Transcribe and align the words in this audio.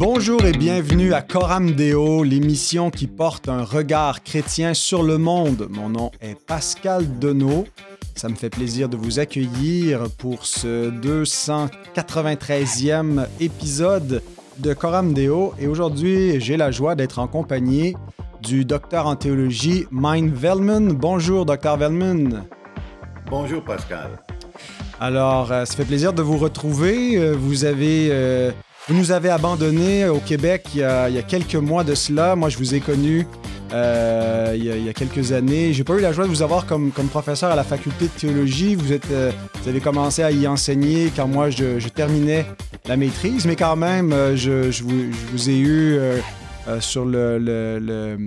Bonjour 0.00 0.44
et 0.46 0.52
bienvenue 0.52 1.12
à 1.12 1.20
Coram 1.20 1.72
Deo, 1.72 2.24
l'émission 2.24 2.90
qui 2.90 3.06
porte 3.06 3.50
un 3.50 3.64
regard 3.64 4.22
chrétien 4.22 4.72
sur 4.72 5.02
le 5.02 5.18
monde. 5.18 5.66
Mon 5.68 5.90
nom 5.90 6.10
est 6.22 6.42
Pascal 6.46 7.18
Denot. 7.18 7.66
Ça 8.14 8.30
me 8.30 8.34
fait 8.34 8.48
plaisir 8.48 8.88
de 8.88 8.96
vous 8.96 9.18
accueillir 9.18 10.04
pour 10.16 10.46
ce 10.46 10.90
293e 10.90 13.26
épisode 13.40 14.22
de 14.56 14.72
Coram 14.72 15.12
Deo. 15.12 15.52
Et 15.58 15.66
aujourd'hui, 15.66 16.40
j'ai 16.40 16.56
la 16.56 16.70
joie 16.70 16.94
d'être 16.94 17.18
en 17.18 17.28
compagnie 17.28 17.94
du 18.40 18.64
docteur 18.64 19.06
en 19.06 19.16
théologie 19.16 19.84
Mine 19.90 20.32
Velman. 20.32 20.94
Bonjour, 20.94 21.44
docteur 21.44 21.76
Velman. 21.76 22.46
Bonjour, 23.28 23.62
Pascal. 23.62 24.12
Alors, 24.98 25.52
euh, 25.52 25.66
ça 25.66 25.76
fait 25.76 25.84
plaisir 25.84 26.14
de 26.14 26.22
vous 26.22 26.38
retrouver. 26.38 27.18
Euh, 27.18 27.36
vous 27.38 27.66
avez... 27.66 28.08
Euh, 28.10 28.50
vous 28.90 28.96
nous 28.96 29.12
avez 29.12 29.28
abandonnés 29.28 30.08
au 30.08 30.18
Québec 30.18 30.66
il 30.74 30.80
y, 30.80 30.82
a, 30.82 31.22
quelques 31.22 31.54
mois 31.54 31.84
de 31.84 31.94
cela. 31.94 32.34
Moi, 32.34 32.48
je 32.48 32.58
vous 32.58 32.74
ai 32.74 32.80
connu 32.80 33.24
euh, 33.72 34.52
il, 34.56 34.64
y 34.64 34.88
a, 34.88 34.92
quelques 34.92 35.30
années. 35.30 35.72
J'ai 35.72 35.84
pas 35.84 35.94
eu 35.94 36.00
la 36.00 36.12
joie 36.12 36.24
de 36.24 36.28
vous 36.28 36.42
avoir 36.42 36.66
comme, 36.66 36.90
comme 36.90 37.06
professeur 37.06 37.52
à 37.52 37.54
la 37.54 37.62
faculté 37.62 38.06
de 38.06 38.20
théologie. 38.20 38.74
Vous, 38.74 38.92
euh, 39.12 39.30
avez 39.64 39.78
commencé 39.78 40.24
à 40.24 40.32
y 40.32 40.44
enseigner 40.48 41.12
quand 41.14 41.28
moi, 41.28 41.50
je, 41.50 41.86
terminais 41.88 42.44
la 42.88 42.96
maîtrise, 42.96 43.46
mais 43.46 43.54
quand 43.54 43.76
même, 43.76 44.12
euh, 44.12 44.34
je, 44.34 44.82
vous, 44.82 45.50
ai 45.50 45.58
eu 45.60 45.96
sur 46.80 47.04
le, 47.04 47.38
le, 47.38 48.18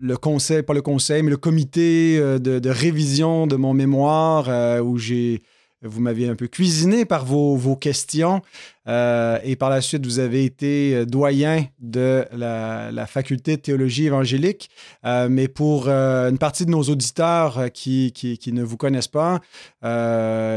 le, 0.00 0.16
conseil, 0.16 0.62
pas 0.62 0.72
le 0.72 0.80
conseil, 0.80 1.22
mais 1.22 1.30
le 1.30 1.36
comité 1.36 2.18
de 2.18 2.70
révision 2.70 3.46
de 3.46 3.56
mon 3.56 3.74
mémoire 3.74 4.48
où 4.82 4.96
j'ai 4.96 5.42
vous 5.82 6.00
m'aviez 6.00 6.28
un 6.28 6.34
peu 6.36 6.46
cuisiné 6.46 7.04
par 7.04 7.24
vos, 7.24 7.76
questions 7.76 8.40
euh, 8.88 9.38
et 9.42 9.56
par 9.56 9.68
la 9.68 9.80
suite, 9.80 10.06
vous 10.06 10.20
avez 10.20 10.44
été 10.44 10.94
euh, 10.94 11.04
doyen 11.04 11.66
de 11.80 12.24
la, 12.32 13.06
faculté 13.06 13.56
de 13.56 13.60
théologie 13.60 14.06
évangélique. 14.06 14.70
Euh, 15.04 15.28
mais 15.30 15.48
pour 15.48 15.88
une 15.88 16.38
partie 16.38 16.64
de 16.64 16.70
nos 16.70 16.82
auditeurs 16.82 17.70
qui, 17.72 18.12
qui, 18.12 18.52
ne 18.52 18.62
vous 18.62 18.76
connaissent 18.76 19.08
pas, 19.08 19.40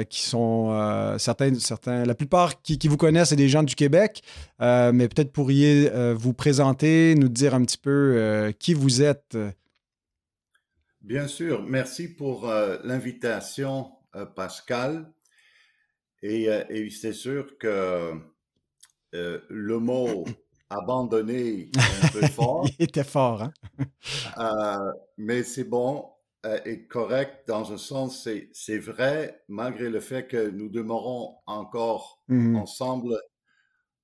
qui 0.10 0.22
sont 0.22 1.16
certains, 1.18 1.54
certains, 1.56 2.06
la 2.06 2.16
plupart 2.16 2.62
qui, 2.62 2.78
qui, 2.78 2.88
vous 2.88 2.98
connaissent, 2.98 3.30
c'est 3.30 3.36
des 3.36 3.50
gens 3.50 3.64
du 3.64 3.76
Québec, 3.76 4.24
mais 4.60 5.08
peut-être 5.08 5.32
pourriez 5.32 5.90
vous 6.16 6.34
présenter, 6.34 7.16
nous 7.16 7.30
dire 7.30 7.54
un 7.54 7.64
petit 7.64 7.78
peu 7.78 8.54
qui 8.60 8.74
vous 8.74 9.02
êtes. 9.02 9.38
Bien 11.02 11.28
sûr, 11.28 11.64
merci 11.68 12.08
pour 12.08 12.52
l'invitation. 12.84 13.92
Pascal. 14.36 15.06
Euh, 16.24 16.64
et, 16.70 16.90
c'est 16.90 17.14
sûr 17.14 17.58
que 17.58 18.14
euh, 19.16 19.40
le 19.50 19.80
mot 19.80 20.26
abandonné 20.70 21.70
est 21.70 21.78
un 22.04 22.08
peu 22.10 22.28
fort. 22.28 22.68
Il 22.78 22.86
était 22.86 23.04
fort, 23.04 23.44
hein? 23.44 23.54
Euh, 24.38 24.92
mais 25.18 25.44
c'est 25.44 25.66
bon 25.66 26.10
et 26.66 26.88
correct 26.88 27.46
dans 27.48 27.74
un 27.74 27.78
sens, 27.78 28.30
c'est 28.54 28.78
vrai, 28.78 29.44
malgré 29.50 29.90
le 29.90 30.00
fait 30.00 30.26
que 30.26 30.50
nous 30.50 30.70
demeurons 30.70 31.36
encore 31.46 32.24
mmh 32.30 32.56
ensemble 32.56 33.20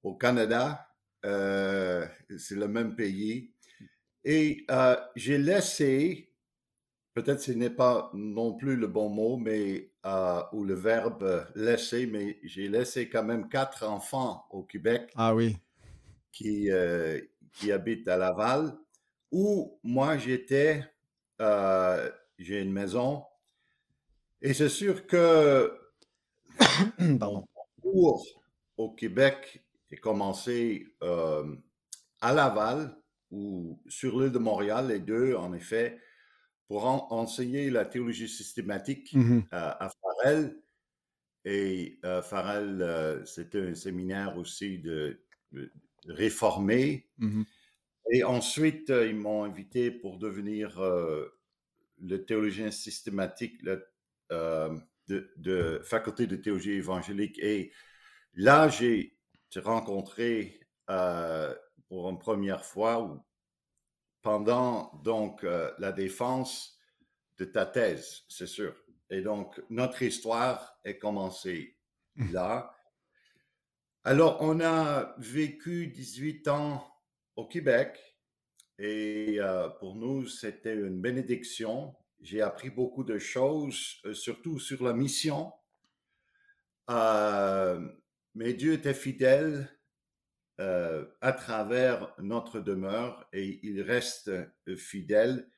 au 0.04 0.16
Canada. 0.16 0.86
c'est 1.24 2.56
le 2.56 2.68
même 2.68 2.96
pays. 2.96 3.54
Et 4.26 4.68
j'ai 5.16 5.38
laissé 5.38 6.36
peut-être 7.16 7.40
ce 7.40 7.54
n'est 7.54 7.70
pas 7.70 8.12
non 8.14 8.54
plus 8.54 8.76
le 8.76 8.88
bon 8.88 9.10
mot, 9.10 9.38
mais 9.38 9.92
euh, 10.06 10.44
ou 10.54 10.64
le 10.64 10.76
verbe 10.76 11.48
laisser, 11.56 12.06
mais 12.06 12.38
j'ai 12.44 12.68
laissé 12.68 13.10
quand 13.10 13.24
même 13.24 13.50
quatre 13.50 13.84
enfants 13.84 14.46
au 14.52 14.62
Québec. 14.62 15.12
Ah 15.16 15.34
oui. 15.34 15.58
Qui, 16.32 16.70
euh, 16.70 17.20
qui 17.54 17.72
habitent 17.72 18.08
à 18.08 18.16
Laval, 18.16 18.78
où 19.32 19.80
moi 19.84 20.18
j'étais, 20.18 20.84
euh, 21.42 22.10
j'ai 22.38 22.62
une 22.62 22.72
maison, 22.72 23.24
et 24.42 24.54
c'est 24.54 24.70
sûr 24.70 25.08
que 25.08 25.76
mon 27.00 27.48
cours 27.82 28.28
au 28.78 28.92
Québec 28.92 29.64
est 29.90 29.98
commencé 29.98 30.86
à 32.22 32.34
Laval 32.34 32.96
ou 33.32 33.82
sur 33.88 34.20
l'île 34.20 34.32
de 34.32 34.40
Montréal, 34.40 34.88
les 34.90 35.00
deux, 35.00 35.36
en 35.36 35.54
effet, 35.54 36.00
pour 36.68 36.86
enseigner 36.86 37.70
la 37.70 37.86
théologie 37.86 38.28
systématique 38.28 39.14
mmh 39.14 39.42
à, 39.52 39.90
Farel. 40.02 40.58
Et 41.46 42.00
euh, 42.04 42.24
Farel, 42.24 42.82
euh, 42.82 43.24
c'était 43.26 43.62
un 43.62 43.76
séminaire 43.76 44.36
aussi 44.38 44.80
de, 44.80 45.22
réformé. 46.08 47.08
Mmh 47.20 47.44
Et 48.12 48.24
ensuite, 48.24 48.90
euh, 48.90 49.08
ils 49.08 49.16
m'ont 49.16 49.44
invité 49.44 49.92
pour 49.92 50.18
devenir 50.18 50.82
le 52.02 52.26
théologien 52.26 52.72
systématique 52.72 53.64
de, 53.64 53.86
de, 55.08 55.82
faculté 55.84 56.26
de 56.26 56.36
théologie 56.36 56.74
évangélique. 56.74 57.38
Et 57.40 57.72
là, 58.34 58.70
j'ai 58.70 59.16
rencontré 59.56 60.60
pour 60.88 62.10
une 62.10 62.20
première 62.20 62.66
fois, 62.66 63.24
pendant 64.26 64.92
donc 65.04 65.44
euh, 65.44 65.72
la 65.78 65.92
défense 65.92 66.80
de 67.38 67.46
ta 67.46 67.68
thèse, 67.68 68.24
c'est 68.28 68.48
sûr. 68.48 68.76
Et 69.12 69.22
donc, 69.22 69.62
notre 69.70 70.02
histoire 70.02 70.80
est 70.84 70.98
commencée 70.98 71.78
mmh. 72.16 72.34
là. 72.34 72.76
Alors, 74.04 74.38
on 74.42 74.62
a 74.62 75.14
vécu 75.20 75.88
18 75.88 76.48
ans 76.48 76.92
au 77.36 77.48
Québec 77.48 78.00
et 78.80 79.36
euh, 79.40 79.70
pour 79.70 79.96
nous, 79.96 80.26
c'était 80.26 80.74
une 80.74 81.00
bénédiction. 81.00 81.96
J'ai 82.20 82.42
appris 82.42 82.72
beaucoup 82.72 83.04
de 83.04 83.20
choses, 83.20 84.02
euh, 84.06 84.16
surtout 84.16 84.58
sur 84.58 84.84
la 84.84 84.94
mission. 84.94 85.54
mais 88.34 88.54
Dieu 88.56 88.74
était 88.74 88.96
fidèle 88.96 89.70
euh, 90.62 91.04
à 91.20 91.34
travers 91.34 92.16
notre 92.18 92.62
demeure 92.62 93.28
et 93.34 93.60
il 93.64 93.82
reste 93.82 94.30
euh, 94.30 94.78
fidèle. 94.78 95.50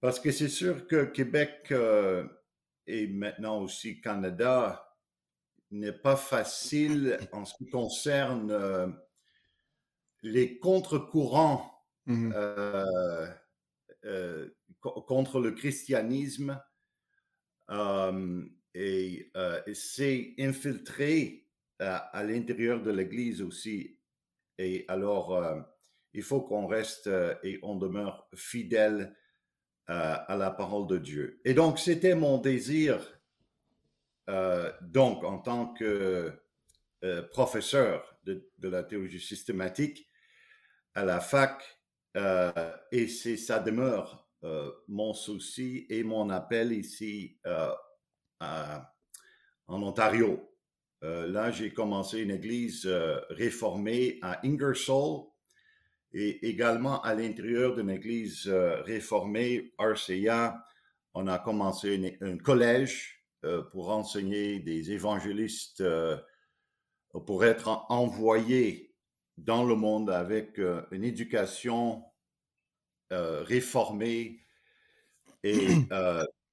Parce 0.00 0.20
que 0.20 0.30
c'est 0.30 0.50
sûr 0.50 0.86
que 0.86 1.06
Québec 1.06 1.68
euh, 1.70 2.28
et 2.86 3.06
maintenant 3.06 3.62
aussi 3.62 4.02
Canada 4.02 4.94
n'est 5.70 5.94
pas 5.94 6.16
facile 6.16 7.18
en 7.32 7.46
ce 7.46 7.54
qui 7.54 7.70
concerne 7.70 8.94
les 10.22 10.58
contre-courants 10.58 11.72
mmh 12.04 12.32
contre 14.82 15.40
le 15.40 15.50
christianisme 15.50 16.62
et 18.74 19.32
c'est 19.72 20.34
infiltré 20.38 21.45
à, 21.78 22.22
l'intérieur 22.24 22.82
de 22.82 22.90
l'Église 22.90 23.42
aussi. 23.42 23.98
Et 24.58 24.84
alors, 24.88 25.34
euh, 25.34 25.60
il 26.14 26.22
faut 26.22 26.40
qu'on 26.40 26.66
reste 26.66 27.06
euh, 27.08 27.34
et 27.42 27.58
on 27.62 27.76
demeure 27.76 28.28
fidèle 28.34 29.14
euh, 29.90 30.16
à 30.26 30.36
la 30.36 30.50
parole 30.50 30.86
de 30.86 30.98
Dieu. 30.98 31.40
Et 31.44 31.54
donc, 31.54 31.78
c'était 31.78 32.14
mon 32.14 32.38
désir, 32.38 33.12
donc, 34.80 35.22
en 35.22 35.38
tant 35.38 35.72
que 35.72 36.32
professeur 37.30 38.18
de, 38.24 38.50
de, 38.58 38.68
la 38.68 38.82
théologie 38.82 39.20
systématique 39.20 40.08
à 40.94 41.04
la 41.04 41.20
fac, 41.20 41.62
et 42.90 43.06
c'est 43.06 43.36
ça 43.36 43.60
demeure 43.60 44.28
mon 44.88 45.14
souci 45.14 45.86
et 45.90 46.02
mon 46.02 46.28
appel 46.30 46.72
ici 46.72 47.38
en 48.40 48.82
Ontario. 49.68 50.55
Euh, 51.06 51.28
là, 51.28 51.52
j'ai 51.52 51.72
commencé 51.72 52.20
une 52.20 52.32
église 52.32 52.84
euh, 52.86 53.20
réformée 53.30 54.18
à 54.22 54.44
Ingersoll 54.44 55.26
et 56.12 56.48
également 56.48 57.00
à 57.02 57.14
l'intérieur 57.14 57.76
d'une 57.76 57.90
église 57.90 58.48
euh, 58.48 58.82
réformée, 58.82 59.72
RCA. 59.78 60.64
On 61.14 61.28
a 61.28 61.38
commencé 61.38 62.18
un 62.20 62.36
collège 62.36 63.22
pour 63.70 63.90
enseigner 63.90 64.58
des 64.58 64.90
évangélistes, 64.90 65.82
pour 67.26 67.44
être 67.44 67.86
envoyés 67.88 68.92
dans 69.38 69.64
le 69.64 69.76
monde 69.76 70.10
avec 70.10 70.58
une 70.90 71.04
éducation 71.04 72.02
réformée 73.10 74.40
et 75.42 75.68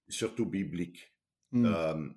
surtout 0.07 0.45
biblique. 0.45 1.11
Hmm 1.51 2.13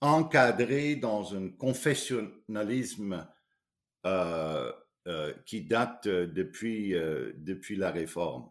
encadré 0.00 0.96
dans 0.96 1.34
un 1.34 1.48
confessionnalisme 1.48 3.26
euh, 4.06 4.72
euh, 5.06 5.34
qui 5.44 5.62
date 5.62 6.08
depuis, 6.08 6.94
euh, 6.94 7.32
depuis 7.36 7.76
la 7.76 7.90
réforme. 7.90 8.48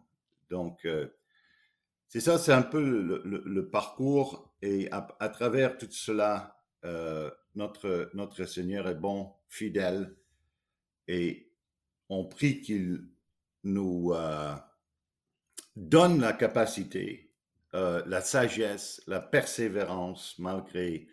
Donc, 0.50 0.86
c'est 2.08 2.20
ça, 2.20 2.38
c'est 2.38 2.52
un 2.52 2.62
peu 2.62 2.80
le, 2.80 3.70
parcours 3.70 4.54
et 4.62 4.88
à, 4.92 5.28
travers 5.30 5.76
tout 5.78 5.90
cela, 5.90 6.62
notre, 7.56 8.10
notre 8.14 8.44
Seigneur 8.44 8.86
est 8.88 8.94
bon, 8.94 9.32
fidèle 9.48 10.14
et 11.08 11.50
on 12.08 12.24
prie 12.24 12.60
qu'il 12.60 13.08
nous 13.64 14.12
donne 15.74 16.20
la 16.20 16.34
capacité, 16.34 17.32
la 17.72 18.20
sagesse, 18.20 19.02
la 19.08 19.18
persévérance 19.18 20.38
malgré 20.38 21.08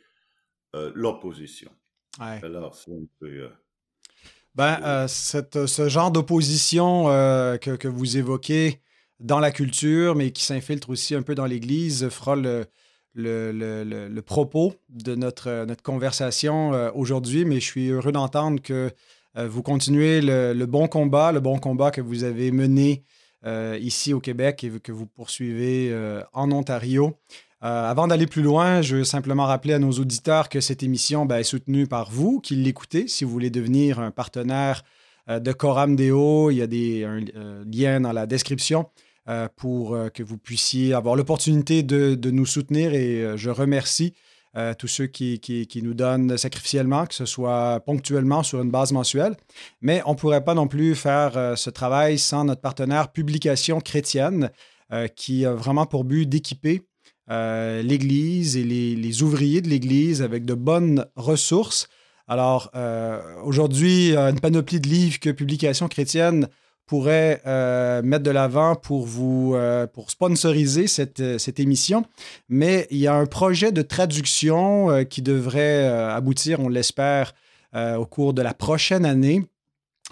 l'opposition. 0.74 1.72
Alors, 2.20 2.76
c'est 2.76 2.92
un 2.92 3.06
peu. 3.20 3.50
Ben, 4.56 5.08
ce 5.08 5.90
genre 5.90 6.12
d'opposition 6.12 7.06
que, 7.06 7.76
que, 7.76 7.88
vous 7.88 8.18
évoquez 8.18 8.82
dans 9.20 9.40
la 9.40 9.52
culture, 9.52 10.16
mais 10.16 10.32
qui 10.32 10.44
s'infiltre 10.44 10.90
aussi 10.90 11.16
un 11.16 11.22
peu 11.22 11.36
dans 11.36 11.46
l'Église, 11.46 12.10
fera 12.10 12.36
le, 12.36 12.68
le, 13.16 14.20
propos 14.22 14.74
de 14.90 15.16
notre, 15.16 15.66
notre 15.66 15.84
conversation 15.84 16.74
euh, 16.74 16.92
aujourd'hui, 16.94 17.46
mais 17.46 17.56
je 17.56 17.66
suis 17.66 17.90
heureux 17.90 18.12
d'entendre 18.12 18.62
que 18.62 18.92
euh, 19.38 19.48
vous 19.48 19.64
continuez 19.64 20.22
le, 20.22 20.66
bon 20.66 20.88
combat, 20.88 21.32
le 21.32 21.40
bon 21.40 21.60
combat 21.60 21.92
que 21.92 22.02
vous 22.02 22.24
avez 22.24 22.52
mené 22.52 23.04
euh, 23.46 23.78
ici 23.82 24.14
au 24.14 24.20
Québec 24.20 24.64
et 24.64 24.70
que 24.80 24.92
vous 24.92 25.06
poursuivez 25.06 25.94
en 26.34 26.52
Ontario. 26.52 27.18
Avant 27.62 28.08
d'aller 28.08 28.26
plus 28.26 28.42
loin, 28.42 28.82
je 28.82 28.98
veux 28.98 29.04
simplement 29.04 29.46
rappeler 29.46 29.76
à 29.76 29.80
nos 29.80 29.92
auditeurs 29.92 30.50
que 30.50 30.60
cette 30.62 30.82
émission 30.82 31.26
ben, 31.26 31.38
est 31.38 31.44
soutenue 31.44 31.86
par 31.86 32.10
vous, 32.10 32.40
qui 32.40 32.56
l'écoutez. 32.56 33.08
Si 33.08 33.24
vous 33.24 33.30
voulez 33.30 33.52
devenir 33.52 34.00
un 34.00 34.10
partenaire 34.10 34.84
de 35.28 35.52
Coram 35.52 35.96
Deo, 35.96 36.50
il 36.50 36.58
y 36.58 36.62
a 36.64 36.68
des 36.68 37.08
liens 37.72 38.02
dans 38.02 38.14
la 38.14 38.26
description. 38.26 38.88
Euh, 39.30 39.48
pour 39.56 39.94
euh, 39.94 40.10
que 40.10 40.24
vous 40.24 40.40
puissiez 40.40 40.96
avoir 40.96 41.16
l'opportunité 41.16 41.84
de, 41.84 42.32
nous 42.32 42.48
soutenir 42.48 42.96
et 42.96 43.24
euh, 43.24 43.38
je 43.38 43.52
remercie 43.52 44.16
tous 44.80 44.88
ceux 44.88 45.06
qui, 45.06 45.70
nous 45.82 45.94
donnent 45.94 46.38
sacrificiellement, 46.38 47.06
que 47.06 47.14
ce 47.14 47.26
soit 47.26 47.80
ponctuellement 47.86 48.44
sur 48.44 48.62
une 48.62 48.70
base 48.70 48.92
mensuelle. 48.92 49.38
Mais 49.80 50.02
on 50.06 50.12
ne 50.12 50.18
pourrait 50.18 50.44
pas 50.44 50.54
non 50.54 50.68
plus 50.68 50.94
faire 50.94 51.58
ce 51.58 51.70
travail 51.70 52.20
sans 52.20 52.44
notre 52.44 52.60
partenaire 52.60 53.14
Publication 53.14 53.80
chrétienne 53.80 54.52
qui 55.16 55.46
a 55.46 55.54
vraiment 55.54 55.86
pour 55.86 56.04
but 56.04 56.26
d'équiper 56.26 56.82
l'Église 57.32 58.58
et 58.58 58.64
les, 58.64 58.96
les, 58.96 59.24
ouvriers 59.24 59.62
de 59.62 59.70
l'Église 59.70 60.22
avec 60.22 60.46
de 60.46 60.54
bonnes 60.54 61.06
ressources. 61.16 61.88
Alors, 62.28 62.72
aujourd'hui, 63.44 64.16
une 64.16 64.40
panoplie 64.40 64.80
de 64.80 64.88
livres 64.88 65.20
que 65.20 65.30
Publication 65.30 65.88
chrétienne 65.88 66.48
pourrait 66.92 67.42
euh, 67.48 68.02
mettre 68.02 68.26
de 68.26 68.32
l'avant 68.32 68.76
pour 68.76 69.06
vous 69.06 69.54
euh, 69.56 69.88
pour 69.88 70.12
sponsoriser 70.12 70.88
cette, 70.88 71.22
euh, 71.22 71.38
cette, 71.38 71.62
émission. 71.62 72.04
Mais 72.50 72.86
il 72.92 72.98
y 72.98 73.08
a 73.08 73.14
un 73.14 73.28
projet 73.28 73.72
de 73.72 73.82
traduction 73.82 75.06
qui 75.06 75.22
devrait 75.22 75.86
aboutir, 75.88 76.60
on 76.60 76.68
l'espère, 76.68 77.34
au 77.74 78.06
cours 78.06 78.34
de 78.34 78.42
la 78.42 78.54
prochaine 78.54 79.06
année. 79.06 79.46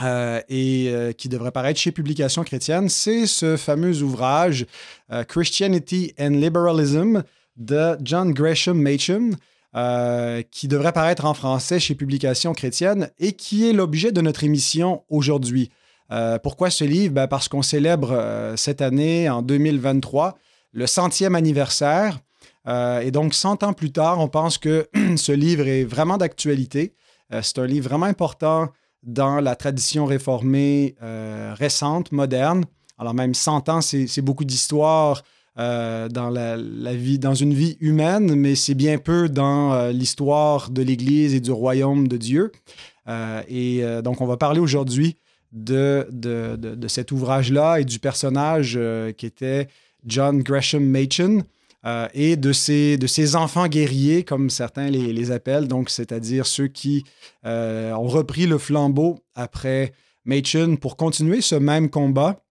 Et 0.02 1.14
qui 1.18 1.30
devrait 1.30 1.52
paraître 1.52 1.80
chez 1.80 1.92
Publication 1.92 2.44
chrétienne, 2.44 2.90
c'est 2.90 3.26
ce 3.26 3.58
fameux 3.58 4.02
ouvrage 4.02 4.66
Christianity 5.28 6.14
and 6.20 6.30
Liberalism 6.30 7.24
de 7.58 7.98
John 8.04 8.32
Gresham 8.32 8.82
Machen, 8.82 9.36
qui 10.52 10.68
devrait 10.68 10.94
paraître 10.94 11.26
en 11.26 11.34
français 11.34 11.80
chez 11.80 11.96
Publication 11.96 12.54
chrétienne 12.54 13.10
et 13.20 13.34
qui 13.34 13.68
est 13.70 13.74
l'objet 13.74 14.12
de 14.12 14.22
notre 14.22 14.44
émission 14.44 15.04
aujourd'hui. 15.10 15.70
Euh, 16.12 16.40
pourquoi 16.40 16.70
ce 16.70 16.84
livre? 16.84 17.14
Ben, 17.14 17.28
parce 17.28 17.48
qu'on 17.48 17.62
célèbre 17.62 18.12
euh, 18.12 18.56
cette 18.56 18.82
année, 18.82 19.30
en 19.30 19.42
2023, 19.42 20.38
le 20.72 20.88
centième 20.88 21.36
anniversaire. 21.36 22.20
Euh, 22.68 23.00
et 23.00 23.12
donc, 23.12 23.34
100 23.34 23.64
ans 23.64 23.74
plus 23.74 23.92
tard, 23.92 24.20
on 24.20 24.28
pense 24.28 24.58
que 24.58 24.88
ce 25.16 25.32
livre 25.32 25.68
est 25.68 25.84
vraiment 25.84 26.18
d'actualité. 26.18 26.94
c'est 27.42 27.60
un 27.60 27.66
livre 27.66 27.88
vraiment 27.88 28.08
important 28.08 28.70
dans 29.04 29.40
la 29.40 29.56
tradition 29.56 30.06
réformée 30.06 30.96
récente, 31.54 32.12
moderne. 32.12 32.66
Alors 32.98 33.14
même 33.14 33.34
100 33.34 33.70
ans, 33.70 33.82
c'est 33.82 34.22
beaucoup 34.22 34.46
d'histoire 34.46 35.24
dans, 35.56 36.30
la, 36.32 36.58
dans 36.58 37.34
une 37.34 37.54
vie 37.54 37.78
humaine, 37.80 38.36
mais 38.36 38.56
c'est 38.56 38.76
bien 38.76 38.98
peu 38.98 39.30
dans 39.30 39.90
l'histoire 39.90 40.70
de 40.70 40.82
l'Église 40.82 41.34
et 41.34 41.40
du 41.40 41.52
royaume 41.52 42.08
de 42.08 42.18
Dieu. 42.18 42.52
et 43.48 43.84
donc, 44.04 44.22
on 44.22 44.28
va 44.28 44.38
parler 44.38 44.60
aujourd'hui 44.60 45.18
de, 45.52 46.08
de, 46.12 46.88
cet 46.88 47.12
ouvrage-là 47.12 47.80
et 47.80 47.86
du 47.86 48.00
personnage 48.00 48.76
euh, 48.78 49.12
qui 49.12 49.26
était 49.26 49.68
John 50.06 50.42
Gresham 50.42 50.84
Machen. 50.86 51.44
Euh, 51.86 52.08
et 52.14 52.36
de 52.36 52.52
ces, 52.52 53.36
enfants 53.36 53.68
guerriers, 53.68 54.24
comme 54.24 54.50
certains 54.50 54.90
les, 54.90 55.32
appellent, 55.32 55.68
donc 55.68 55.90
c'est-à-dire 55.90 56.46
ceux 56.46 56.68
qui 56.68 57.06
euh, 57.46 57.94
ont 57.94 58.08
repris 58.08 58.48
le 58.48 58.58
flambeau 58.58 59.20
après 59.36 59.94
Machen 60.26 60.78
pour 60.78 60.98
continuer 60.98 61.42
ce 61.42 61.56
même 61.56 61.90
combat. 61.90 62.44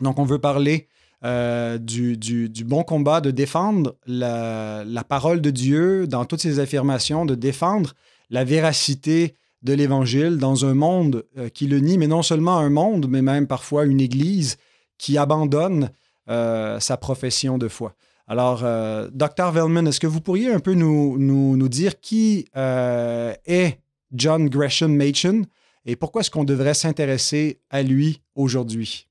Donc 0.00 0.18
on 0.18 0.24
veut 0.24 0.38
parler 0.38 0.86
du, 1.22 2.16
du, 2.16 2.64
bon 2.64 2.82
combat 2.82 3.20
de 3.20 3.30
défendre 3.30 3.96
la, 4.06 5.04
parole 5.06 5.42
de 5.42 5.50
Dieu 5.50 6.06
dans 6.06 6.24
toutes 6.24 6.40
ses 6.40 6.60
affirmations, 6.60 7.26
de 7.26 7.34
défendre 7.34 7.92
la 8.30 8.44
véracité 8.44 9.34
de 9.62 9.72
l'Évangile 9.72 10.38
dans 10.38 10.64
un 10.64 10.74
monde 10.74 11.24
euh, 11.36 11.48
qui 11.48 11.66
le 11.66 11.80
nie, 11.80 11.98
mais 11.98 12.06
non 12.06 12.22
seulement 12.22 12.58
un 12.58 12.70
monde, 12.70 13.06
mais 13.08 13.22
même 13.22 13.46
parfois 13.46 13.84
une 13.84 14.00
Église 14.00 14.56
qui 14.98 15.18
abandonne 15.18 15.90
euh, 16.28 16.80
sa 16.80 16.96
profession 16.96 17.58
de 17.58 17.68
foi. 17.68 17.94
Alors, 18.30 18.64
euh, 18.64 19.10
Dr. 19.12 19.50
Velman, 19.50 19.88
est-ce 19.88 19.98
que 19.98 20.06
vous 20.06 20.20
pourriez 20.20 20.52
un 20.52 20.60
peu 20.60 20.74
nous, 20.74 21.68
dire 21.68 22.00
qui 22.00 22.46
est 22.54 23.80
John 24.12 24.48
Gresham 24.48 24.94
Machen 24.94 25.46
et 25.84 25.96
pourquoi 25.96 26.20
est-ce 26.20 26.30
qu'on 26.30 26.44
devrait 26.44 26.74
s'intéresser 26.74 27.60
à 27.70 27.82
lui 27.82 28.22
aujourd'hui? 28.36 29.08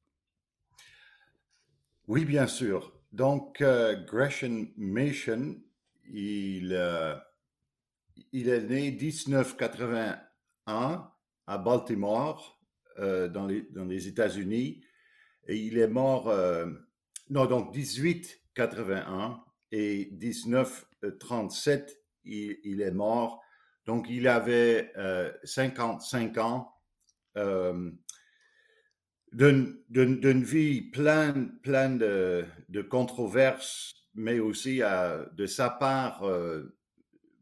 Oui, 2.08 2.24
bien 2.24 2.48
sûr. 2.48 2.94
Donc, 3.12 3.62
Gresham 4.08 4.68
Machen, 4.78 5.58
il, 6.14 6.72
est 8.32 8.62
né 8.62 8.92
1980 8.92 10.18
à 10.66 11.58
Baltimore, 11.58 12.58
euh, 13.00 13.28
dans, 13.28 13.48
les, 13.48 14.08
États-Unis. 14.08 14.82
Et 15.48 15.58
il 15.58 15.78
est 15.78 15.88
mort, 15.88 16.30
euh, 16.30 16.66
non, 17.30 17.46
donc 17.46 17.74
1881 18.60 19.44
et 19.72 20.10
1937, 20.12 22.02
il, 22.26 22.58
il, 22.64 22.82
est 22.82 22.92
mort. 22.92 23.42
Donc 23.86 24.08
il 24.10 24.28
avait 24.28 24.92
55 25.44 26.38
euh, 26.38 26.42
ans 26.42 26.76
d'une 29.32 30.44
vie 30.44 30.82
pleine, 30.82 31.60
pleine 31.62 31.98
de, 31.98 32.46
de, 32.70 32.82
controverses, 32.82 33.96
mais 34.14 34.40
aussi 34.40 34.80
de 34.80 35.46
sa 35.46 35.70
part, 35.70 36.24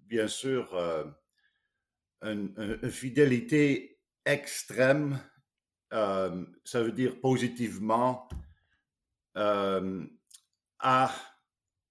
bien 0.08 0.28
sûr, 0.28 0.76
une, 2.22 2.80
fidélité 2.90 3.98
extrême, 4.26 5.20
euh, 5.94 6.46
ça 6.66 6.84
veut 6.84 6.92
dire 6.92 7.20
positivement, 7.22 8.28
euh, 9.38 10.06
à 10.80 11.12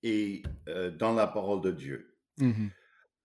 et 0.03 0.43
euh, 0.69 0.91
dans 0.91 1.15
la 1.15 1.27
parole 1.27 1.61
de 1.63 1.71
Dieu. 1.71 2.17
Mm-hmm. 2.39 2.71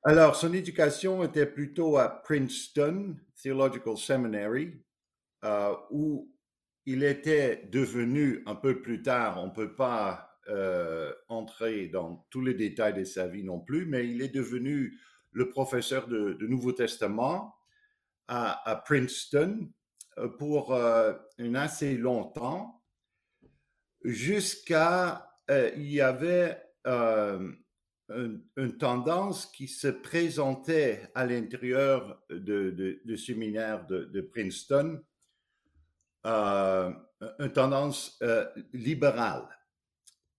Alors, 0.03 0.35
son 0.35 0.53
éducation 0.53 1.23
était 1.23 1.45
plutôt 1.45 1.97
à 1.97 2.09
Princeton 2.09 3.15
Theological 3.41 3.97
Seminary, 3.97 4.83
où 5.91 6.31
il 6.85 7.03
était 7.03 7.67
devenu 7.71 8.41
un 8.47 8.55
peu 8.55 8.81
plus 8.81 9.03
tard, 9.03 9.43
on 9.43 9.47
ne 9.47 9.51
peut 9.51 9.75
pas 9.75 10.27
entrer 11.29 11.87
dans 11.87 12.25
tous 12.31 12.41
les 12.41 12.55
détails 12.55 12.95
de 12.95 13.03
sa 13.03 13.27
vie 13.27 13.43
non 13.43 13.59
plus, 13.59 13.85
mais 13.85 14.07
il 14.07 14.23
est 14.23 14.33
devenu 14.33 14.99
le 15.31 15.49
professeur 15.49 16.07
de, 16.07 16.37
Nouveau 16.41 16.73
Testament 16.73 17.55
à, 18.27 18.81
Princeton 18.85 19.69
euh, 20.17 20.29
pour 20.29 20.73
euh, 20.73 21.13
un 21.37 21.55
assez 21.55 21.97
longtemps, 21.97 22.81
jusqu'à 24.03 25.30
euh, 25.49 25.71
il 25.75 25.91
y 25.91 26.01
avait 26.01 26.61
une, 26.85 28.77
tendance 28.77 29.45
qui 29.47 29.67
se 29.67 29.87
présentait 29.87 31.09
à 31.15 31.25
l'intérieur 31.25 32.21
de, 32.29 32.99
de, 33.05 33.15
séminaire 33.15 33.85
de, 33.87 34.21
Princeton, 34.21 35.01
une 36.23 37.53
tendance 37.53 38.21
libérale. 38.73 39.47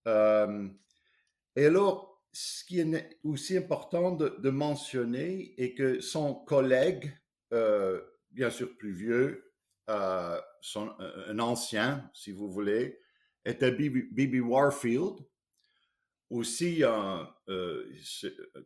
et 0.05 1.65
alors, 1.65 2.13
ce 2.33 2.65
qui 2.65 2.79
est 2.79 3.19
aussi 3.23 3.55
important 3.55 4.11
de, 4.11 4.49
mentionner 4.49 5.53
est 5.61 5.75
que 5.75 6.01
son 6.01 6.33
collègue, 6.33 7.15
euh, 7.53 8.01
bien 8.31 8.49
sûr 8.49 8.75
plus 8.75 8.91
vieux, 8.91 9.53
euh, 9.89 10.39
un 11.27 11.39
ancien, 11.39 12.09
si 12.13 12.31
vous 12.31 12.49
voulez, 12.49 12.99
était 13.45 13.71
Bibi 13.71 14.39
Warfield, 14.39 15.17
aussi 16.29 16.83
euh, 16.83 17.83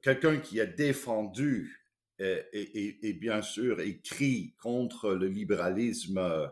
quelqu'un 0.01 0.38
qui 0.38 0.62
a 0.62 0.65
défendu 0.65 1.84
et, 2.19 3.13
bien 3.19 3.41
sûr 3.41 3.79
écrit 3.81 4.55
contre 4.60 5.13
le 5.13 5.27
libéralisme 5.27 6.50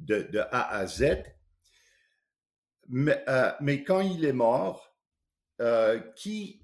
de, 0.00 0.38
A 0.50 0.76
à 0.76 0.86
Z. 0.86 1.22
Mais, 2.88 3.22
euh, 3.28 3.52
quand 3.86 4.00
il 4.00 4.24
est 4.24 4.32
mort, 4.32 4.96
euh, 5.60 6.00
qui 6.16 6.62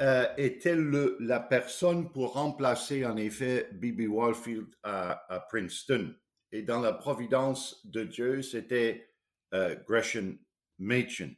euh, 0.00 0.26
était 0.36 0.74
le, 0.74 1.16
la 1.20 1.40
personne 1.40 2.10
pour 2.10 2.32
remplacer 2.32 3.04
en 3.04 3.16
effet 3.16 3.68
B.B. 3.72 4.08
Warfield 4.08 4.66
à, 4.82 5.46
Princeton? 5.48 6.14
Et 6.52 6.62
dans 6.62 6.80
la 6.80 6.92
providence 6.92 7.86
de 7.86 8.02
Dieu, 8.02 8.42
c'était 8.42 9.09
Gresham 9.52 10.38
Machen 10.78 11.36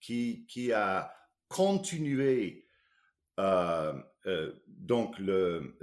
qui, 0.00 0.44
qui 0.48 0.72
a 0.72 1.12
continué 1.48 2.66
euh, 3.38 3.94
euh, 4.26 4.52
donc 4.66 5.18
le, 5.18 5.78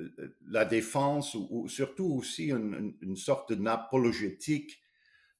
la 0.47 0.65
défense 0.65 1.35
ou, 1.35 1.67
surtout 1.67 2.05
aussi 2.05 2.51
une, 2.51 2.93
une, 3.01 3.15
sorte 3.15 3.53
d'apologétique, 3.53 4.79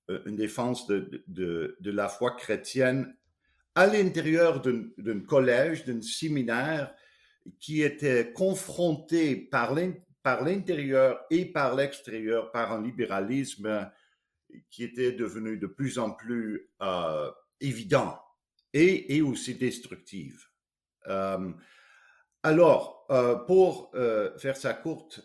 euh, 0.10 0.22
une 0.26 0.36
défense 0.36 0.88
de, 0.88 1.24
de, 1.28 1.78
de, 1.80 1.92
la 1.92 2.10
foi 2.10 2.36
chrétienne 2.36 3.16
à 3.76 3.86
l'intérieur 3.86 4.62
d'un 4.62 5.20
collège, 5.22 5.86
d'un 5.86 6.02
séminaire 6.02 6.94
qui 7.60 7.84
était 7.84 8.34
confronté 8.34 9.36
par 9.36 9.74
l'intérieur 9.74 11.22
et 11.30 11.46
par 11.46 11.76
l'extérieur 11.76 12.52
par 12.52 12.74
un 12.74 12.84
libéralisme 12.84 13.90
qui 14.70 14.84
était 14.84 15.12
devenu 15.12 15.58
de 15.58 15.68
plus 15.68 16.00
en 16.00 16.12
plus 16.12 16.70
euh, 16.82 17.32
évident 17.60 18.20
et, 18.74 19.22
aussi 19.22 19.56
destructif. 19.56 20.52
Euh, 21.08 21.52
alors, 22.44 23.06
euh, 23.10 23.36
pour 23.36 23.92
faire 24.38 24.58
ça 24.58 24.74
courte, 24.74 25.22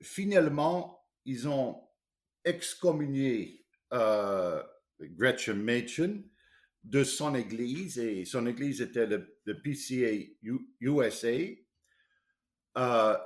finalement, 0.00 1.04
ils 1.24 1.48
ont 1.48 1.82
excommunié 2.44 3.66
Gretchen 5.00 5.62
Machen 5.62 6.22
de 6.84 7.02
son 7.02 7.34
église, 7.34 7.98
et 7.98 8.24
son 8.24 8.46
église 8.46 8.80
était 8.80 9.06
le, 9.06 9.36
PCA 9.44 10.12
USA, 10.80 11.36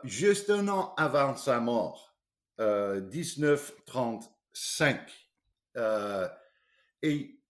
juste 0.05 0.49
un 0.49 0.69
an 0.69 0.95
avant 0.97 1.37
sa 1.37 1.61
mort, 1.61 2.17
1935. 4.55 5.11
et 7.03 7.41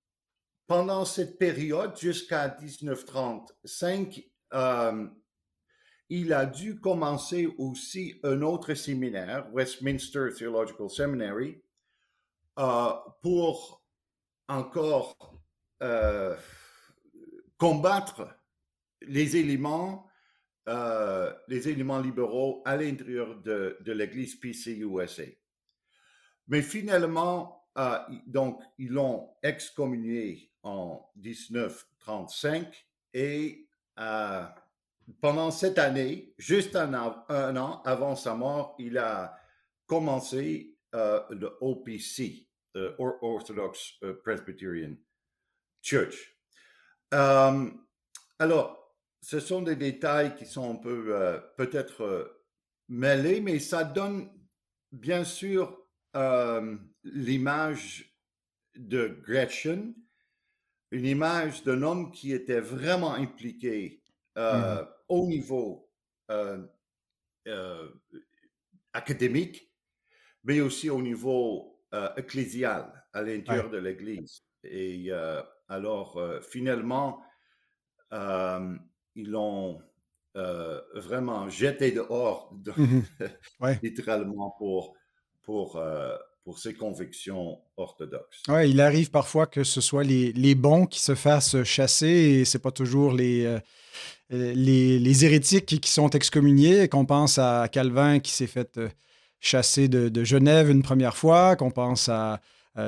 pendant 0.66 1.04
cette 1.04 1.38
période, 1.38 1.99
jusqu'à 1.99 2.57
1935, 2.61 4.23
il 6.11 6.33
a 6.33 6.45
dû 6.45 6.80
commencer 6.80 7.47
aussi 7.57 8.21
un 8.25 8.42
autre 8.42 8.75
séminaire, 8.75 9.49
Westminster 9.52 10.28
Theological 10.37 10.90
Seminary, 10.90 11.62
euh, 12.59 12.90
pour 13.23 13.85
encore 14.49 15.16
euh, 15.83 16.37
combattre 17.57 18.28
les 19.02 19.37
éléments, 19.37 20.11
euh, 20.69 21.33
les 21.47 21.69
éléments 21.69 22.00
libéraux 22.00 22.61
à 22.66 22.76
l'intérieur 22.76 23.40
de 23.40 23.92
l'Église 23.92 24.35
PCUSA. 24.35 25.39
Mais 26.50 26.61
finalement, 26.61 27.64
donc, 28.26 28.61
ils 28.76 28.90
l'ont 28.90 29.30
excommunié 29.42 30.52
en 30.62 31.09
1935 31.16 32.87
et 33.14 33.66
pendant 35.21 35.50
cette 35.50 35.78
année, 35.78 36.35
juste 36.38 36.76
un, 36.76 36.95
an 36.95 37.83
avant 37.85 38.16
sa 38.16 38.35
mort, 38.35 38.75
il 38.78 38.99
a 38.99 39.37
commencé 39.87 40.76
euh, 40.95 41.21
le 41.30 41.57
OPC, 41.61 42.49
euh, 42.76 42.95
Orthodox 42.99 43.95
euh, 44.02 44.21
Presbyterian 44.23 44.95
Church. 45.83 46.37
alors, 47.11 48.97
ce 49.23 49.40
sont 49.40 49.62
des 49.62 49.76
détails 49.76 50.35
qui 50.37 50.47
sont 50.47 50.71
un 50.71 50.76
peu 50.76 51.42
peut-être 51.57 52.40
mêlés, 52.88 53.40
mais 53.40 53.59
ça 53.59 53.85
donne 53.85 54.30
bien 54.92 55.25
sûr 55.25 55.80
l'image 56.14 58.17
de 58.76 59.21
Gretchen, 59.26 59.95
une 60.90 61.07
image 61.07 61.62
d'un 61.62 61.83
homme 61.83 62.11
qui 62.11 62.33
était 62.33 62.61
vraiment 62.61 63.14
impliqué 63.14 64.02
euh, 64.37 64.83
mmh 64.83 64.87
au 65.09 65.26
niveau 65.26 65.90
euh, 66.31 66.64
euh, 67.49 67.88
académique, 68.93 69.73
mais 70.45 70.61
aussi 70.61 70.88
au 70.88 71.02
niveau 71.02 71.83
ecclésial 72.17 73.05
à 73.12 73.23
l'intérieur 73.23 73.71
de 73.71 73.79
l'Église. 73.79 74.45
Et 74.62 75.11
alors, 75.67 76.23
finalement, 76.49 77.25
ils 78.12 78.79
l'ont 79.17 79.83
vraiment 80.95 81.49
jeté 81.49 81.90
dehors, 81.90 82.55
mmh 82.67 83.00
littéralement, 83.83 84.55
pour, 84.59 84.97
pour 85.50 85.80
pour 86.45 86.59
ses 86.59 86.75
convictions 86.75 87.59
orthodoxes. 87.76 88.42
Ouais, 88.49 88.71
il 88.71 88.80
arrive 88.80 89.11
parfois 89.11 89.47
que 89.47 89.62
ce 89.64 89.80
soit 89.80 90.04
les, 90.04 90.33
les 90.33 90.54
bons 90.54 90.87
qui 90.87 91.00
se 91.00 91.14
fassent 91.14 91.62
chasser 91.64 92.07
et 92.07 92.45
c'est 92.45 92.59
pas 92.59 92.71
toujours 92.71 93.12
les, 93.12 93.45
euh, 93.45 93.59
les, 94.30 94.99
les, 94.99 95.25
hérétiques 95.25 95.80
qui 95.80 95.90
sont 95.90 96.11
excommuniés. 96.11 96.88
Qu'on 96.88 97.04
pense 97.04 97.38
à 97.38 97.69
Calvin 97.71 98.21
qui 98.21 98.33
s'est 98.33 98.47
fait 98.47 98.78
euh, 98.78 98.88
chasser 99.40 99.88
de, 99.88 100.25
Genève 100.25 100.71
une 100.71 100.83
première 100.83 101.16
fois, 101.16 101.57
qu'on 101.57 101.71
pense 101.71 102.09
à, 102.09 102.40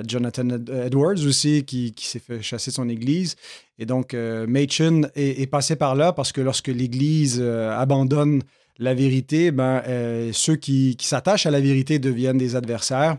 Jonathan 0.06 0.48
Edwards 0.48 1.26
aussi 1.26 1.64
qui, 1.64 1.92
qui 1.92 2.06
s'est 2.06 2.20
fait 2.20 2.40
chasser 2.40 2.70
son 2.70 2.88
église. 2.88 3.36
Et 3.78 3.84
donc, 3.84 4.14
euh, 4.14 4.46
est, 4.54 5.50
passé 5.50 5.76
par 5.76 5.96
là 5.96 6.14
parce 6.14 6.32
que 6.32 6.40
lorsque 6.40 6.68
l'église 6.68 7.42
abandonne 7.42 8.42
la 8.78 8.94
vérité, 8.94 9.50
ben, 9.50 9.82
euh, 9.86 10.30
ceux 10.32 10.56
qui, 10.56 10.96
s'attachent 11.00 11.46
à 11.46 11.50
la 11.50 11.60
vérité 11.60 11.98
deviennent 11.98 12.38
des 12.38 12.56
adversaires. 12.56 13.18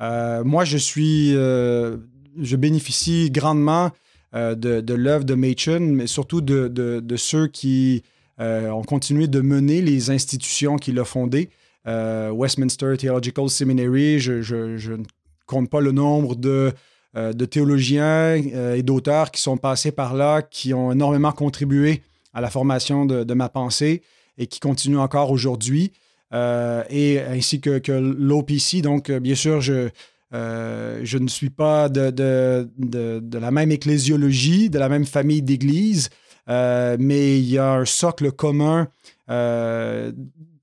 Euh, 0.00 0.44
moi, 0.44 0.64
je 0.64 0.76
suis, 0.76 1.34
euh, 1.34 1.96
je 2.40 2.56
bénéficie 2.56 3.30
grandement 3.30 3.90
de, 4.32 4.94
l'œuvre 4.94 5.24
de 5.24 5.34
Machen, 5.34 5.80
mais 5.80 6.06
surtout 6.06 6.40
de, 6.40 7.16
ceux 7.16 7.48
qui 7.48 8.02
ont 8.38 8.84
continué 8.86 9.26
de 9.26 9.40
mener 9.40 9.82
les 9.82 10.10
institutions 10.10 10.76
qu'il 10.76 10.98
a 11.00 11.04
fondées. 11.04 11.50
Westminster 11.86 12.96
Theological 12.96 13.50
Seminary, 13.50 14.20
je, 14.20 14.92
ne 14.92 15.02
compte 15.46 15.68
pas 15.68 15.80
le 15.80 15.90
nombre 15.90 16.36
de, 16.36 16.72
de 17.16 17.44
théologiens 17.44 18.36
et 18.36 18.84
d'auteurs 18.84 19.32
qui 19.32 19.40
sont 19.40 19.56
passés 19.56 19.90
par 19.90 20.14
là, 20.14 20.42
qui 20.42 20.72
ont 20.74 20.92
énormément 20.92 21.32
contribué 21.32 22.02
à 22.32 22.40
la 22.40 22.50
formation 22.50 23.06
de 23.06 23.34
ma 23.34 23.48
pensée 23.48 24.02
et 24.40 24.46
qui 24.46 24.58
continue 24.58 24.98
encore 24.98 25.30
aujourd'hui, 25.30 25.92
euh, 26.32 26.82
et 26.88 27.20
ainsi 27.20 27.60
que, 27.60 27.80
l'OPC. 27.92 28.80
Donc, 28.82 29.10
euh, 29.10 29.20
bien 29.20 29.34
sûr, 29.34 29.60
je, 29.60 29.90
euh, 30.32 31.00
je 31.04 31.18
ne 31.18 31.28
suis 31.28 31.50
pas 31.50 31.88
de, 31.88 32.10
de, 32.10 32.68
de, 32.78 33.38
la 33.38 33.50
même 33.50 33.70
ecclésiologie, 33.70 34.70
de 34.70 34.78
la 34.78 34.88
même 34.88 35.04
famille 35.04 35.42
d'églises, 35.42 36.08
mais 36.48 37.38
il 37.38 37.48
y 37.48 37.58
a 37.58 37.74
un 37.74 37.84
socle 37.84 38.32
commun 38.32 38.88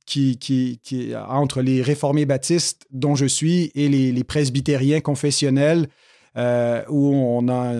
qui, 0.06 0.38
qui, 0.38 0.80
qui, 0.84 1.14
entre 1.16 1.62
les 1.62 1.82
réformés 1.82 2.26
baptistes 2.26 2.88
dont 2.92 3.16
je 3.16 3.26
suis 3.26 3.72
et 3.76 3.88
les, 3.88 4.12
les 4.12 4.24
presbytériens 4.26 5.02
confessionnels. 5.02 5.88
où 6.36 7.14
on 7.16 7.48
a 7.48 7.74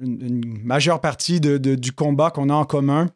une, 0.00 0.58
majeure 0.62 1.00
partie 1.00 1.40
de, 1.40 1.58
du 1.58 1.92
combat 1.92 2.30
qu'on 2.30 2.48
a 2.48 2.54
en 2.54 2.64
commun 2.64 3.10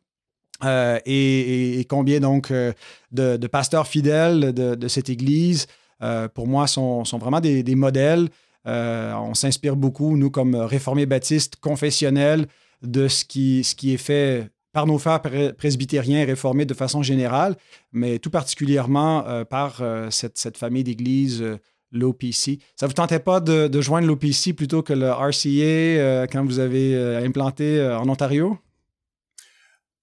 euh, 0.64 0.98
et, 1.06 1.84
combien 1.88 2.20
donc 2.20 2.50
euh, 2.50 2.72
de, 3.12 3.46
pasteurs 3.46 3.86
fidèles 3.86 4.52
de, 4.52 4.88
cette 4.88 5.08
Église, 5.08 5.66
euh, 6.02 6.28
pour 6.28 6.46
moi, 6.46 6.66
sont, 6.66 7.02
vraiment 7.18 7.40
des, 7.40 7.74
modèles. 7.74 8.28
on 8.64 9.34
s'inspire 9.34 9.76
beaucoup, 9.76 10.16
nous, 10.16 10.30
comme 10.30 10.54
réformés 10.54 11.06
baptistes 11.06 11.56
confessionnels, 11.56 12.46
de 12.82 13.08
ce 13.08 13.24
qui, 13.24 13.60
est 13.60 13.96
fait 13.96 14.48
par 14.72 14.86
nos 14.86 14.98
frères 14.98 15.20
presbytériens 15.56 16.24
réformés 16.24 16.64
de 16.64 16.74
façon 16.74 17.02
générale, 17.02 17.56
mais 17.92 18.18
tout 18.18 18.30
particulièrement 18.30 19.44
par 19.48 19.82
cette, 20.10 20.56
famille 20.56 20.84
d'églises 20.84 21.44
l'OPC. 21.90 22.58
Ça 22.76 22.84
ne 22.84 22.88
vous 22.88 22.94
tentait 22.94 23.18
pas 23.18 23.40
de, 23.40 23.66
de 23.66 23.80
joindre 23.80 24.06
l'OPC 24.06 24.52
plutôt 24.54 24.82
que 24.82 24.92
le 24.92 25.08
RCA 25.08 26.26
quand 26.26 26.44
vous 26.44 26.58
avez 26.58 26.94
implanté 27.24 27.82
en 27.82 28.08
Ontario? 28.08 28.58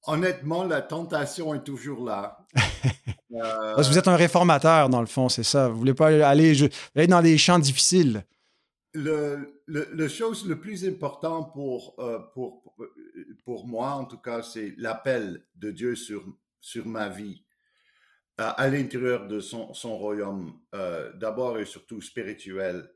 Honnêtement, 0.08 0.64
la 0.64 0.82
tentation 0.82 1.54
est 1.54 1.64
toujours 1.64 2.06
là. 2.06 2.46
Parce 3.32 3.88
que 3.88 3.94
vous 3.94 3.98
êtes 3.98 4.08
un 4.08 4.16
réformateur, 4.16 4.90
dans 4.90 5.02
le 5.02 5.08
fond, 5.08 5.30
c'est 5.30 5.44
ça. 5.44 5.68
Vous 5.68 5.78
voulez 5.78 5.94
pas 5.94 6.08
aller, 6.08 6.70
aller 6.96 7.08
dans 7.08 7.22
des 7.22 7.38
champs 7.38 7.60
difficiles. 7.60 8.24
Le, 8.94 9.62
le, 9.66 10.08
chose 10.08 10.48
le 10.48 10.60
plus 10.60 10.88
important 10.88 11.44
pour, 11.44 11.96
euh, 12.00 12.20
pour, 12.34 12.76
pour 13.44 13.68
moi, 13.68 13.92
en 13.92 14.06
tout 14.06 14.20
cas, 14.20 14.42
c'est 14.42 14.74
l'appel 14.78 15.44
de 15.56 15.72
Dieu 15.72 15.96
sur, 15.96 16.24
sur 16.62 16.86
ma 16.86 17.10
vie, 17.10 17.44
à, 18.38 18.70
l'intérieur 18.70 19.28
de 19.28 19.40
son, 19.42 19.74
son 19.74 19.98
royaume, 19.98 20.54
euh, 20.74 21.12
d'abord 21.14 21.60
et 21.60 21.66
surtout 21.66 22.02
spirituel. 22.02 22.90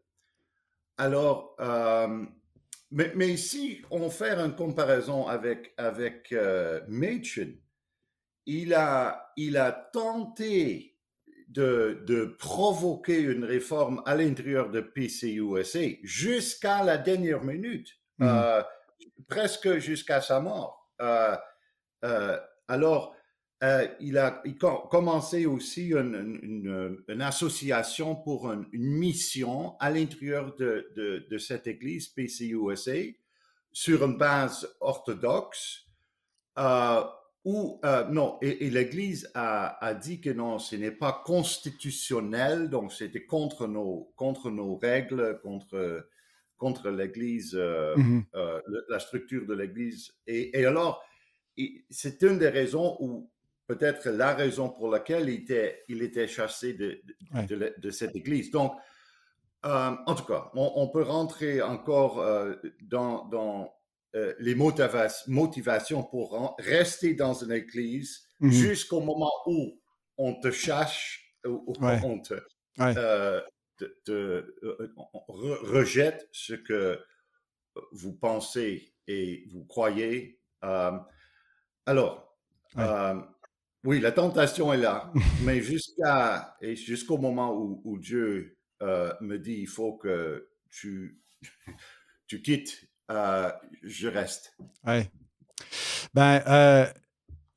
alors, 0.98 1.58
mais, 2.92 3.12
mais, 3.16 3.38
si 3.38 3.82
on 3.92 4.10
fait 4.10 4.34
une 4.34 4.56
comparaison 4.56 5.28
avec, 5.28 5.74
avec 5.78 6.34
Machen, 6.88 7.58
il 8.46 8.74
a, 8.74 9.32
il 9.38 9.58
a 9.58 9.72
tenté 9.72 10.98
de, 11.50 12.04
de, 12.06 12.26
provoquer 12.40 13.22
une 13.22 13.44
réforme 13.44 14.02
à 14.06 14.16
l'intérieur 14.16 14.70
de 14.70 14.82
PCUSA 14.82 15.98
jusqu'à 16.04 16.84
la 16.84 16.98
dernière 16.98 17.44
minute, 17.44 17.90
mmh. 18.20 18.26
euh, 18.28 18.62
presque 19.28 19.78
jusqu'à 19.78 20.22
sa 20.22 20.40
mort. 20.40 20.92
Euh, 21.02 21.36
euh, 23.64 23.88
il 24.00 24.18
a 24.18 24.42
commencé 24.90 25.46
aussi 25.46 25.90
une, 25.90 27.04
une, 27.08 27.22
association 27.22 28.16
pour 28.16 28.52
une, 28.52 28.66
mission 28.74 29.76
à 29.80 29.90
l'intérieur 29.90 30.56
de, 30.56 30.90
de, 30.96 31.26
de, 31.30 31.38
cette 31.38 31.68
église 31.68 32.08
PCUSA 32.08 33.16
sur 33.74 34.06
une 34.06 34.18
base 34.18 34.68
orthodoxe 34.80 35.86
ou 37.46 37.80
euh, 37.86 38.06
non, 38.10 38.38
et, 38.42 38.70
l'Église 38.70 39.32
a, 39.34 39.94
dit 39.94 40.20
que 40.20 40.30
non, 40.30 40.60
ce 40.60 40.76
n'est 40.76 40.92
pas 40.92 41.24
constitutionnel, 41.26 42.70
donc 42.70 42.92
c'était 42.92 43.26
contre 43.26 43.68
nos, 43.68 44.12
contre 44.16 44.52
nos 44.52 44.76
règles, 44.78 45.40
contre, 45.42 46.08
contre 46.58 46.90
l'Église, 46.90 47.56
euh, 47.56 47.96
mmh 47.96 48.26
euh, 48.36 48.62
la 48.90 49.00
structure 49.00 49.46
de 49.46 49.54
l'Église. 49.54 50.12
Et, 50.28 50.66
alors, 50.66 51.02
c'est 51.90 52.22
une 52.24 52.40
des 52.40 52.50
raisons 52.50 52.98
ou 53.00 53.30
peut-être 53.70 54.10
la 54.10 54.34
raison 54.34 54.68
pour 54.68 54.90
laquelle 54.90 55.30
il 55.30 55.42
était, 55.42 55.84
il 55.88 56.02
était 56.02 56.28
chassé 56.28 56.74
de, 56.74 57.00
de, 57.78 57.90
cette 57.92 58.16
Église. 58.16 58.50
Donc, 58.50 58.74
en 59.64 60.16
tout 60.16 60.26
cas, 60.26 60.50
on, 60.56 60.90
peut 60.90 61.04
rentrer 61.04 61.62
encore 61.62 62.26
dans, 62.82 63.26
dans 63.26 63.72
euh, 64.16 64.34
les 64.40 64.56
motivations 64.56 66.04
pour 66.04 66.56
rester 66.58 67.14
dans 67.14 67.36
une 67.36 67.52
église 67.52 68.26
mmh 68.40 68.50
jusqu'au 68.50 69.02
moment 69.02 69.32
où 69.46 69.80
on 70.18 70.34
te 70.40 70.50
chasse, 70.50 70.98
ou 71.46 71.76
on 71.80 72.20
te, 72.20 72.34
euh, 72.80 73.42
euh, 74.10 74.56
rejette 75.28 76.28
ce 76.32 76.56
que 76.56 77.00
vous 77.92 78.14
pensez 78.14 78.96
et 79.06 79.44
vous 79.52 79.64
croyez. 79.66 80.40
alors, 81.86 82.36
oui, 83.84 84.00
la 84.00 84.12
tentation 84.12 84.74
est 84.74 84.78
là, 84.78 85.12
mais 85.44 85.62
jusqu'à 85.62 86.58
jusqu'au 86.62 87.18
moment 87.18 87.54
où, 87.56 87.98
Dieu 88.00 88.58
me 88.82 89.38
dit 89.38 89.60
il 89.60 89.68
faut 89.68 89.98
que 89.98 90.50
tu, 90.70 91.20
tu 92.28 92.42
quittes 92.42 92.90
euh, 93.10 93.50
je 93.84 94.08
reste. 94.08 94.54
Ouais. 94.86 95.10
Ben, 96.14 96.42
euh, 96.48 96.86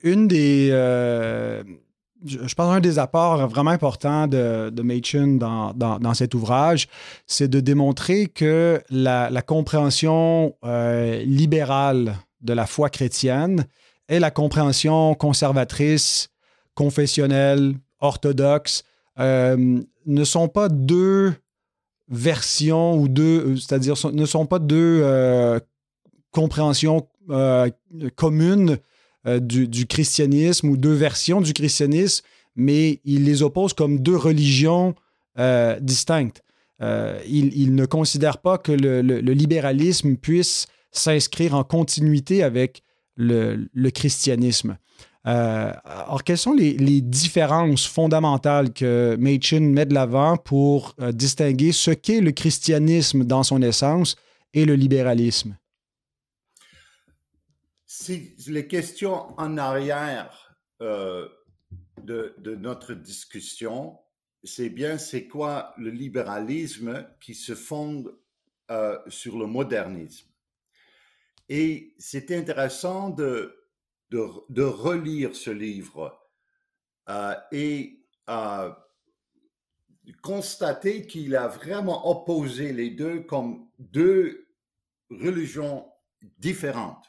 une 0.03 0.29
des. 0.29 0.71
Euh, 0.73 1.63
je 2.25 2.55
pense 2.55 2.73
un 2.73 2.81
des 2.81 2.99
apports 2.99 3.49
vraiment 3.49 3.73
importants 3.73 4.29
de, 4.29 4.71
de 4.71 4.83
Machen 4.83 5.39
dans, 5.39 5.75
dans, 5.75 6.15
cet 6.15 6.35
ouvrage, 6.35 6.87
c'est 7.27 7.49
de 7.49 7.59
démontrer 7.59 8.29
que 8.29 8.81
la, 8.91 9.29
la 9.29 9.43
compréhension 9.43 10.55
libérale 11.25 12.15
de 12.41 12.53
la 12.53 12.67
foi 12.67 12.91
chrétienne 12.91 13.67
et 14.13 14.19
la 14.19 14.31
compréhension 14.31 15.15
conservatrice, 15.15 16.29
confessionnelle, 16.75 17.75
orthodoxe, 17.99 18.85
ne 19.19 20.25
sont 20.25 20.49
pas 20.49 20.69
deux 20.69 21.35
versions 22.09 22.95
ou 22.97 23.09
deux, 23.09 23.41
euh, 23.41 23.57
c'est-à-dire 23.57 23.95
ne 24.13 24.27
sont 24.27 24.47
pas 24.47 24.59
deux 24.59 25.01
euh, 25.03 25.59
compréhensions 26.31 27.09
euh, 27.31 27.71
communes 28.15 28.79
du, 29.25 29.87
christianisme 29.87 30.69
ou 30.69 30.77
deux 30.77 30.93
versions 30.93 31.41
du 31.41 31.53
christianisme, 31.53 32.25
mais 32.57 33.01
il 33.05 33.25
les 33.25 33.45
oppose 33.45 33.73
comme 33.73 34.01
deux 34.01 34.17
religions 34.17 34.97
distinctes. 35.81 36.43
il, 36.81 37.75
ne 37.77 37.87
considère 37.87 38.39
pas 38.39 38.59
que 38.59 38.73
le, 38.73 39.21
libéralisme 39.21 40.17
puisse 40.17 40.67
s'inscrire 40.91 41.55
en 41.55 41.63
continuité 41.63 42.43
avec 42.43 42.83
le, 43.23 43.91
christianisme. 43.91 44.77
Euh, 45.27 45.73
alors, 45.85 46.25
quelles 46.25 46.39
sont 46.39 46.53
les, 46.53 47.01
différences 47.01 47.87
fondamentales 47.87 48.73
que 48.73 49.17
Machen 49.19 49.73
met 49.73 49.87
de 49.87 49.95
l'avant 49.95 50.37
pour 50.37 50.95
euh, 51.01 51.13
distinguer 51.13 51.73
ce 51.73 51.93
qu'est 51.93 52.21
le 52.21 52.33
christianisme 52.33 53.25
dans 53.25 53.43
son 53.43 53.63
essence 53.63 54.17
et 54.53 54.65
le 54.65 54.75
libéralisme? 54.75 55.57
Si 57.87 58.35
les 58.49 58.67
questions 58.67 59.39
en 59.39 59.59
arrière 59.59 60.57
euh, 60.81 61.29
de, 62.03 62.35
notre 62.57 62.95
discussion, 62.95 63.99
c'est 64.43 64.71
bien 64.71 64.99
c'est 64.99 65.29
quoi 65.29 65.73
le 65.79 65.91
libéralisme 65.91 67.07
qui 67.21 67.35
se 67.35 67.55
fonde 67.55 68.13
sur 69.09 69.39
le 69.39 69.47
modernisme. 69.47 70.32
Et 71.49 71.95
c'est 71.99 72.31
intéressant 72.31 73.11
de 73.11 73.63
de, 74.49 74.63
relire 74.63 75.35
ce 75.35 75.51
livre 75.51 76.21
euh, 77.09 77.35
et 77.51 78.05
euh, 78.29 78.71
constater 80.23 81.07
qu'il 81.07 81.37
a 81.37 81.49
vraiment 81.49 82.11
opposé 82.11 82.73
les 82.73 82.91
deux 82.91 83.21
comme 83.21 83.69
deux 83.79 84.47
religions 85.11 85.89
différentes. 86.39 87.07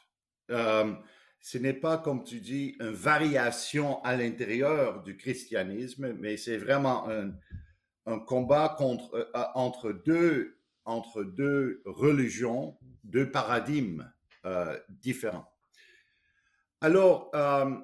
Euh, 0.51 0.93
ce 1.39 1.57
n'est 1.57 1.73
pas, 1.73 1.97
comme 1.97 2.23
tu 2.23 2.39
dis, 2.39 2.75
une 2.79 2.91
variation 2.91 4.01
à 4.03 4.15
l'intérieur 4.15 5.03
du 5.03 5.17
christianisme, 5.17 6.13
mais 6.13 6.37
c'est 6.37 6.57
vraiment 6.57 7.07
un, 7.09 8.19
combat 8.19 8.75
contre, 8.77 9.29
entre, 9.53 9.91
deux, 9.91 10.57
entre 10.85 11.23
deux 11.23 11.81
religions, 11.85 12.77
deux 13.03 13.29
paradigmes 13.29 14.09
différents. 14.89 15.53
Alors, 16.83 17.31
euh, 17.33 17.77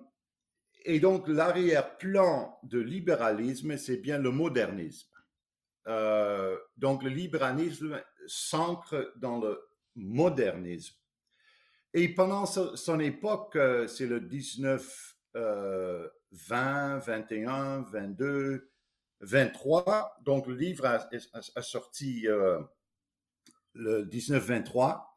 et 0.84 1.00
donc 1.00 1.30
l'arrière-plan 1.30 2.60
de 2.64 2.80
libéralisme, 2.80 3.78
c'est 3.78 3.96
bien 3.96 4.18
le 4.18 4.30
modernisme. 4.30 5.16
Euh, 5.88 6.58
donc 6.76 7.04
le 7.04 7.10
libéralisme 7.10 8.04
s'ancre 8.28 9.14
dans 9.16 9.40
le 9.40 9.58
modernisme. 9.96 10.98
Et 11.94 12.14
pendant 12.14 12.46
son 12.46 13.00
époque, 13.00 13.56
euh, 13.56 13.88
c'est 13.88 14.06
le 14.06 14.20
19, 14.20 15.16
20, 15.34 16.98
21, 16.98 17.84
22, 17.84 18.70
23. 19.22 20.18
Donc 20.26 20.46
le 20.46 20.56
livre 20.56 20.86
a, 20.86 21.62
sorti 21.62 22.28
le 23.76 24.04
19-23. 24.04 25.09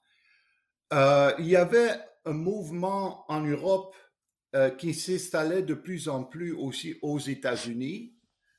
Il 0.92 1.46
y 1.46 1.56
avait 1.56 2.00
un 2.24 2.32
mouvement 2.32 3.30
en 3.30 3.40
Europe 3.40 3.94
euh, 4.54 4.68
qui 4.68 4.92
s'installait 4.92 5.62
de 5.62 5.72
plus 5.72 6.10
en 6.10 6.24
plus 6.24 6.52
aussi 6.52 6.98
aux 7.00 7.18
États-Unis 7.18 8.14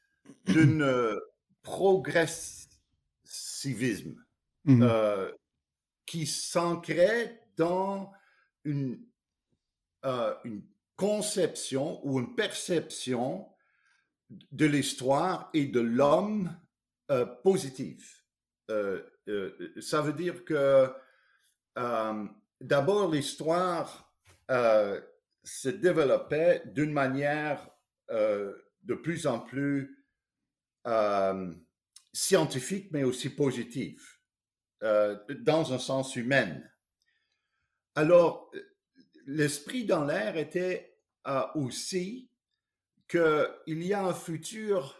d'un 0.46 0.82
euh, 0.82 1.20
progressivisme 1.62 4.16
mmh 4.66 4.82
euh, 4.82 5.32
qui 6.06 6.26
s'ancrait 6.26 7.42
dans 7.58 8.12
une, 8.66 9.00
une 10.04 10.64
conception 10.96 12.06
ou 12.06 12.20
une 12.20 12.36
perception 12.36 13.48
de 14.52 14.66
l'histoire 14.66 15.50
et 15.54 15.66
de 15.66 15.80
l'homme 15.80 16.54
positive. 17.44 18.06
ça 18.68 20.02
veut 20.02 20.14
dire 20.14 20.44
que 20.46 20.92
d'abord, 21.76 23.12
l'histoire 23.12 24.14
euh, 24.52 25.00
se 25.44 25.70
développait 25.70 26.64
d'une 26.68 26.92
manière 26.92 27.70
euh, 28.10 28.54
de 28.84 28.94
plus 28.94 29.28
en 29.28 29.40
plus 29.40 30.06
euh, 30.88 31.54
scientifique, 32.12 32.90
mais 32.92 33.04
aussi 33.04 33.30
positive, 33.30 34.02
dans 34.82 35.74
un 35.74 35.80
sens 35.80 36.18
humain. 36.18 36.62
Alors, 37.96 38.52
l'esprit 39.26 39.86
dans 39.86 40.04
l'air 40.04 40.36
était 40.36 41.00
aussi 41.56 42.30
qu'il 43.08 43.84
y 43.84 43.94
a 43.94 44.06
un 44.06 44.14
futur 44.14 45.00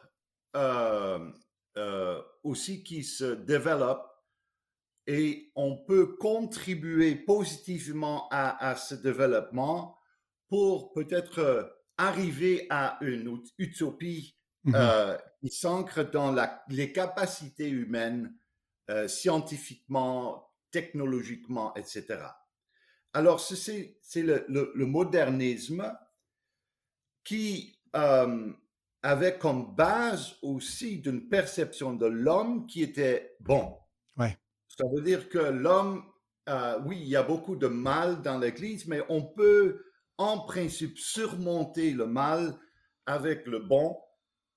aussi 2.44 2.84
qui 2.84 3.04
se 3.04 3.34
développe 3.34 4.13
et 5.08 5.52
on 5.56 5.78
peut 5.78 6.16
contribuer 6.16 7.16
positivement 7.16 8.28
à, 8.32 8.76
ce 8.76 8.96
développement 8.96 9.98
pour 10.48 10.94
peut-être 10.94 11.40
euh, 11.40 11.64
arriver 11.98 12.68
à 12.70 12.98
une 13.02 13.42
utopie 13.58 14.38
mmh 14.64 14.76
euh, 14.76 15.18
qui 15.42 15.50
s'ancre 15.50 16.10
dans 16.10 16.32
la, 16.32 16.64
les 16.70 16.94
capacités 16.94 17.68
humaines 17.68 18.34
scientifiquement, 19.08 20.52
technologiquement, 20.72 21.74
etc. 21.76 22.20
Alors, 23.14 23.40
c'est 23.40 23.98
le, 24.16 24.46
le, 24.48 24.86
modernisme 24.86 25.98
qui 27.24 27.80
avait 29.04 29.38
comme 29.38 29.76
base 29.76 30.38
aussi 30.42 31.00
d'une 31.00 31.28
perception 31.28 31.94
de 31.94 32.06
l'homme 32.06 32.66
qui 32.68 32.82
était 32.82 33.36
bon. 33.42 33.78
Ça 34.78 34.88
veut 34.88 35.02
dire 35.02 35.30
que 35.30 35.38
l'homme, 35.38 36.04
euh, 36.50 36.80
oui, 36.86 36.98
il 37.00 37.08
y 37.08 37.16
a 37.16 37.22
beaucoup 37.22 37.56
de 37.56 37.68
mal 37.68 38.22
dans 38.24 38.40
l'Église, 38.40 38.88
mais 38.88 39.02
on 39.08 39.22
peut 39.22 39.86
en 40.18 40.40
principe 40.40 40.98
surmonter 40.98 41.92
le 41.92 42.08
mal 42.08 42.58
avec 43.06 43.46
le 43.46 43.60
bon 43.60 43.96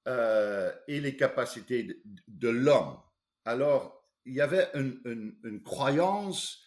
euh, 0.08 0.72
et 0.88 1.00
les 1.00 1.16
capacités 1.16 2.02
de, 2.28 2.48
l'homme. 2.48 2.98
Alors, 3.44 4.08
il 4.24 4.34
y 4.34 4.40
avait 4.40 4.70
une, 4.74 5.62
croyance 5.64 6.62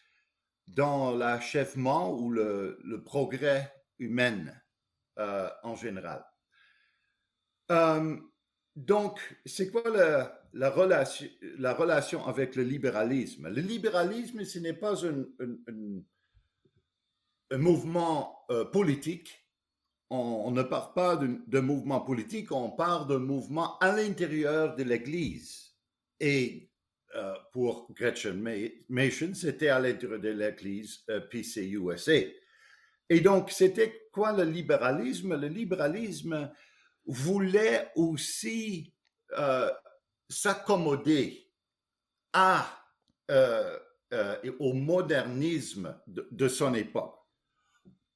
dans 0.67 1.15
l'achèvement 1.15 2.13
ou 2.13 2.29
le, 2.29 3.01
progrès 3.03 3.73
humain 3.97 4.45
euh, 5.17 5.49
en 5.63 5.75
général. 5.75 6.23
Donc, 8.75 9.41
c'est 9.45 9.71
quoi 9.71 9.83
la, 10.53 10.69
relation, 10.69 11.27
la 11.57 11.73
relation 11.73 12.25
avec 12.25 12.55
le 12.55 12.63
libéralisme? 12.63 13.49
Le 13.49 13.61
libéralisme, 13.61 14.43
ce 14.43 14.59
n'est 14.59 14.73
pas 14.73 15.05
un, 15.05 15.25
un, 17.51 17.57
mouvement 17.57 18.45
euh, 18.51 18.65
politique. 18.65 19.45
On, 20.09 20.49
ne 20.51 20.63
parle 20.63 20.93
pas 20.93 21.15
de 21.17 21.59
mouvement 21.59 22.01
politique, 22.01 22.51
on 22.51 22.71
parle 22.71 23.07
d'un 23.07 23.19
mouvement 23.19 23.77
à 23.77 23.95
l'intérieur 23.95 24.75
de 24.75 24.83
l'Église. 24.83 25.75
Et 26.19 26.71
euh, 27.15 27.33
pour 27.53 27.93
Gretchen 27.93 28.43
Mason, 28.89 29.33
c'était 29.35 29.69
à 29.69 29.79
l'intérieur 29.79 30.19
de 30.19 30.29
l'Église 30.29 31.05
PCUSA. 31.29 32.27
Et 33.11 33.19
donc, 33.21 33.51
c'était 33.51 34.07
quoi 34.11 34.31
le 34.33 34.43
libéralisme? 34.43 35.39
Le 35.39 35.47
libéralisme, 35.47 36.51
voulait 37.09 37.91
aussi 37.95 38.93
euh, 39.37 39.69
s'accommoder 40.29 41.51
à, 42.33 42.67
euh, 43.31 43.77
euh, 44.13 44.37
au 44.59 44.73
modernisme 44.73 45.99
de, 46.07 46.47
son 46.47 46.73
époque. 46.73 47.15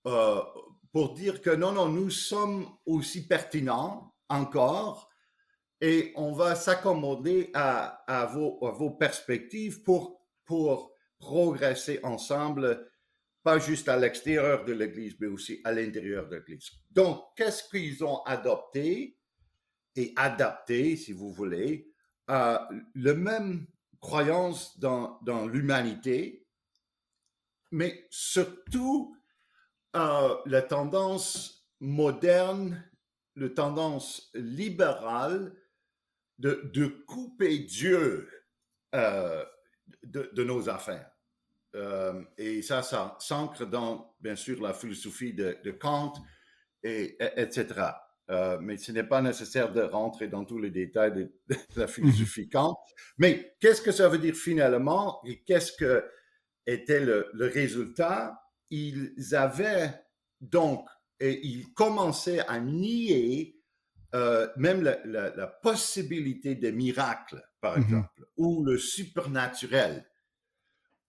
pour 0.04 1.14
dire 1.14 1.42
que 1.42 1.50
non, 1.50 1.72
non, 1.72 1.90
nous 1.90 2.10
sommes 2.10 2.68
aussi 2.86 3.28
pertinents 3.28 4.14
encore 4.30 5.10
et 5.82 6.14
on 6.16 6.34
va 6.34 6.56
s'accommoder 6.56 7.50
à, 7.54 8.04
à, 8.08 8.26
vos, 8.28 8.60
vos, 8.74 8.92
perspectives 8.92 9.82
pour, 9.84 10.22
pour 10.46 10.94
progresser 11.20 12.00
ensemble 12.04 12.90
pas 13.44 13.60
juste 13.60 13.90
à 13.90 13.98
l'extérieur 13.98 14.64
de 14.64 14.72
l'Église, 14.72 15.18
mais 15.20 15.28
aussi 15.28 15.60
à 15.66 15.74
l'intérieur 15.74 16.28
de 16.30 16.38
l'Église. 16.38 16.72
Donc, 16.92 17.22
qu'est-ce 17.36 17.68
qu'ils 17.70 18.04
ont 18.04 18.24
adopté 18.24 19.20
et 19.96 20.14
adapté, 20.16 20.96
si 20.96 21.12
vous 21.12 21.32
voulez, 21.32 21.93
à 22.28 22.70
le 22.94 23.14
même 23.14 23.68
croyance 24.00 24.80
dans, 24.80 25.48
l'humanité, 25.48 26.48
mais 27.72 28.06
surtout 28.10 29.18
euh, 29.96 30.36
la 30.46 30.62
tendance 30.62 31.68
moderne, 31.80 32.84
la 33.36 33.50
tendance 33.50 34.30
libérale 34.34 35.56
de, 36.40 36.70
de 36.74 36.88
couper 36.88 37.60
Dieu 37.60 38.30
euh, 38.96 39.46
de, 40.04 40.30
de 40.34 40.44
nos 40.44 40.70
affaires. 40.70 41.14
Euh, 41.76 42.24
et 42.38 42.62
ça, 42.62 42.84
ça 42.84 43.16
s'ancre 43.20 43.66
dans, 43.66 44.16
bien 44.20 44.36
sûr, 44.36 44.62
la 44.62 44.74
philosophie 44.74 45.34
de, 45.34 45.72
Kant, 45.72 46.14
et, 46.84 47.18
etc. 47.38 47.66
Euh, 48.30 48.58
mais 48.62 48.78
ce 48.78 48.92
n'est 48.92 49.04
pas 49.04 49.22
nécessaire 49.22 49.74
de 49.74 49.82
rentrer 49.82 50.28
dans 50.28 50.46
tous 50.46 50.58
les 50.58 50.72
détails 50.72 51.14
de, 51.14 51.32
la 51.76 51.88
philosophie 51.88 52.48
Kant. 52.50 52.78
Mais 53.18 53.56
qu'est-ce 53.60 53.82
que 53.82 53.92
ça 53.92 54.08
veut 54.08 54.18
dire 54.18 54.36
finalement 54.36 55.22
et 55.26 55.42
qu'est-ce 55.44 55.74
que 55.74 56.06
était 56.66 57.02
le, 57.02 57.30
résultat? 57.34 58.40
Ils 58.70 59.14
avaient 59.34 59.94
donc, 60.40 60.88
et 61.20 61.46
ils 61.46 61.74
commençaient 61.74 62.40
à 62.48 62.60
nier 62.60 63.60
euh, 64.16 64.48
même 64.56 64.82
la, 64.84 65.48
possibilité 65.48 66.56
des 66.56 66.72
miracles, 66.72 67.44
par 67.60 67.78
mhm. 67.78 67.84
exemple, 67.84 68.26
ou 68.38 68.64
le 68.64 68.78
supernaturel. 68.78 70.08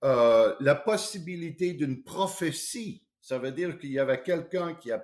Euh, 0.03 0.55
la 0.61 0.75
possibilité 0.75 1.73
d'une 1.75 2.03
prophétie. 2.03 3.07
Ça 3.21 3.39
veut 3.39 3.53
dire 3.53 3.79
qu'il 3.79 3.93
y 3.93 3.99
avait 3.99 4.23
quelqu'un 4.23 4.75
qui 4.75 4.91
a, 4.91 5.03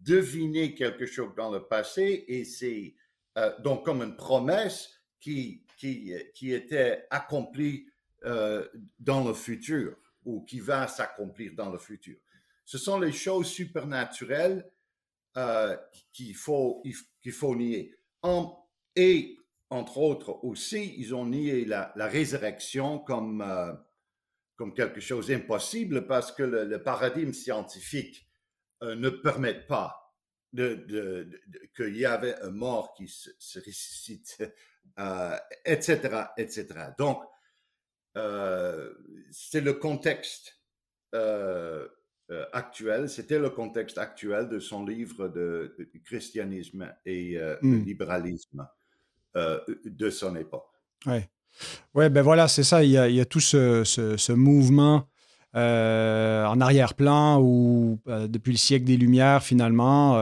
deviné 0.00 0.74
quelque 0.74 1.06
chose 1.06 1.34
dans 1.36 1.50
le 1.50 1.66
passé 1.66 2.24
et 2.28 2.44
c'est 2.44 2.94
euh, 3.38 3.52
donc 3.60 3.84
comme 3.84 4.02
une 4.02 4.16
promesse 4.16 4.90
qui, 5.20 5.64
qui, 5.76 6.12
qui 6.34 6.52
était 6.52 7.06
accomplie 7.10 7.86
euh, 8.24 8.66
dans 8.98 9.24
le 9.26 9.34
futur 9.34 9.96
ou 10.24 10.44
qui 10.44 10.60
va 10.60 10.86
s'accomplir 10.86 11.52
dans 11.54 11.70
le 11.70 11.78
futur. 11.78 12.16
Ce 12.64 12.78
sont 12.78 12.98
les 13.00 13.12
choses 13.12 13.48
supernaturelles 13.48 14.70
qu'il 16.12 16.36
faut, 16.36 16.82
qu'il 17.22 17.32
faut 17.32 17.56
nier. 17.56 17.96
et 18.94 19.36
entre 19.72 19.98
autres 19.98 20.44
aussi, 20.44 20.94
ils 20.98 21.14
ont 21.14 21.24
nié 21.24 21.64
la, 21.64 21.92
résurrection 21.96 22.98
comme, 22.98 23.40
euh, 23.40 23.72
comme 24.54 24.74
quelque 24.74 25.00
chose 25.00 25.28
d'impossible 25.28 26.06
parce 26.06 26.30
que 26.30 26.42
le, 26.42 26.82
paradigme 26.82 27.32
scientifique 27.32 28.16
euh, 28.18 28.31
ne 28.82 29.08
permet 29.08 29.54
pas 29.54 30.12
de, 30.52 31.30
qu'il 31.74 31.96
y 31.96 32.04
avait 32.04 32.34
un 32.40 32.50
mort 32.50 32.92
qui 32.94 33.08
se, 33.08 33.58
ressuscite, 33.58 34.42
etc., 35.64 36.00
euh, 36.12 36.24
etc. 36.36 36.66
Donc, 36.98 37.22
c'est 39.30 39.60
le 39.60 39.72
contexte 39.74 40.58
actuel, 42.52 43.08
c'était 43.08 43.38
le 43.38 43.50
contexte 43.50 43.98
actuel 43.98 44.48
de 44.48 44.58
son 44.58 44.84
livre 44.84 45.28
de, 45.28 45.76
christianisme 46.04 46.92
et 47.04 47.38
hmm. 47.62 47.84
libéralisme. 47.84 48.68
Euh, 49.34 49.58
de 49.86 50.10
son 50.10 50.36
époque. 50.36 50.68
Oui, 51.06 51.20
ouais, 51.94 52.10
ben 52.10 52.20
voilà, 52.20 52.48
c'est 52.48 52.64
ça. 52.64 52.84
Il 52.84 52.90
y, 52.90 52.98
a, 52.98 53.24
tout 53.24 53.40
ce, 53.40 54.32
mouvement 54.32 54.96
euh, 54.96 55.11
en 55.54 56.60
arrière-plan 56.60 57.40
où, 57.40 57.98
euh, 58.08 58.26
depuis 58.26 58.52
le 58.52 58.58
siècle 58.58 58.84
des 58.84 58.96
Lumières, 58.96 59.42
finalement, 59.42 60.18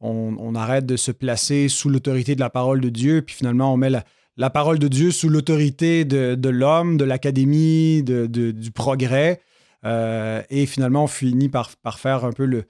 on, 0.00 0.54
arrête 0.54 0.86
de 0.86 0.96
se 0.96 1.10
placer 1.12 1.68
sous 1.68 1.88
l'autorité 1.88 2.34
de 2.34 2.40
la 2.40 2.50
parole 2.50 2.80
de 2.80 2.88
Dieu, 2.88 3.22
puis 3.22 3.34
finalement, 3.34 3.72
on 3.72 3.76
met 3.76 3.90
la, 4.36 4.50
parole 4.50 4.78
de 4.78 4.88
Dieu 4.88 5.10
sous 5.10 5.28
l'autorité 5.28 6.04
de, 6.04 6.48
l'homme, 6.48 6.96
de 6.96 7.04
l'académie, 7.04 8.02
du 8.02 8.70
progrès. 8.72 9.40
et 9.84 10.66
finalement, 10.66 11.04
on 11.04 11.08
finit 11.08 11.48
par, 11.48 11.70
faire 11.98 12.24
un 12.24 12.32
peu 12.32 12.44
le, 12.44 12.64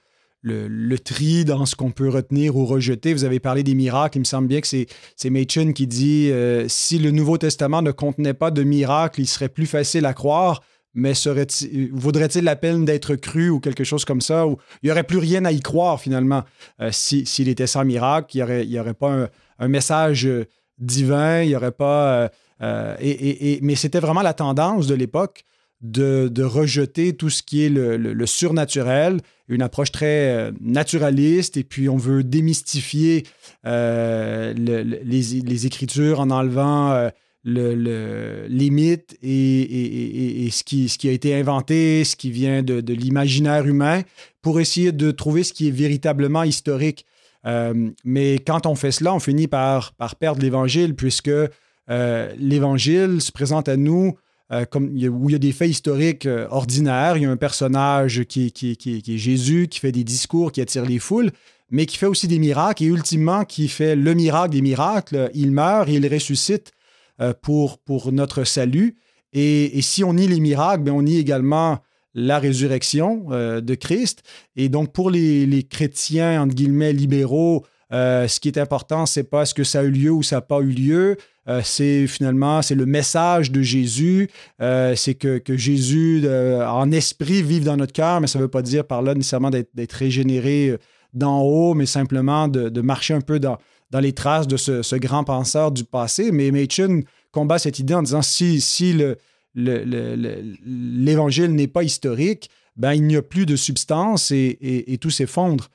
le, 0.45 0.99
tri 0.99 1.43
dans 1.43 1.65
ce 1.65 1.75
qu'on 1.75 1.91
peut 1.91 2.09
retenir 2.09 2.55
ou 2.55 2.65
rejeter. 2.65 3.13
Vous 3.13 3.23
avez 3.23 3.39
parlé 3.39 3.63
des 3.63 3.73
miracles. 3.73 4.17
Il 4.17 4.21
me 4.21 4.25
semble 4.25 4.47
bien 4.47 4.61
que 4.61 4.67
c'est 4.67 5.29
Machen 5.29 5.73
qui 5.73 5.87
dit 5.87 6.29
euh, 6.31 6.67
si 6.67 6.99
le 6.99 7.11
Nouveau 7.11 7.37
Testament 7.37 7.81
ne 7.81 7.91
contenait 7.91 8.33
pas 8.33 8.51
de 8.51 8.63
miracles, 8.63 9.21
il 9.21 9.27
serait 9.27 9.49
plus 9.49 9.65
facile 9.65 10.05
à 10.05 10.13
croire, 10.13 10.61
mais 10.95 11.13
vaudrait-il 11.91 12.43
la 12.43 12.55
peine 12.55 12.85
d'être 12.85 13.15
cru 13.15 13.49
ou 13.49 13.59
quelque 13.59 13.83
chose 13.83 14.05
comme 14.05 14.21
ça? 14.21 14.45
Il 14.81 14.87
n'y 14.87 14.91
aurait 14.91 15.03
plus 15.03 15.19
rien 15.19 15.45
à 15.45 15.51
y 15.51 15.59
croire 15.59 15.99
finalement 16.01 16.43
euh, 16.81 16.89
s'il 16.91 17.49
était 17.49 17.67
sans 17.67 17.85
miracle, 17.85 18.35
il 18.35 18.69
n'y 18.69 18.79
aurait, 18.79 18.93
pas 18.93 19.29
un, 19.59 19.67
message 19.67 20.27
divin, 20.79 21.41
il 21.41 21.49
n'y 21.49 21.55
aurait 21.55 21.71
pas. 21.71 22.29
Euh, 22.61 23.57
mais 23.61 23.75
c'était 23.75 23.99
vraiment 23.99 24.21
la 24.21 24.33
tendance 24.33 24.87
de 24.87 24.95
l'époque 24.95 25.43
de, 25.81 26.43
rejeter 26.43 27.15
tout 27.15 27.29
ce 27.29 27.43
qui 27.43 27.65
est 27.65 27.69
le, 27.69 28.25
surnaturel, 28.25 29.19
une 29.47 29.61
approche 29.61 29.91
très 29.91 30.31
euh, 30.31 30.51
naturaliste, 30.61 31.57
et 31.57 31.63
puis 31.63 31.89
on 31.89 31.97
veut 31.97 32.23
démystifier 32.23 33.23
euh, 33.65 34.53
les, 34.55 35.65
écritures 35.65 36.19
en 36.19 36.31
enlevant 36.31 37.09
euh, 37.47 38.47
les 38.49 38.69
mythes 38.69 39.17
et, 39.21 40.49
ce, 40.51 40.63
qui, 40.63 41.09
a 41.09 41.11
été 41.11 41.35
inventé, 41.35 42.03
ce 42.03 42.15
qui 42.15 42.31
vient 42.31 42.63
de, 42.63 42.93
l'imaginaire 42.93 43.65
humain, 43.65 44.01
pour 44.41 44.59
essayer 44.59 44.91
de 44.91 45.11
trouver 45.11 45.43
ce 45.43 45.53
qui 45.53 45.67
est 45.67 45.71
véritablement 45.71 46.43
historique. 46.43 47.05
mais 48.03 48.35
quand 48.45 48.65
on 48.65 48.75
fait 48.75 48.91
cela, 48.91 49.13
on 49.13 49.19
finit 49.19 49.47
par, 49.47 49.93
perdre 50.19 50.41
l'Évangile, 50.41 50.95
puisque 50.95 51.31
l'Évangile 51.87 53.21
se 53.21 53.31
présente 53.31 53.69
à 53.69 53.77
nous 53.77 54.15
euh, 54.51 54.63
comme, 54.65 54.89
où 54.89 55.29
il 55.29 55.31
y 55.31 55.35
a 55.35 55.39
des 55.39 55.51
faits 55.51 55.69
historiques 55.69 56.27
euh, 56.27 56.45
ordinaires. 56.51 57.17
Il 57.17 57.23
y 57.23 57.25
a 57.25 57.31
un 57.31 57.37
personnage 57.37 58.25
qui, 58.25 58.51
qui, 58.51 58.77
qui, 58.77 59.01
est 59.07 59.17
Jésus, 59.17 59.67
qui 59.67 59.79
fait 59.79 59.91
des 59.91 60.03
discours, 60.03 60.51
qui 60.51 60.61
attire 60.61 60.85
les 60.85 60.99
foules, 60.99 61.31
mais 61.71 61.87
qui 61.87 61.97
fait 61.97 62.05
aussi 62.05 62.27
des 62.27 62.37
miracles 62.37 62.83
et 62.83 62.85
ultimement 62.85 63.43
qui 63.43 63.67
fait 63.67 63.95
le 63.95 64.13
miracle 64.13 64.51
des 64.51 64.61
miracles. 64.61 65.31
Il 65.33 65.51
meurt 65.51 65.89
et 65.89 65.93
il 65.93 66.13
ressuscite 66.13 66.73
pour, 67.41 67.77
pour 67.79 68.11
notre 68.11 68.43
salut. 68.43 68.97
Et, 69.33 69.81
si 69.81 70.03
on 70.03 70.13
nie 70.13 70.27
les 70.27 70.39
miracles, 70.39 70.83
bien, 70.83 70.93
on 70.93 71.01
nie 71.01 71.17
également 71.17 71.79
la 72.13 72.39
résurrection 72.39 73.27
de 73.29 73.75
Christ. 73.75 74.23
Et 74.55 74.69
donc, 74.69 74.93
pour 74.93 75.09
les, 75.09 75.45
les 75.45 75.63
chrétiens, 75.63 76.41
entre 76.41 76.55
guillemets, 76.55 76.93
libéraux, 76.93 77.65
ce 77.91 78.39
qui 78.39 78.47
est 78.47 78.57
important, 78.57 79.05
c'est 79.05 79.23
pas 79.23 79.43
est-ce 79.43 79.53
que 79.53 79.63
ça 79.63 79.79
a 79.79 79.83
eu 79.83 79.91
lieu 79.91 80.11
ou 80.11 80.23
ça 80.23 80.37
n'a 80.37 80.41
pas 80.41 80.59
eu 80.59 80.71
lieu. 80.71 81.17
Euh, 81.47 81.61
c'est 81.63 82.07
finalement 82.07 82.61
c'est 82.61 82.75
le 82.75 82.85
message 82.85 83.51
de 83.51 83.61
Jésus, 83.61 84.29
euh, 84.61 84.95
c'est 84.95 85.13
que, 85.13 85.41
Jésus 85.55 86.21
euh, 86.25 86.67
en 86.67 86.91
esprit 86.91 87.43
vive 87.43 87.63
dans 87.63 87.77
notre 87.77 87.93
cœur, 87.93 88.19
mais 88.19 88.27
ça 88.27 88.39
ne 88.39 88.43
veut 88.43 88.49
pas 88.49 88.63
dire 88.63 88.85
par 88.85 89.03
là 89.03 89.13
nécessairement 89.13 89.51
d'être 89.51 89.93
régénéré 89.93 90.77
d'en 91.13 91.41
haut, 91.41 91.75
mais 91.75 91.85
simplement 91.85 92.47
de, 92.47 92.81
marcher 92.81 93.13
un 93.13 93.21
peu 93.21 93.39
dans, 93.39 93.57
dans 93.95 94.01
les 94.01 94.11
traces 94.11 94.45
de 94.45 94.57
ce, 94.57 94.95
grand 94.97 95.23
penseur 95.23 95.71
du 95.71 95.85
passé. 95.85 96.33
Mais 96.33 96.51
Machen 96.51 97.03
combat 97.31 97.59
cette 97.59 97.79
idée 97.79 97.93
en 97.93 98.03
disant 98.03 98.21
si, 98.21 98.59
si 98.59 98.91
le, 98.91 99.15
l'évangile 99.55 101.55
n'est 101.55 101.69
pas 101.69 101.83
historique, 101.83 102.49
ben, 102.75 102.93
il 102.93 103.03
n'y 103.03 103.15
a 103.15 103.21
plus 103.21 103.45
de 103.45 103.55
substance 103.55 104.31
et, 104.31 104.97
tout 104.99 105.11
s'effondre. 105.11 105.69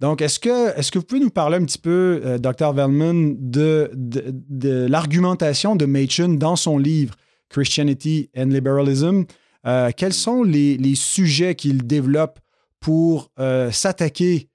Donc, 0.00 0.20
est-ce 0.20 0.40
que, 0.40 0.76
est 0.76 0.90
que 0.90 0.98
vous 0.98 1.04
pouvez 1.04 1.20
nous 1.20 1.30
parler 1.30 1.58
un 1.58 1.64
petit 1.64 1.78
peu, 1.78 2.22
euh, 2.24 2.38
Dr. 2.38 2.72
Velman, 2.72 3.36
de, 3.38 3.92
de, 3.94 4.86
l'argumentation 4.88 5.76
de 5.76 5.84
Machen 5.84 6.38
dans 6.38 6.56
son 6.56 6.76
livre 6.76 7.14
Christianity 7.50 8.30
and 8.36 8.46
Liberalism? 8.46 9.26
Euh, 9.64 9.90
quels 9.96 10.14
sont 10.14 10.42
les, 10.42 10.94
sujets 10.96 11.54
qu'il 11.54 11.86
développe 11.86 12.40
pour 12.80 13.30
euh, 13.38 13.70
s'attaquer 13.70 14.49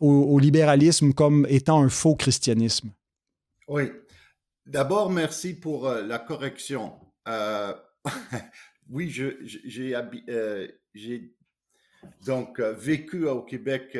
au, 0.00 0.38
libéralisme 0.38 1.12
comme 1.12 1.46
étant 1.48 1.82
un 1.82 1.88
faux 1.88 2.16
christianisme? 2.16 2.90
Oui. 3.68 3.90
D'abord, 4.66 5.10
merci 5.10 5.54
pour 5.54 5.88
la 5.88 6.18
correction. 6.18 6.94
oui, 8.90 9.10
j'ai 9.70 11.34
donc 12.24 12.60
vécu 12.60 13.26
au 13.26 13.42
Québec 13.42 13.96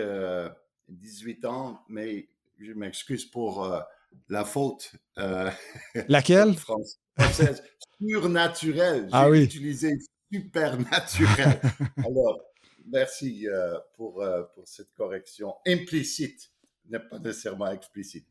18 0.88 1.45
ans, 1.45 1.81
mais 1.88 2.29
je 2.59 2.73
m'excuse 2.73 3.25
pour 3.25 3.64
euh, 3.64 3.81
la 4.29 4.45
faute. 4.45 4.93
Euh, 5.19 5.51
Laquelle? 6.09 6.55
française. 6.55 6.99
Surnaturelle. 8.01 9.09
Ah 9.12 9.29
J'ai 9.33 9.43
utilisé 9.43 9.93
supernaturel. 10.33 11.61
Alors, 11.99 12.41
merci 12.90 13.48
euh, 13.48 13.79
pour, 13.94 14.24
pour 14.55 14.66
cette 14.66 14.92
correction 14.94 15.55
implicite, 15.66 16.51
n'est 16.88 16.98
pas 16.98 17.18
nécessairement 17.18 17.70
explicite. 17.70 18.27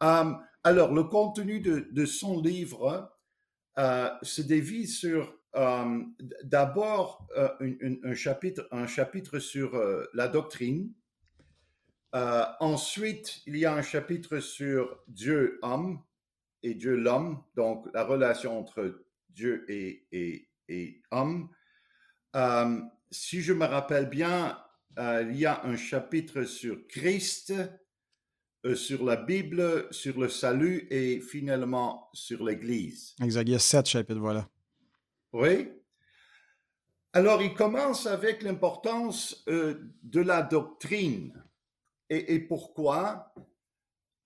alors, 0.00 0.92
le 0.92 1.04
contenu 1.04 1.60
de, 1.60 2.04
son 2.04 2.40
livre 2.40 3.12
se 3.76 4.42
dévie 4.42 4.86
sur 4.86 5.34
d'abord 6.42 7.26
un, 7.36 8.14
chapitre, 8.14 9.38
sur 9.38 9.80
la 10.14 10.28
doctrine, 10.28 10.92
euh, 12.16 12.44
ensuite, 12.60 13.42
il 13.46 13.58
y 13.58 13.66
a 13.66 13.74
un 13.74 13.82
chapitre 13.82 14.38
sur 14.40 15.02
Dieu-homme 15.06 16.00
et 16.62 16.74
Dieu-l'homme, 16.74 17.42
donc 17.56 17.86
la 17.92 18.04
relation 18.04 18.58
entre 18.58 19.04
Dieu 19.28 19.66
et, 19.68 20.48
homme. 21.10 21.50
Euh, 22.34 22.80
si 23.10 23.40
je 23.40 23.52
me 23.52 23.64
rappelle 23.64 24.08
bien, 24.08 24.58
euh, 24.98 25.26
il 25.30 25.38
y 25.38 25.46
a 25.46 25.64
un 25.64 25.76
chapitre 25.76 26.44
sur 26.44 26.86
Christ, 26.86 27.52
sur 28.74 29.04
la 29.04 29.16
Bible, 29.16 29.86
sur 29.92 30.18
le 30.18 30.28
salut 30.28 30.88
et 30.90 31.20
finalement 31.20 32.08
sur 32.12 32.44
l'Église. 32.44 33.14
Exact, 33.22 33.42
il 33.42 33.52
y 33.52 33.54
a 33.54 33.60
sept 33.60 33.86
chapitres, 33.86 34.18
voilà. 34.18 34.48
Oui. 35.32 35.68
Alors, 37.12 37.42
il 37.42 37.54
commence 37.54 38.06
avec 38.06 38.42
l'importance 38.42 39.44
de 39.46 40.20
la 40.20 40.42
doctrine. 40.42 41.32
Et, 42.08 42.40
pourquoi? 42.40 43.32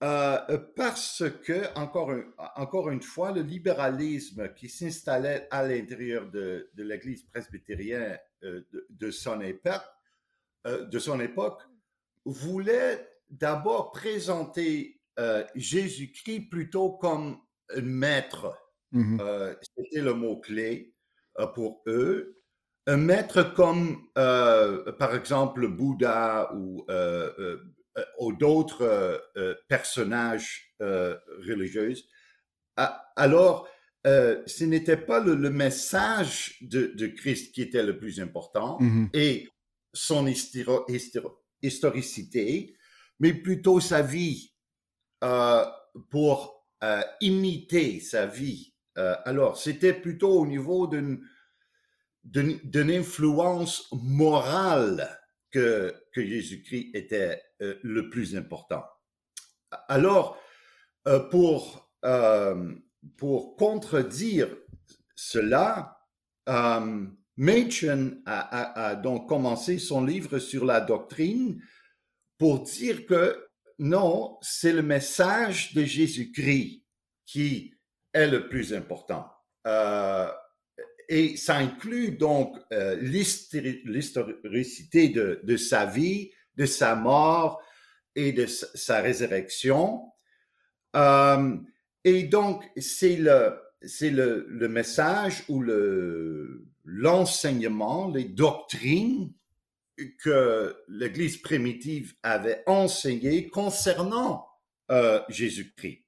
Euh, 0.02 0.58
Parce 0.76 1.24
que, 1.44 1.78
encore, 1.78 2.12
encore 2.56 2.90
une 2.90 3.02
fois, 3.02 3.32
le 3.32 3.42
libéralisme 3.42 4.52
qui 4.54 4.68
s'installait 4.68 5.46
à 5.50 5.66
l'intérieur 5.66 6.30
de, 6.30 6.70
l'Église 6.76 7.24
presbytérienne 7.24 8.18
euh, 8.44 8.62
de, 8.88 9.10
son 9.10 9.40
époque, 9.40 9.82
euh, 10.66 10.86
de 10.86 10.98
son 10.98 11.20
époque 11.20 11.60
voulait 12.24 13.08
d'abord 13.28 13.92
présenter 13.92 14.96
Jésus-Christ 15.54 16.48
plutôt 16.48 16.92
comme 16.92 17.38
un 17.76 17.82
maître. 17.82 18.56
Mm-hmm. 18.94 19.56
C'était 19.60 20.00
le 20.00 20.14
mot-clé 20.14 20.94
pour 21.54 21.82
eux 21.86 22.40
un 22.86 22.96
maître 22.96 23.42
comme, 23.54 24.08
par 24.14 25.14
exemple, 25.14 25.68
Bouddha 25.68 26.54
ou, 26.54 26.86
ou 28.18 28.32
d'autres 28.32 29.22
personnages 29.68 30.74
religieux, 30.80 31.94
alors 33.16 33.68
ce 34.04 34.64
n'était 34.64 34.96
pas 34.96 35.20
le, 35.20 35.36
message 35.50 36.56
de, 36.62 37.06
Christ 37.06 37.52
qui 37.54 37.62
était 37.62 37.82
le 37.82 37.98
plus 37.98 38.20
important 38.20 38.78
mm-hmm. 38.80 39.08
et 39.14 39.48
son 39.92 40.26
historicité, 41.62 42.76
mais 43.18 43.34
plutôt 43.34 43.80
sa 43.80 44.02
vie 44.02 44.54
pour 46.10 46.66
imiter 47.20 48.00
sa 48.00 48.26
vie. 48.26 48.74
alors, 48.94 49.58
c'était 49.58 49.94
plutôt 49.94 50.40
au 50.40 50.46
niveau 50.46 50.86
d'une 50.86 51.20
d'une 52.24 52.90
influence 52.90 53.88
morale 53.92 55.18
que, 55.50 55.94
que 56.12 56.24
Jésus-Christ 56.24 56.90
était 56.94 57.42
euh, 57.62 57.78
le 57.82 58.10
plus 58.10 58.36
important. 58.36 58.84
Alors, 59.88 60.38
euh, 61.06 61.20
pour, 61.20 61.90
euh, 62.04 62.74
pour 63.16 63.56
contredire 63.56 64.48
cela, 65.14 65.96
Machen 67.36 68.22
a, 68.26 68.88
a, 68.88 68.96
donc 68.96 69.28
commencé 69.28 69.78
son 69.78 70.04
livre 70.04 70.40
sur 70.40 70.64
la 70.64 70.80
doctrine 70.80 71.62
pour 72.38 72.60
dire 72.64 73.06
que 73.06 73.46
non, 73.78 74.36
c'est 74.42 74.72
le 74.72 74.82
message 74.82 75.72
de 75.74 75.84
Jésus-Christ 75.84 76.84
qui 77.24 77.72
est 78.12 78.26
le 78.26 78.48
plus 78.48 78.74
important. 78.74 79.30
Et 81.12 81.36
ça 81.36 81.56
inclut 81.56 82.12
donc 82.12 82.56
euh, 82.72 82.96
l'historicité 83.00 85.08
de, 85.08 85.56
sa 85.56 85.84
vie, 85.84 86.30
de 86.56 86.66
sa 86.66 86.94
mort 86.94 87.60
et 88.14 88.30
de 88.30 88.46
sa 88.46 89.00
résurrection. 89.00 90.04
Euh, 90.94 91.56
et 92.04 92.22
donc, 92.22 92.64
c'est 92.76 93.16
le, 93.16 94.68
message 94.68 95.42
ou 95.48 95.62
le, 95.62 96.68
l'enseignement, 96.84 98.08
les 98.08 98.24
doctrines 98.24 99.32
que 100.22 100.76
l'Église 100.86 101.38
primitive 101.38 102.14
avait 102.22 102.62
enseignées 102.66 103.48
concernant 103.48 104.46
euh, 104.92 105.20
Jésus-Christ, 105.28 106.04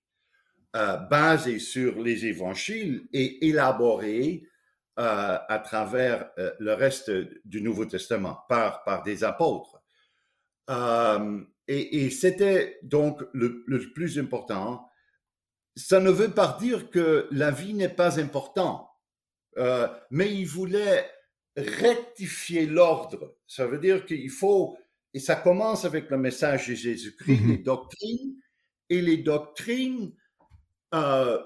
euh, 0.76 0.96
basé 0.96 1.58
sur 1.58 2.00
les 2.00 2.24
évangiles 2.24 3.02
et 3.12 3.48
élaboré 3.48 4.44
euh, 4.98 5.38
à 5.48 5.58
travers 5.58 6.30
euh, 6.36 6.52
le 6.58 6.74
reste 6.74 7.10
du 7.46 7.62
Nouveau 7.62 7.86
Testament 7.86 8.44
par, 8.50 8.84
par 8.84 9.02
des 9.02 9.24
apôtres. 9.24 9.82
Euh, 10.68 11.40
et, 11.66 12.10
c'était 12.10 12.78
donc 12.82 13.22
le, 13.32 13.64
plus 13.94 14.18
important. 14.18 14.86
Ça 15.76 15.98
ne 15.98 16.10
veut 16.10 16.32
pas 16.32 16.58
dire 16.60 16.90
que 16.90 17.26
la 17.30 17.50
vie 17.50 17.72
n'est 17.72 17.88
pas 17.88 18.20
importante, 18.20 18.86
mais 20.10 20.34
il 20.34 20.44
voulait 20.44 21.10
rectifier 21.56 22.66
l'ordre. 22.66 23.34
Ça 23.46 23.66
veut 23.66 23.78
dire 23.78 24.04
qu'il 24.04 24.28
faut, 24.28 24.76
et 25.14 25.20
ça 25.20 25.36
commence 25.36 25.86
avec 25.86 26.10
le 26.10 26.18
message 26.18 26.68
de 26.68 26.74
Jésus-Christ, 26.74 27.40
mm-hmm. 27.40 27.48
les 27.48 27.58
doctrines, 27.58 28.36
et 28.90 29.00
les 29.00 29.16
doctrines 29.16 30.12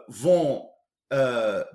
vont 0.09 0.68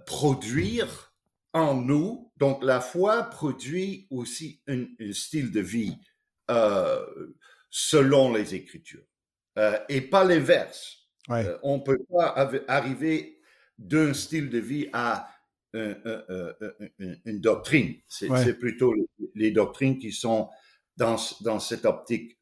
produire 0.05 1.11
en 1.53 1.75
nous. 1.75 2.31
Donc, 2.37 2.63
la 2.63 2.81
foi 2.81 3.23
produit 3.23 4.07
aussi 4.09 4.61
un, 4.67 4.85
style 5.11 5.51
de 5.51 5.61
vie 5.61 5.97
euh, 6.49 7.05
selon 7.69 8.33
les 8.33 8.55
Écritures 8.55 9.03
euh, 9.57 9.77
et 9.89 10.01
pas 10.01 10.23
l'inverse. 10.23 10.97
Euh, 11.29 11.57
on 11.63 11.77
ne 11.77 11.83
peut 11.83 11.99
pas 12.09 12.35
arriver 12.67 13.39
d'un 13.77 14.13
style 14.13 14.49
de 14.49 14.59
vie 14.59 14.89
à 14.93 15.27
une 15.73 17.39
doctrine. 17.39 17.95
C'est 18.07 18.59
plutôt 18.59 18.93
les 19.35 19.51
doctrines 19.51 19.97
qui 19.97 20.11
sont 20.11 20.49
dans, 20.97 21.15
dans 21.41 21.59
cette 21.59 21.85
optique 21.85 22.37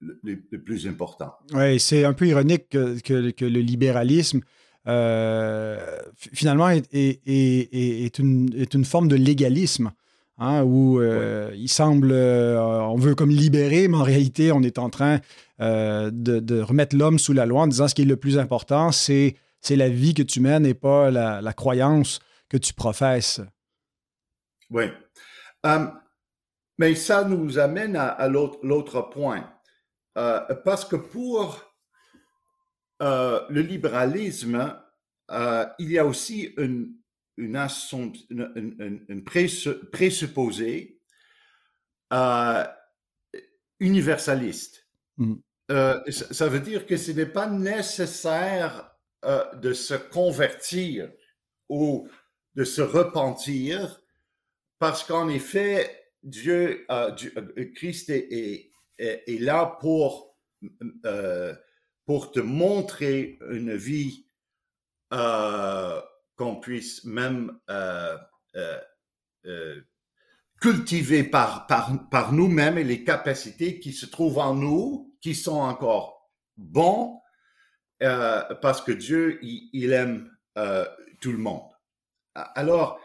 le, 0.00 0.58
plus 0.58 0.86
important. 0.86 1.34
Oui, 1.52 1.80
c'est 1.80 2.04
un 2.04 2.12
peu 2.12 2.26
ironique 2.26 2.68
que, 2.68 3.30
que, 3.30 3.44
le 3.44 3.60
libéralisme 3.60 4.40
finalement 4.86 6.68
est, 6.70 6.92
est, 6.92 8.18
une, 8.18 8.50
est, 8.56 8.74
une, 8.74 8.84
forme 8.84 9.08
de 9.08 9.16
légalisme. 9.16 9.92
Hein, 10.40 10.62
où 10.62 11.02
il 11.02 11.68
semble, 11.68 12.12
on 12.12 12.96
veut 12.96 13.16
comme 13.16 13.30
libérer, 13.30 13.88
mais 13.88 13.96
en 13.96 14.04
réalité, 14.04 14.52
on 14.52 14.62
est 14.62 14.78
en 14.78 14.88
train 14.88 15.18
de, 15.58 16.60
remettre 16.60 16.96
l'homme 16.96 17.18
sous 17.18 17.32
la 17.32 17.44
loi 17.44 17.62
en 17.62 17.66
disant 17.66 17.88
ce 17.88 17.94
qui 17.94 18.02
est 18.02 18.06
le 18.06 18.16
plus 18.16 18.38
important, 18.38 18.92
c'est 18.92 19.34
la 19.68 19.88
vie 19.88 20.14
que 20.14 20.22
tu 20.22 20.40
mènes 20.40 20.64
et 20.64 20.74
pas 20.74 21.10
la, 21.10 21.52
croyance 21.52 22.20
que 22.48 22.56
tu 22.56 22.72
professes. 22.72 23.40
Oui. 24.70 24.84
Hum, 25.64 25.92
mais 26.78 26.94
ça 26.94 27.24
nous 27.24 27.58
amène 27.58 27.96
à, 27.96 28.28
l'autre 28.28 29.10
point. 29.10 29.50
Euh, 30.16 30.40
parce 30.64 30.84
que 30.84 30.96
pour 30.96 31.67
euh, 33.02 33.40
le 33.48 33.60
libéralisme, 33.60 34.76
euh, 35.30 35.66
il 35.78 35.92
y 35.92 35.98
a 35.98 36.06
aussi 36.06 36.54
une, 36.56 36.94
une, 37.36 39.04
une, 39.08 39.24
présupposé 39.92 41.00
universaliste. 43.80 44.88
Mm. 45.16 45.34
ça 46.10 46.48
veut 46.48 46.60
dire 46.60 46.86
que 46.86 46.96
ce 46.96 47.12
n'est 47.12 47.26
pas 47.26 47.48
nécessaire 47.48 48.90
de 49.54 49.72
se 49.72 49.94
convertir 49.94 51.10
ou 51.68 52.08
de 52.54 52.64
se 52.64 52.80
repentir 52.82 54.00
parce 54.78 55.04
qu'en 55.04 55.28
effet, 55.28 56.08
Dieu, 56.22 56.84
euh, 56.90 57.10
euh, 57.36 57.72
Christ 57.74 58.10
est, 58.10 58.70
est, 58.98 59.40
là 59.40 59.78
pour, 59.80 60.36
euh, 61.04 61.54
pour 62.08 62.32
te 62.32 62.40
montrer 62.40 63.38
une 63.50 63.76
vie 63.76 64.24
qu'on 65.10 66.56
puisse 66.58 67.04
même 67.04 67.60
cultiver 70.58 71.22
par, 71.22 71.66
par, 71.66 72.08
par 72.08 72.32
nous-mêmes 72.32 72.78
et 72.78 72.84
les 72.84 73.04
capacités 73.04 73.78
qui 73.78 73.92
se 73.92 74.06
trouvent 74.06 74.38
en 74.38 74.54
nous, 74.54 75.14
qui 75.20 75.34
sont 75.34 75.60
encore 75.60 76.32
bons, 76.56 77.20
parce 78.00 78.80
que 78.80 78.92
Dieu, 78.92 79.38
il, 79.42 79.92
aime 79.92 80.34
tout 81.20 81.32
le 81.32 81.36
monde. 81.36 81.68
Alors, 82.34 83.02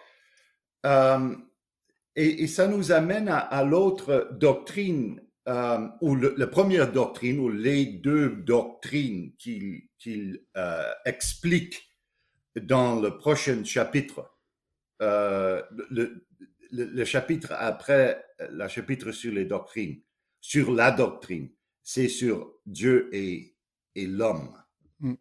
et, 2.15 2.47
ça 2.47 2.67
nous 2.67 2.93
amène 2.93 3.27
à, 3.27 3.63
l'autre 3.65 4.29
doctrine, 4.31 5.21
euh, 5.45 5.87
ou 5.99 6.15
la 6.15 6.47
première 6.47 6.89
doctrine, 6.89 7.37
ou 7.39 7.49
les 7.49 7.85
deux 7.85 8.29
doctrines 8.29 9.33
qu'il 9.37 10.39
euh, 10.55 10.91
explique 11.05 11.89
dans 12.55 13.01
le 13.01 13.17
prochain 13.17 13.61
chapitre. 13.65 14.31
Euh, 15.01 15.61
le, 16.71 17.03
chapitre 17.03 17.53
après, 17.57 18.23
le 18.51 18.69
chapitre 18.69 19.11
sur 19.11 19.33
les 19.33 19.43
doctrines, 19.43 19.99
sur 20.39 20.71
la 20.71 20.91
doctrine, 20.91 21.49
c'est 21.81 22.07
sur 22.07 22.53
Dieu 22.65 23.09
et, 23.11 23.53
l'homme. 23.97 24.57
Hmm. 25.01 25.15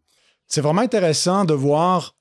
C'est 0.46 0.60
vraiment 0.60 0.82
intéressant 0.82 1.44
de 1.44 1.54
voir 1.54 2.16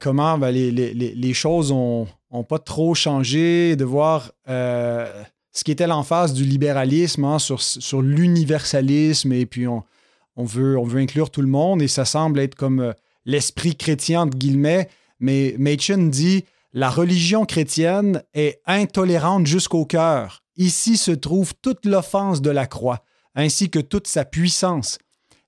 comment 0.00 0.36
ben, 0.36 0.50
les, 0.50 1.34
choses 1.34 1.70
ont, 1.70 2.08
n'ont 2.32 2.44
pas 2.44 2.58
trop 2.58 2.94
changé, 2.96 3.76
de 3.76 3.84
voir 3.84 4.32
ce 5.52 5.64
qui 5.64 5.72
était 5.72 5.86
l'emphase 5.86 6.32
du 6.32 6.44
libéralisme 6.44 7.24
hein, 7.24 7.38
sur, 7.38 8.02
l'universalisme, 8.02 9.32
et 9.32 9.46
puis 9.46 9.66
on, 9.66 9.82
on, 10.36 10.44
veut, 10.44 10.78
on 10.78 10.84
veut 10.84 11.00
inclure 11.00 11.30
tout 11.30 11.42
le 11.42 11.48
monde, 11.48 11.82
et 11.82 11.88
ça 11.88 12.04
semble 12.04 12.38
être 12.38 12.54
comme 12.54 12.80
euh, 12.80 12.92
l'esprit 13.24 13.76
chrétien, 13.76 14.26
de 14.26 14.36
guillemets, 14.36 14.88
mais 15.18 15.54
Machen 15.58 16.10
dit 16.10 16.44
la 16.72 16.88
religion 16.88 17.46
chrétienne 17.46 18.22
est 18.32 18.60
intolérante 18.64 19.46
jusqu'au 19.46 19.84
cœur. 19.84 20.44
Ici 20.56 20.96
se 20.96 21.10
trouve 21.10 21.52
toute 21.60 21.84
l'offense 21.84 22.42
de 22.42 22.50
la 22.50 22.66
croix, 22.66 23.02
ainsi 23.34 23.70
que 23.70 23.80
toute 23.80 24.06
sa 24.06 24.24
puissance. 24.24 24.98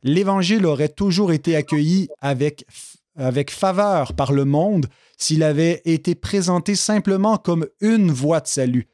L'Évangile 0.03 0.67
aurait 0.67 0.89
toujours 0.89 1.33
été 1.33 1.55
accueilli 1.55 2.09
avec, 2.21 2.67
avec 3.15 3.53
faveur 3.53 4.15
par 4.15 4.33
le 4.33 4.45
monde 4.45 4.87
s'il 5.17 5.45
avait 5.45 5.81
été 5.85 6.17
présenté 6.17 6.75
simplement 6.75 7.37
comme 7.37 7.69
une 7.81 8.11
voie 8.11 8.41
de 8.41 8.49
salut. 8.49 8.89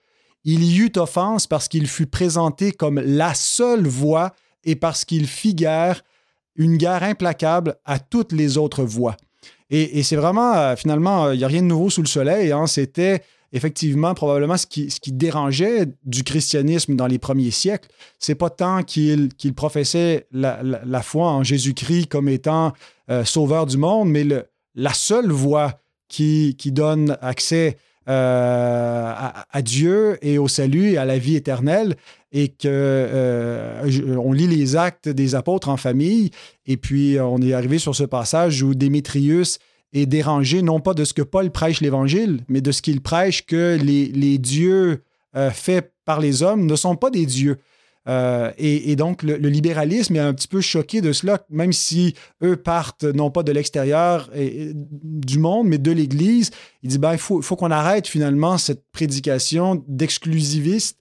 Il 0.50 0.64
y 0.64 0.78
eut 0.78 0.92
offense 0.96 1.46
parce 1.46 1.68
qu'il 1.68 1.86
fut 1.86 2.06
présenté 2.06 2.72
comme 2.72 2.98
la 2.98 3.34
seule 3.34 3.86
voie 3.86 4.32
et 4.64 4.76
parce 4.76 5.04
qu'il 5.04 5.26
fit 5.26 5.54
guerre, 5.54 6.02
une 6.56 6.78
guerre 6.78 7.02
implacable 7.02 7.76
à 7.84 7.98
toutes 7.98 8.32
les 8.32 8.56
autres 8.56 8.82
voies. 8.82 9.14
Et, 9.68 10.02
c'est 10.02 10.16
vraiment, 10.16 10.54
euh, 10.54 10.74
finalement, 10.74 11.26
euh, 11.26 11.34
il 11.34 11.38
n'y 11.38 11.44
a 11.44 11.48
rien 11.48 11.60
de 11.60 11.66
nouveau 11.66 11.90
sous 11.90 12.00
le 12.00 12.08
soleil. 12.08 12.50
Hein. 12.50 12.66
C'était 12.66 13.20
effectivement 13.52 14.14
probablement 14.14 14.56
ce 14.56 14.66
qui, 14.66 14.90
ce 14.90 15.00
qui, 15.00 15.12
dérangeait 15.12 15.84
du 16.06 16.24
christianisme 16.24 16.96
dans 16.96 17.08
les 17.08 17.18
premiers 17.18 17.50
siècles. 17.50 17.90
C'est 18.18 18.34
pas 18.34 18.48
tant 18.48 18.82
qu'il 18.84 19.28
professait 19.54 20.28
la, 20.32 21.02
foi 21.02 21.28
en 21.28 21.42
Jésus-Christ 21.42 22.06
comme 22.06 22.30
étant 22.30 22.72
euh, 23.10 23.22
sauveur 23.22 23.66
du 23.66 23.76
monde, 23.76 24.08
mais 24.08 24.26
la 24.74 24.94
seule 24.94 25.30
voie 25.30 25.78
qui, 26.08 26.56
donne 26.72 27.18
accès 27.20 27.76
euh, 28.08 29.12
à, 29.50 29.62
Dieu 29.62 30.16
et 30.22 30.38
au 30.38 30.48
salut 30.48 30.92
et 30.92 30.96
à 30.96 31.04
la 31.04 31.18
vie 31.18 31.36
éternelle 31.36 31.94
et 32.32 32.48
que 32.48 32.66
euh, 32.66 34.16
on 34.16 34.32
lit 34.32 34.46
les 34.46 34.76
actes 34.76 35.08
des 35.10 35.34
apôtres 35.34 35.68
en 35.68 35.76
famille 35.76 36.30
et 36.66 36.78
puis 36.78 37.18
on 37.20 37.42
est 37.42 37.52
arrivé 37.52 37.78
sur 37.78 37.94
ce 37.94 38.04
passage 38.04 38.62
où 38.62 38.74
Démétrius 38.74 39.58
est 39.92 40.06
dérangé 40.06 40.62
non 40.62 40.80
pas 40.80 40.94
de 40.94 41.04
ce 41.04 41.12
que 41.12 41.20
Paul 41.20 41.50
prêche 41.50 41.80
l'évangile 41.80 42.40
mais 42.48 42.62
de 42.62 42.72
ce 42.72 42.80
qu'il 42.80 43.02
prêche 43.02 43.44
que 43.44 43.78
les, 43.82 44.38
dieux 44.38 45.02
euh, 45.36 45.50
faits 45.50 45.92
par 46.06 46.20
les 46.20 46.42
hommes 46.42 46.64
ne 46.64 46.76
sont 46.76 46.96
pas 46.96 47.10
des 47.10 47.26
dieux 47.26 47.58
euh, 48.08 48.50
et, 48.56 48.96
donc, 48.96 49.22
le, 49.22 49.36
libéralisme 49.36 50.16
est 50.16 50.20
un 50.20 50.32
petit 50.32 50.48
peu 50.48 50.60
choqué 50.60 51.00
de 51.00 51.12
cela, 51.12 51.44
même 51.50 51.74
si 51.74 52.14
eux 52.42 52.56
partent 52.56 53.04
non 53.04 53.30
pas 53.30 53.42
de 53.42 53.52
l'extérieur 53.52 54.30
du 54.34 55.38
monde, 55.38 55.68
mais 55.68 55.78
de 55.78 55.92
l'Église. 55.92 56.50
Il 56.82 56.90
dit, 56.90 56.98
ben, 56.98 57.12
il 57.12 57.18
faut, 57.18 57.42
qu'on 57.42 57.70
arrête 57.70 58.06
finalement 58.06 58.56
cette 58.56 58.82
prédication 58.92 59.84
d'exclusiviste 59.86 60.98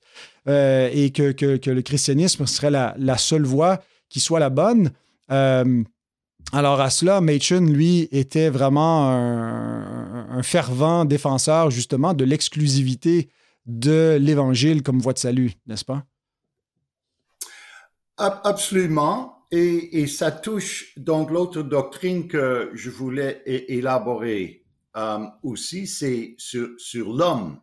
euh, 0.49 0.89
et 0.91 1.11
que, 1.11 1.33
le 1.69 1.81
christianisme 1.81 2.45
serait 2.45 2.71
la, 2.71 3.17
seule 3.17 3.45
voie 3.45 3.79
qui 4.09 4.19
soit 4.19 4.39
la 4.39 4.49
bonne. 4.49 4.91
Euh, 5.31 5.83
alors 6.51 6.81
à 6.81 6.89
cela, 6.89 7.21
Machen, 7.21 7.71
lui, 7.71 8.09
était 8.11 8.49
vraiment 8.49 9.09
un 9.09 10.43
fervent 10.43 11.05
défenseur 11.05 11.71
justement 11.71 12.13
de 12.13 12.23
l'exclusivité 12.23 13.29
de 13.65 14.17
l'Évangile 14.19 14.81
comme 14.81 14.99
voie 14.99 15.11
de 15.11 15.19
salut, 15.19 15.53
n'est-ce 15.67 15.83
pas? 15.83 16.03
Absolument. 18.17 19.45
Et, 19.51 20.07
ça 20.07 20.31
touche 20.31 20.93
donc 20.97 21.31
l'autre 21.31 21.61
doctrine 21.61 22.27
que 22.27 22.71
je 22.73 22.89
voulais 22.89 23.43
élaborer 23.45 24.65
euh, 24.97 25.19
aussi, 25.43 25.87
c'est 25.87 26.35
sur, 26.37 26.69
sur 26.77 27.13
l'homme. 27.13 27.61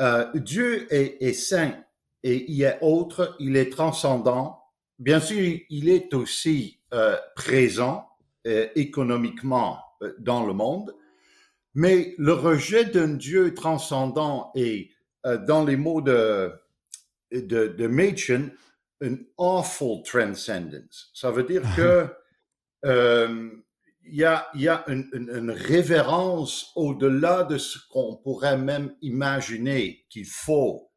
Euh, 0.00 0.26
Dieu 0.34 0.86
est, 0.92 1.32
saint 1.32 1.74
et 2.22 2.50
il 2.50 2.62
est 2.62 2.78
autre, 2.82 3.36
il 3.38 3.56
est 3.56 3.70
transcendant. 3.70 4.60
Bien 4.98 5.20
sûr, 5.20 5.58
il 5.70 5.88
est 5.88 6.12
aussi 6.14 6.80
euh, 6.92 7.16
présent 7.36 8.08
économiquement 8.44 9.78
dans 10.18 10.44
le 10.44 10.52
monde, 10.52 10.92
mais 11.76 12.16
le 12.18 12.32
rejet 12.32 12.84
d'un 12.84 13.14
Dieu 13.14 13.54
transcendant 13.54 14.50
est, 14.56 14.90
dans 15.46 15.64
les 15.64 15.76
mots 15.76 16.00
de, 16.00 16.52
de, 17.30 17.68
de 17.68 17.86
Machen, 17.86 18.50
une 19.02 19.26
awful 19.36 20.02
transcendence. 20.04 21.10
Ça 21.12 21.30
veut 21.30 21.42
dire 21.42 21.62
que 21.76 22.08
euh, 22.84 23.50
il 24.04 24.14
y 24.14 24.24
a, 24.24 24.48
y 24.54 24.68
a 24.68 24.84
une, 24.88 25.50
révérence 25.50 26.72
au-delà 26.76 27.44
de 27.44 27.58
ce 27.58 27.78
qu'on 27.90 28.16
pourrait 28.16 28.58
même 28.58 28.94
imaginer 29.02 30.04
qu'il 30.08 30.26
faut 30.26 30.90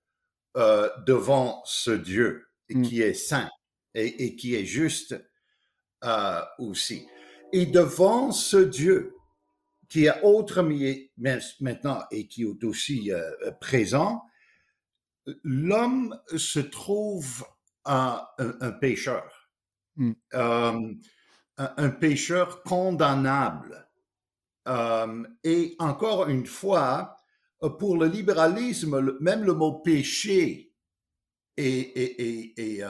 euh, 0.55 0.89
devant 1.05 1.61
ce 1.65 1.91
Dieu 1.91 2.47
et 2.69 2.75
mm. 2.75 2.81
qui 2.83 3.01
est 3.01 3.13
saint 3.13 3.49
et, 3.93 4.35
qui 4.35 4.55
est 4.55 4.65
juste 4.65 5.15
euh, 6.03 6.41
aussi. 6.59 7.07
Et 7.53 7.65
devant 7.65 8.31
ce 8.31 8.57
Dieu 8.57 9.15
qui 9.89 10.05
est 10.05 10.21
autre 10.23 10.61
maintenant 11.59 12.03
et 12.11 12.27
qui 12.27 12.43
est 12.43 12.63
aussi 12.63 13.11
présent, 13.61 14.23
l'homme 15.43 16.19
se 16.35 16.59
trouve 16.59 17.45
un, 17.85 18.21
un, 18.37 18.71
pécheur, 18.71 19.49
euh, 19.99 20.93
un, 21.57 21.89
pécheur 21.89 22.63
condamnable. 22.63 23.87
Euh, 24.67 25.23
et 25.43 25.75
encore 25.79 26.27
une 26.27 26.45
fois, 26.45 27.17
pour 27.79 27.97
le 27.97 28.07
libéralisme, 28.07 29.17
même 29.19 29.43
le 29.43 29.53
mot 29.53 29.79
péché 29.79 30.73
est, 31.57 31.97
est, 31.97 32.59
est, 32.59 32.83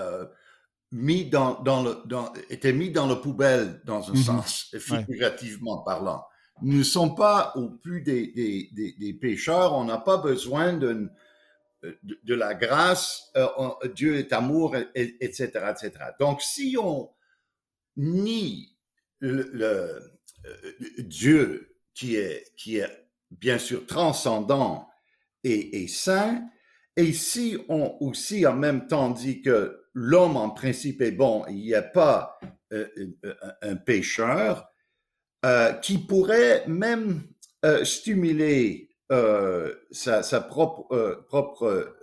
mis 0.91 1.25
dans, 1.25 1.61
dans 1.61 1.83
le, 1.83 1.97
dans, 2.05 2.31
était 2.49 2.73
mis 2.73 2.89
dans 2.89 3.07
la 3.07 3.17
poubelle 3.17 3.81
dans 3.85 4.09
un 4.09 4.13
mhm. 4.13 4.19
sens, 4.19 4.75
figurativement 4.79 5.79
parlant. 5.79 6.23
Nous 6.61 6.77
ne 6.77 6.83
sommes 6.83 7.15
pas 7.15 7.51
au 7.55 7.69
plus 7.69 8.01
des, 8.01 8.27
des, 8.27 8.69
des, 8.71 8.95
des 8.97 9.13
pécheurs, 9.13 9.73
on 9.73 9.83
n'a 9.83 9.97
pas 9.97 10.17
besoin 10.17 10.73
de, 12.03 12.33
la 12.35 12.53
grâce, 12.53 13.31
euh, 13.37 13.47
Dieu 13.93 14.17
est 14.17 14.33
amour, 14.33 14.75
etc., 14.95 15.49
etc. 15.69 15.91
Donc, 16.19 16.41
si 16.41 16.75
on 16.79 17.09
nie 17.97 18.75
le, 19.19 19.51
euh, 19.55 19.99
Dieu 20.99 21.77
qui 21.93 22.15
est, 22.15 22.53
qui 22.57 22.77
est 22.77 23.07
bien 23.31 23.57
sûr 23.57 23.85
transcendant 23.85 24.87
et, 25.43 25.87
saint, 25.87 26.43
et 26.97 27.13
si 27.13 27.57
on 27.69 27.97
aussi 27.99 28.47
en 28.47 28.55
même 28.55 28.87
temps 28.87 29.11
dit 29.11 29.41
que 29.41 29.85
l'homme 29.93 30.37
en 30.37 30.49
principe 30.49 31.01
est 31.01 31.11
bon, 31.11 31.45
il 31.49 31.57
n'y 31.57 31.75
a 31.75 31.83
pas 31.83 32.39
euh, 32.73 32.87
un 33.61 33.75
pécheur, 33.75 34.71
qui 35.83 35.99
pourrait 35.99 36.65
même 36.67 37.21
stimuler 37.83 38.94
sa, 39.09 40.23
sa, 40.23 40.41
propre, 40.41 41.23
propre 41.27 41.95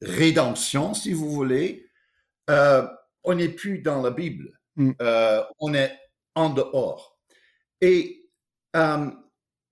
rédemption, 0.00 0.94
si 0.94 1.12
vous 1.12 1.30
voulez, 1.30 1.86
on 2.48 3.34
n'est 3.34 3.48
plus 3.48 3.80
dans 3.80 4.02
la 4.02 4.10
Bible. 4.10 4.58
Mm. 4.76 4.92
on 5.58 5.74
est 5.74 5.98
en 6.34 6.50
dehors. 6.50 7.18
Et 7.80 8.30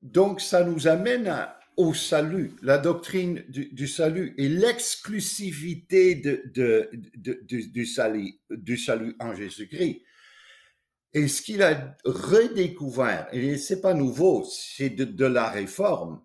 donc, 0.03 0.40
ça 0.40 0.64
nous 0.64 0.88
amène 0.88 1.28
à, 1.28 1.57
au 1.76 1.92
salut, 1.92 2.53
la 2.62 2.78
doctrine 2.78 3.44
du, 3.49 3.86
salut 3.86 4.34
et 4.38 4.49
l'exclusivité 4.49 6.14
de, 6.14 6.42
de, 6.55 6.90
du, 7.42 7.84
salut, 7.84 8.34
du 8.51 8.78
salut 8.78 9.14
en 9.20 9.34
Jésus-Christ. 9.34 10.03
Et 11.17 11.29
ce 11.29 11.41
qu'il 11.41 11.62
a 11.62 11.97
redécouvert, 12.05 13.27
et 13.33 13.57
c'est 13.57 13.81
pas 13.81 13.95
nouveau, 13.95 14.45
c'est 14.45 14.91
de, 14.91 15.25
la 15.25 15.49
réforme, 15.49 16.23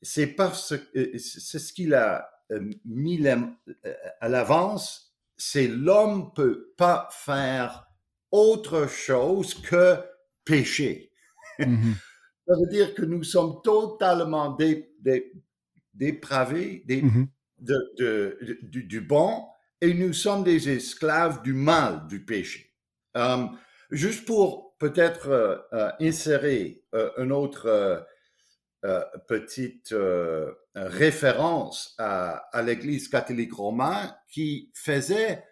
c'est 0.00 0.28
parce 0.28 0.76
que 0.76 1.18
c'est 1.18 1.58
ce 1.58 1.72
qu'il 1.72 1.92
a 1.92 2.30
euh, 2.52 2.70
mis 2.84 3.20
euh, 3.26 3.36
à 4.20 4.28
l'avance, 4.28 5.12
c'est 5.36 5.66
l'homme 5.66 6.32
peut 6.34 6.72
pas 6.76 7.08
faire 7.10 7.88
autre 8.30 8.86
chose 8.86 9.54
que 9.54 9.96
pécher. 10.44 11.10
Mm-hmm. 11.58 11.94
Ça 12.46 12.54
veut 12.60 12.70
dire 12.70 12.94
que 12.94 13.02
nous 13.02 13.24
sommes 13.24 13.60
totalement 13.64 14.56
dépravés 15.94 16.84
mm-hmm. 16.88 17.26
de, 17.58 18.38
du, 18.62 19.00
bon 19.00 19.48
et 19.80 19.92
nous 19.94 20.12
sommes 20.12 20.44
des 20.44 20.68
esclaves 20.68 21.42
du 21.42 21.54
mal, 21.54 22.06
du 22.06 22.24
péché. 22.24 22.72
Euh, 23.16 23.44
juste 23.90 24.26
pour 24.26 24.76
peut-être 24.78 25.28
euh, 25.28 25.56
euh, 25.72 25.90
insérer 26.00 26.82
une 27.16 27.32
autre 27.32 28.06
petite 29.26 29.92
référence 30.74 31.96
à, 31.98 32.62
l'Église 32.64 33.08
catholique 33.08 33.54
romaine 33.54 34.14
qui 34.30 34.70
faisait 34.72 35.44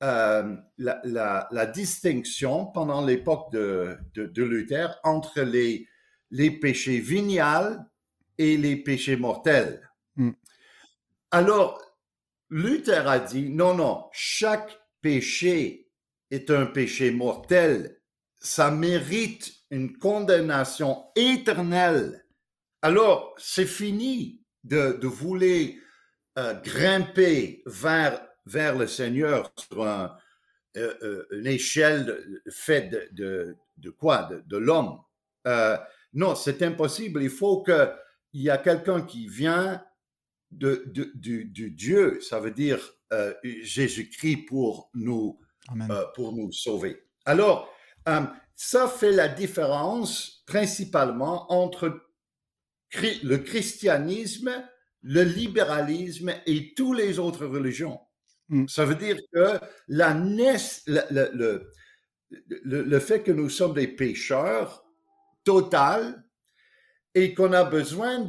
la, 0.00 0.66
la, 0.76 1.66
distinction 1.66 2.66
pendant 2.66 3.04
l'époque 3.04 3.52
de, 3.52 3.96
de, 4.14 4.42
Luther 4.42 4.98
entre 5.04 5.42
les 5.42 5.86
les 6.30 6.50
péchés 6.50 7.00
vénials 7.00 7.84
et 8.38 8.56
les 8.56 8.76
péchés 8.76 9.16
mortels. 9.16 9.88
Hmm. 10.16 10.32
Alors, 11.30 11.80
Luther 12.50 13.08
a 13.08 13.18
dit, 13.18 13.48
non, 13.48 13.74
non, 13.74 14.08
chaque 14.12 14.78
péché 15.00 15.85
est 16.30 16.50
un 16.50 16.66
péché 16.66 17.10
mortel. 17.10 18.00
Ça 18.38 18.70
mérite 18.70 19.52
une 19.70 19.96
condamnation 19.96 21.04
éternelle. 21.16 22.24
Alors, 22.82 23.34
c'est 23.38 23.66
fini 23.66 24.42
de, 24.64 25.06
vouloir 25.06 25.70
euh, 26.38 26.54
grimper 26.60 27.62
vers, 27.66 28.26
vers 28.44 28.76
le 28.76 28.86
Seigneur 28.86 29.50
sur 29.56 29.82
euh, 29.82 30.06
euh, 30.76 31.26
une 31.32 31.46
échelle 31.46 32.42
faite 32.50 33.12
de, 33.14 33.56
de, 33.78 33.90
quoi? 33.90 34.28
De, 34.46 34.56
l'homme. 34.56 35.00
Non, 36.12 36.34
c'est 36.34 36.62
impossible. 36.62 37.22
Il 37.22 37.30
faut 37.30 37.62
qu'il 37.62 37.90
y 38.34 38.48
ait 38.48 38.62
quelqu'un 38.62 39.02
qui 39.02 39.28
vient 39.28 39.82
de, 40.50 40.84
du, 40.86 41.70
Dieu, 41.70 42.20
ça 42.20 42.40
veut 42.40 42.52
dire 42.52 42.78
Jésus-Christ 43.42 44.46
pour 44.46 44.90
nous, 44.94 45.38
euh, 45.90 46.04
pour 46.14 46.32
nous 46.32 46.52
sauver. 46.52 47.04
Alors, 47.24 47.68
euh, 48.08 48.20
ça 48.54 48.88
fait 48.88 49.12
la 49.12 49.28
différence 49.28 50.42
principalement 50.46 51.50
entre 51.52 52.00
le 53.22 53.36
christianisme, 53.36 54.50
le 55.02 55.22
libéralisme 55.22 56.32
et 56.46 56.72
toutes 56.74 56.98
les 56.98 57.18
autres 57.18 57.46
religions. 57.46 58.00
Mm. 58.48 58.68
Ça 58.68 58.84
veut 58.84 58.94
dire 58.94 59.18
que 59.32 59.58
la 59.88 60.14
le, 60.14 61.72
le, 62.64 63.00
fait 63.00 63.22
que 63.22 63.32
nous 63.32 63.48
sommes 63.48 63.74
des 63.74 63.88
pécheurs 63.88 64.84
total 65.44 66.24
et 67.14 67.34
qu'on 67.34 67.52
a 67.52 67.64
besoin 67.64 68.20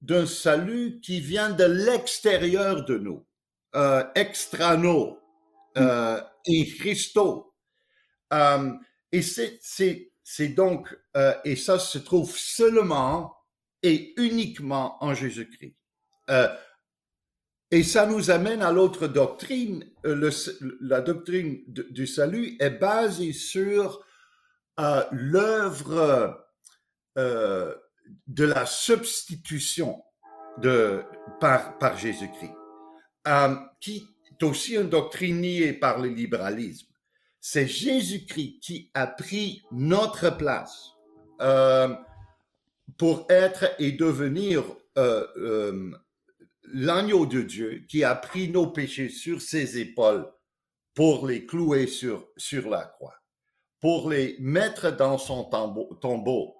d'un 0.00 0.26
salut 0.26 1.00
qui 1.00 1.20
vient 1.20 1.50
de 1.50 1.64
l'extérieur 1.64 2.84
de 2.84 2.96
nous, 2.96 3.26
euh, 3.74 4.04
extrano, 4.14 5.18
euh, 5.76 6.20
et 6.46 6.66
Christo. 6.66 7.54
Euh, 8.32 8.72
et 9.10 9.22
c'est 9.22 10.48
donc, 10.48 10.96
euh, 11.16 11.34
et 11.44 11.56
ça 11.56 11.78
se 11.78 11.98
trouve 11.98 12.36
seulement 12.36 13.36
et 13.82 14.14
uniquement 14.16 15.02
en 15.04 15.14
Jésus-Christ. 15.14 15.76
Euh, 16.30 16.48
et 17.70 17.82
ça 17.82 18.06
nous 18.06 18.30
amène 18.30 18.62
à 18.62 18.70
l'autre 18.70 19.06
doctrine. 19.08 19.90
Le, 20.04 20.30
la 20.80 21.00
doctrine 21.00 21.62
du 21.66 22.06
salut 22.06 22.56
est 22.60 22.70
basée 22.70 23.32
sur 23.32 24.04
l'œuvre 25.10 26.42
euh, 27.18 27.74
de 28.26 28.44
la 28.44 28.66
substitution 28.66 30.02
de, 30.58 31.02
par, 31.40 31.78
par 31.78 31.96
Jésus-Christ, 31.96 32.54
euh, 33.28 33.54
qui 33.80 34.06
aussi 34.44 34.76
une 34.76 34.88
doctrine 34.88 35.40
niée 35.40 35.72
par 35.72 36.00
le 36.00 36.08
libéralisme. 36.08 36.88
C'est 37.40 37.66
Jésus-Christ 37.66 38.60
qui 38.60 38.90
a 38.94 39.06
pris 39.06 39.62
notre 39.72 40.36
place 40.36 40.90
euh, 41.40 41.94
pour 42.98 43.26
être 43.30 43.74
et 43.78 43.92
devenir 43.92 44.64
l'agneau 46.64 47.26
de 47.26 47.42
Dieu 47.42 47.84
qui 47.88 48.04
a 48.04 48.14
pris 48.14 48.48
nos 48.48 48.68
péchés 48.68 49.08
sur 49.08 49.40
ses 49.40 49.78
épaules 49.78 50.30
pour 50.94 51.26
les 51.26 51.46
clouer 51.46 51.86
sur, 51.86 52.28
sur 52.36 52.68
la 52.68 52.84
croix, 52.84 53.16
pour 53.80 54.10
les 54.10 54.36
mettre 54.38 54.90
dans 54.90 55.18
son 55.18 55.44
tombeau 55.44 56.56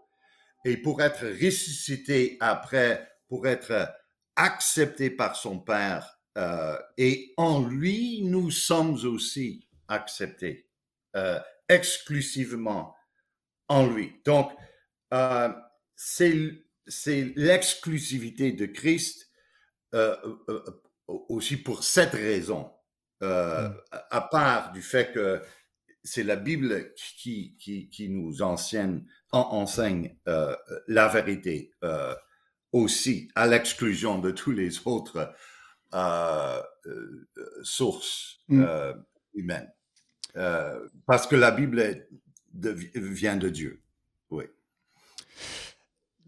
et 0.65 0.77
pour 0.77 1.03
être 1.03 1.27
ressuscité 1.27 2.37
après, 2.41 3.09
pour 3.29 3.47
être 3.47 3.93
accepté 4.37 5.11
par 5.11 5.37
son 5.37 5.59
Père. 5.59 6.19
Euh, 6.39 6.79
et 6.97 7.35
en 7.37 7.67
lui, 7.67 8.23
nous 8.23 8.51
sommes 8.51 8.95
aussi 9.05 9.67
acceptés, 9.93 10.69
euh, 11.17 11.39
exclusivement 11.69 12.95
en 13.69 13.87
lui. 13.87 14.21
Donc, 14.25 14.51
euh, 15.13 15.51
c'est 15.95 17.33
l'exclusivité 17.37 18.53
de 18.53 18.67
Christ 18.67 19.31
euh, 19.95 20.17
aussi 21.07 21.59
pour 21.59 21.85
cette 21.85 22.13
raison, 22.13 22.73
mm. 23.21 23.27
à 24.11 24.29
part 24.31 24.73
du 24.73 24.83
fait 24.83 25.13
que 25.13 25.43
c'est 26.03 26.25
la 26.25 26.37
Bible 26.37 26.93
qui, 26.97 27.57
qui, 27.59 27.89
qui 27.89 28.09
nous 28.09 28.43
enseigne, 28.43 29.05
enseigne 29.31 30.17
la 30.89 31.09
vérité 31.09 31.73
aussi, 32.73 33.29
à 33.37 33.47
l'exclusion 33.47 34.19
de 34.19 34.33
tous 34.33 34.51
les 34.51 34.87
autres 34.87 35.33
euh, 35.95 36.61
euh 36.87 37.27
sources 37.63 38.41
mm. 38.49 38.63
Euh, 38.63 38.93
humaines. 39.35 39.71
parce 41.07 41.27
que 41.27 41.37
la 41.37 41.51
Bible 41.51 42.07
vient 42.55 43.37
de 43.37 43.49
Dieu. 43.49 43.83
Oui. 44.31 44.45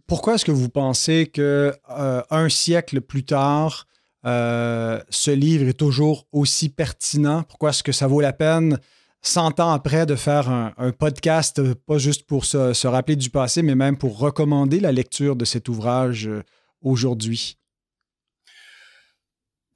Pourquoi 0.07 0.35
est-ce 0.35 0.45
que 0.45 0.53
vous 0.53 0.69
pensez 0.69 1.27
que 1.27 1.75
un 1.89 2.49
siècle 2.49 3.01
plus 3.01 3.25
tard, 3.25 3.87
ce 4.25 5.31
livre 5.31 5.69
est 5.69 5.79
toujours 5.79 6.27
aussi 6.33 6.69
pertinent? 6.69 7.43
Pourquoi 7.43 7.71
est-ce 7.71 7.83
que 7.83 7.93
ça 7.93 8.07
vaut 8.07 8.21
la 8.21 8.33
peine 8.33 8.79
100 9.23 9.61
ans 9.61 9.73
après 9.73 10.07
de 10.07 10.17
faire 10.17 10.49
un, 10.51 10.93
podcast, 10.93 11.63
pas 11.87 11.99
juste 11.99 12.27
pour 12.27 12.45
se, 12.45 12.87
rappeler 12.87 13.17
du 13.17 13.31
passé, 13.31 13.63
mais 13.63 13.75
même 13.75 13.97
pour 13.97 14.19
recommander 14.19 14.81
la 14.81 14.93
lecture 14.93 15.37
de 15.37 15.45
cet 15.45 15.69
ouvrage 15.69 16.29
aujourd'hui? 16.83 17.59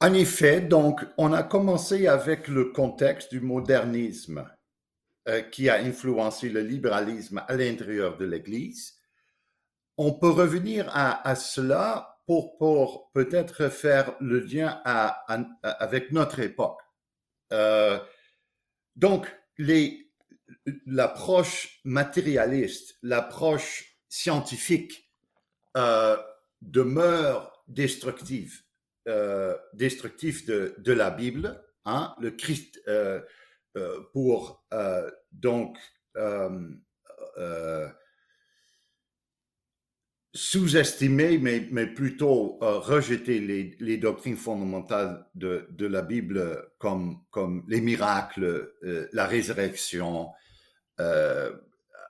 En 0.00 0.14
effet, 0.14 0.60
donc, 0.60 1.04
on 1.16 1.32
a 1.32 1.42
commencé 1.42 2.06
avec 2.06 2.46
le 2.46 2.66
contexte 2.66 3.30
du 3.30 3.40
modernisme 3.40 4.48
euh, 5.28 5.42
qui 5.42 5.68
a 5.68 5.74
influencé 5.74 6.48
le 6.48 6.60
libéralisme 6.60 7.44
à 7.48 7.56
l'intérieur 7.56 8.16
de 8.16 8.24
l'Église. 8.24 8.94
On 9.96 10.12
peut 10.12 10.30
revenir 10.30 10.88
à, 10.94 11.34
cela 11.34 12.20
pour, 12.26 12.56
pour 12.56 13.10
peut-être 13.12 13.68
faire 13.68 14.14
le 14.20 14.38
lien 14.38 14.80
avec 15.62 16.12
notre 16.12 16.38
époque. 16.38 16.80
Euh, 17.52 17.98
donc, 18.94 19.26
l'approche 20.86 21.80
matérialiste, 21.84 22.96
l'approche 23.02 23.98
scientifique 24.08 25.10
euh, 25.76 26.16
demeure 26.62 27.64
destructive, 27.66 28.62
destructive 29.74 30.46
de, 30.46 30.74
de, 30.78 30.92
la 30.92 31.10
Bible. 31.10 31.62
Hein, 31.84 32.14
le 32.20 32.30
Christ, 32.32 32.80
euh, 33.78 34.00
pour 34.12 34.64
euh, 34.72 35.10
donc 35.30 35.78
euh, 36.16 37.88
sous-estimer, 40.34 41.38
mais, 41.38 41.68
mais, 41.70 41.86
plutôt 41.86 42.58
rejeter 42.60 43.40
les, 43.40 43.98
doctrines 43.98 44.36
fondamentales 44.36 45.26
de, 45.34 45.68
de, 45.70 45.86
la 45.86 46.02
Bible 46.02 46.70
comme, 46.78 47.22
comme 47.30 47.64
les 47.68 47.80
miracles, 47.80 48.72
la 49.12 49.26
résurrection. 49.26 50.30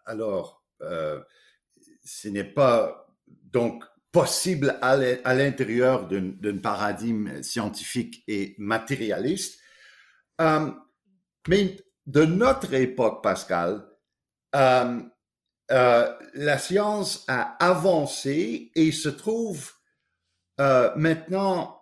alors, 0.06 0.64
ce 0.80 2.28
n'est 2.28 2.44
pas 2.44 3.08
donc 3.28 3.84
possible 4.12 4.78
à 4.80 5.34
l'intérieur 5.34 6.08
d'un 6.08 6.58
paradigme 6.58 7.42
scientifique 7.42 8.24
et 8.26 8.54
matérialiste. 8.58 9.60
Mais 10.38 11.76
de 12.06 12.24
notre 12.24 12.72
époque, 12.74 13.22
Pascal, 13.22 13.86
euh, 14.54 15.00
euh, 15.70 16.14
la 16.34 16.58
science 16.58 17.24
a 17.28 17.62
avancé 17.62 18.72
et 18.74 18.92
se 18.92 19.10
trouve 19.10 19.72
euh, 20.60 20.90
maintenant 20.96 21.74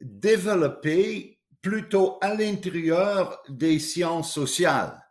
développée 0.00 1.40
plutôt 1.60 2.18
à 2.22 2.34
l'intérieur 2.34 3.42
des 3.50 3.78
sciences 3.78 4.32
sociales. 4.32 5.03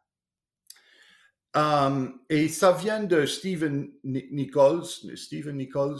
Et 1.56 2.48
ça 2.50 2.72
vient 2.72 3.04
de 3.04 3.26
Stephen 3.26 3.92
Nichols, 4.04 4.86
Stephen 5.16 5.58
Nichols, 5.58 6.00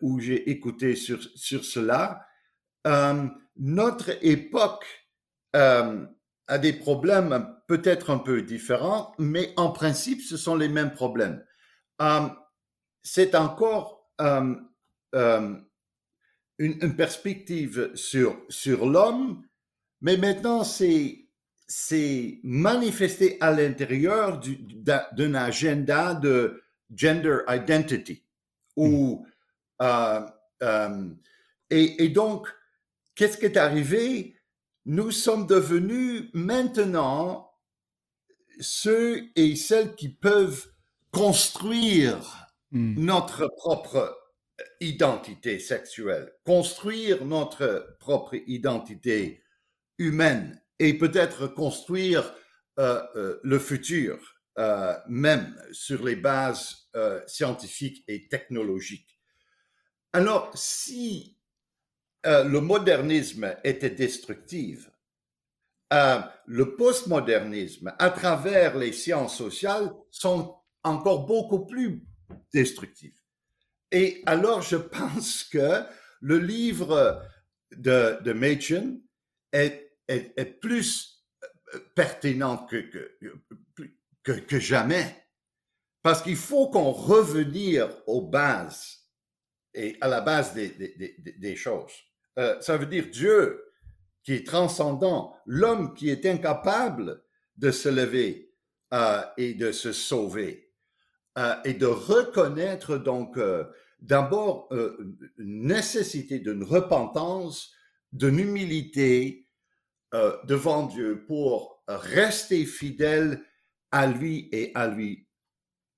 où 0.00 0.20
j'ai 0.20 0.50
écouté 0.50 0.96
sur, 0.96 1.22
sur 1.34 1.64
cela 1.64 2.26
notre 3.56 4.10
époque 4.24 4.86
euh, 5.54 6.06
a 6.48 6.58
des 6.58 6.72
problèmes 6.72 7.56
peut-être 7.66 8.10
un 8.10 8.18
peu 8.18 8.42
différents, 8.42 9.14
mais 9.18 9.52
en 9.56 9.70
principe, 9.70 10.22
ce 10.22 10.36
sont 10.36 10.54
les 10.54 10.68
mêmes 10.68 10.92
problèmes. 10.92 11.44
Euh, 12.00 12.28
c'est 13.02 13.34
encore 13.34 14.12
euh, 14.20 14.54
une, 16.58 16.96
perspective 16.96 17.90
sur, 17.94 18.40
sur 18.48 18.86
l'homme, 18.86 19.42
mais 20.00 20.16
maintenant, 20.16 20.62
c'est 20.62 21.25
c'est 21.66 22.38
manifesté 22.42 23.38
à 23.40 23.50
l'intérieur 23.50 24.40
d'un 24.40 25.34
agenda 25.34 26.14
de 26.14 26.62
gender 26.94 27.38
identity. 27.48 28.22
Ou, 28.76 29.26
mmh. 29.80 31.14
et, 31.70 32.04
et, 32.04 32.08
donc, 32.10 32.48
qu'est-ce 33.14 33.38
qui 33.38 33.46
est 33.46 33.56
arrivé? 33.56 34.36
Nous 34.84 35.10
sommes 35.10 35.46
devenus 35.46 36.30
maintenant 36.32 37.50
ceux 38.60 39.28
et 39.34 39.56
celles 39.56 39.94
qui 39.94 40.08
peuvent 40.08 40.68
construire 41.10 42.48
hmm. 42.72 42.94
notre 43.02 43.48
propre 43.56 44.16
identité 44.80 45.58
sexuelle, 45.58 46.32
construire 46.44 47.24
notre 47.24 47.96
propre 48.00 48.36
identité 48.46 49.42
humaine 49.98 50.60
et 50.78 50.94
peut-être 50.94 51.46
construire 51.46 52.34
euh, 52.78 53.02
euh, 53.16 53.40
le 53.42 53.58
futur 53.58 54.18
euh, 54.58 54.94
même 55.08 55.54
sur 55.72 56.04
les 56.04 56.16
bases 56.16 56.88
scientifiques 57.26 58.02
et 58.08 58.26
technologiques. 58.26 59.20
Alors, 60.14 60.50
si 60.54 61.36
le 62.24 62.58
modernisme 62.58 63.54
était 63.64 63.90
destructif, 63.90 64.90
le 65.90 66.74
postmodernisme, 66.74 67.94
à 67.98 68.08
travers 68.08 68.78
les 68.78 68.92
sciences 68.92 69.36
sociales, 69.36 69.92
sont 70.10 70.56
encore 70.82 71.26
beaucoup 71.26 71.66
plus 71.66 72.02
destructifs. 72.54 73.22
Et 73.92 74.22
alors, 74.24 74.62
je 74.62 74.76
pense 74.98 75.44
que 75.44 75.82
le 76.22 76.38
livre 76.38 77.22
de, 77.72 78.18
de 78.22 78.32
Machen 78.32 79.02
est, 79.52 79.85
est, 80.08 80.60
plus 80.60 81.24
euh, 81.74 81.78
pertinent 81.94 82.66
que, 82.66 82.76
que, 84.22 84.32
que, 84.32 84.58
jamais. 84.58 85.26
Parce 86.02 86.22
qu'il 86.22 86.36
faut 86.36 86.70
qu'on 86.70 86.92
revenir 86.92 87.90
aux 88.06 88.22
bases 88.22 89.08
et 89.74 89.96
à 90.00 90.08
la 90.08 90.20
base 90.20 90.54
des, 90.54 90.68
des, 90.68 91.16
des 91.38 91.56
choses. 91.56 91.92
Euh, 92.38 92.60
ça 92.60 92.76
veut 92.76 92.86
dire 92.86 93.08
Dieu 93.10 93.62
qui 94.22 94.34
est 94.34 94.46
transcendant, 94.46 95.36
l'homme 95.46 95.94
qui 95.94 96.10
est 96.10 96.26
incapable 96.26 97.22
de 97.56 97.70
se 97.70 97.88
lever 97.88 98.52
euh, 98.92 99.22
et 99.36 99.54
de 99.54 99.72
se 99.72 99.92
sauver, 99.92 100.72
et 101.66 101.74
de 101.74 101.84
reconnaître 101.84 102.96
donc 102.96 103.38
d'abord 104.00 104.70
une 104.72 105.66
nécessité 105.66 106.38
d'une 106.38 106.64
repentance, 106.64 107.74
d'une 108.10 108.38
humilité 108.38 109.45
devant 110.12 110.86
Dieu 110.86 111.24
pour 111.26 111.82
rester 111.88 112.64
fidèle 112.64 113.42
à 113.90 114.06
lui 114.06 114.48
et 114.52 114.72
à 114.74 114.88
lui 114.88 115.26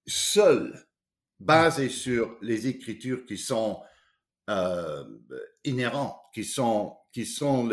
seul, 0.06 0.86
basé 1.38 1.88
sur 1.88 2.36
les 2.42 2.66
Écritures 2.66 3.24
qui 3.26 3.38
sont 3.38 3.82
euh, 4.48 5.04
inhérents, 5.64 6.22
qui 6.32 6.44
sont, 6.44 6.96
qui 7.12 7.26
sont 7.26 7.68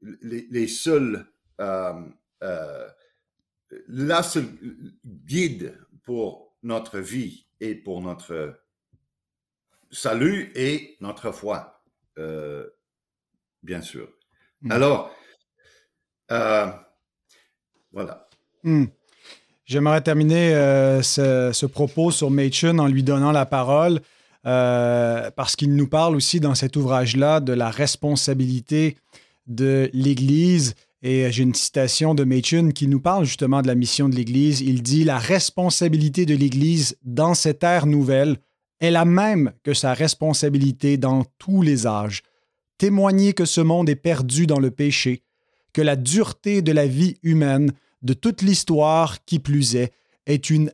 les, 0.00 0.68
seuls, 0.68 1.26
euh, 1.60 2.02
euh, 2.42 2.88
la 3.88 4.22
seule 4.22 4.48
guide 5.04 5.76
pour 6.04 6.56
notre 6.62 7.00
vie 7.00 7.46
et 7.60 7.74
pour 7.74 8.00
notre 8.00 8.60
salut 9.90 10.52
et 10.54 10.96
notre 11.00 11.32
foi, 11.32 11.82
bien 13.62 13.80
sûr. 13.80 14.08
Hmm. 14.62 14.72
Alors, 16.28 16.74
voilà. 17.92 18.28
Hmm. 18.64 18.86
J'aimerais 19.64 20.00
terminer 20.00 20.52
ce, 21.02 21.50
ce, 21.52 21.66
propos 21.66 22.10
sur 22.10 22.30
Machen 22.30 22.78
en 22.78 22.86
lui 22.86 23.02
donnant 23.02 23.32
la 23.32 23.44
parole. 23.44 24.00
Euh, 24.46 25.30
parce 25.32 25.56
qu'il 25.56 25.74
nous 25.74 25.88
parle 25.88 26.16
aussi 26.16 26.40
dans 26.40 26.54
cet 26.54 26.76
ouvrage-là 26.76 27.40
de 27.40 27.52
la 27.52 27.70
responsabilité 27.70 28.96
de 29.46 29.90
l'Église. 29.92 30.74
Et 31.02 31.30
j'ai 31.30 31.42
une 31.42 31.54
citation 31.54 32.14
de 32.14 32.24
Machen 32.24 32.72
qui 32.72 32.88
nous 32.88 33.00
parle 33.00 33.24
justement 33.24 33.62
de 33.62 33.66
la 33.66 33.74
mission 33.74 34.08
de 34.08 34.14
l'Église. 34.14 34.60
Il 34.60 34.82
dit 34.82 35.04
La 35.04 35.18
responsabilité 35.18 36.24
de 36.24 36.34
l'Église 36.34 36.96
dans 37.04 37.34
cette 37.34 37.62
ère 37.62 37.86
nouvelle 37.86 38.38
est 38.80 38.90
la 38.90 39.04
même 39.04 39.52
que 39.64 39.74
sa 39.74 39.92
responsabilité 39.92 40.96
dans 40.96 41.24
tous 41.38 41.62
les 41.62 41.86
âges. 41.86 42.22
Témoigner 42.78 43.32
que 43.32 43.44
ce 43.44 43.60
monde 43.60 43.88
est 43.88 43.96
perdu 43.96 44.46
dans 44.46 44.60
le 44.60 44.70
péché, 44.70 45.24
que 45.78 45.82
la 45.82 45.94
dureté 45.94 46.60
de 46.60 46.72
la 46.72 46.88
vie 46.88 47.18
humaine, 47.22 47.70
de 48.02 48.12
toute 48.12 48.42
l'histoire 48.42 49.24
qui 49.24 49.38
plus 49.38 49.76
est, 49.76 49.92
est 50.26 50.50
une 50.50 50.72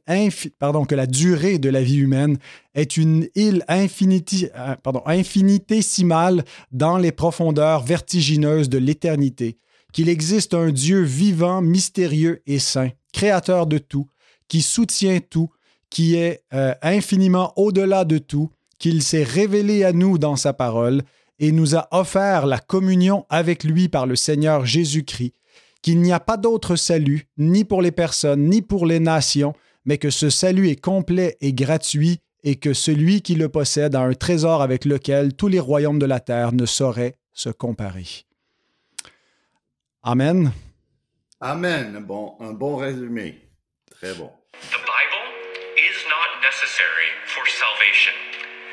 pardon, 0.59 0.87
que 0.87 0.95
la 0.95 1.07
durée 1.07 1.59
de 1.59 1.69
la 1.69 1.83
vie 1.83 1.99
humaine 1.99 2.39
est 2.75 2.97
une 2.97 3.29
île 3.35 3.67
infiniti 3.69 4.49
euh, 4.57 4.77
pardon, 4.83 5.03
infinitésimale 5.05 6.43
dans 6.73 6.97
les 6.97 7.13
profondeurs 7.13 7.83
vertigineuses 7.83 8.71
de 8.71 8.79
l'éternité, 8.79 9.59
qu'il 9.93 10.09
existe 10.09 10.55
un 10.55 10.71
Dieu 10.71 11.03
vivant, 11.03 11.61
mystérieux 11.61 12.41
et 12.47 12.59
saint, 12.59 12.89
créateur 13.13 13.67
de 13.67 13.77
tout, 13.77 14.09
qui 14.49 14.63
soutient 14.63 15.21
tout, 15.21 15.51
qui 15.91 16.15
est 16.15 16.45
euh, 16.55 16.75
infiniment 16.81 17.53
au-delà 17.57 18.07
de 18.07 18.17
tout, 18.17 18.49
qu'il 18.79 19.03
s'est 19.03 19.23
révélé 19.23 19.85
à 19.85 19.93
nous 19.93 20.17
dans 20.17 20.37
sa 20.37 20.55
parole 20.55 21.03
et 21.39 21.53
nous 21.53 21.77
a 21.77 21.89
offert 21.91 22.47
la 22.47 22.59
communion 22.59 23.27
avec 23.29 23.65
lui 23.65 23.89
par 23.89 24.07
le 24.07 24.17
Seigneur 24.17 24.67
Jésus-Christ, 24.67 25.35
qu'il 25.83 26.01
n'y 26.01 26.13
a 26.13 26.21
pas 26.21 26.37
d'autre 26.37 26.77
salut, 26.77 27.27
ni 27.37 27.65
pour 27.65 27.83
les 27.83 27.93
personnes, 27.93 28.49
ni 28.49 28.63
pour 28.63 28.87
les 28.87 29.01
nations, 29.01 29.55
mais 29.85 29.99
que 29.99 30.11
ce 30.11 30.31
salut 30.31 30.69
est 30.69 30.81
complet 30.81 31.37
et 31.41 31.53
gratuit 31.53 32.21
et 32.43 32.57
que 32.57 32.73
celui 32.73 33.23
qui 33.23 33.35
le 33.35 33.49
possède 33.49 33.95
a 33.95 34.01
un 34.01 34.15
trésor 34.15 34.63
avec 34.63 34.85
lequel 34.85 35.35
tous 35.35 35.49
les 35.49 35.61
royaumes 35.61 35.99
de 35.99 36.07
la 36.07 36.21
terre 36.21 36.53
ne 36.53 36.67
sauraient 36.67 37.17
se 37.33 37.51
comparer. 37.51 38.07
Amen. 40.03 40.53
Amen. 41.41 42.05
Bon, 42.07 42.37
un 42.41 42.53
bon 42.53 42.77
résumé. 42.77 43.41
Très 43.91 44.15
bon. 44.15 44.31
The 44.71 44.81
Bible 44.85 45.27
is 45.77 45.97
not 46.09 46.41
necessary 46.41 47.11
for 47.27 47.45
salvation, 47.49 48.15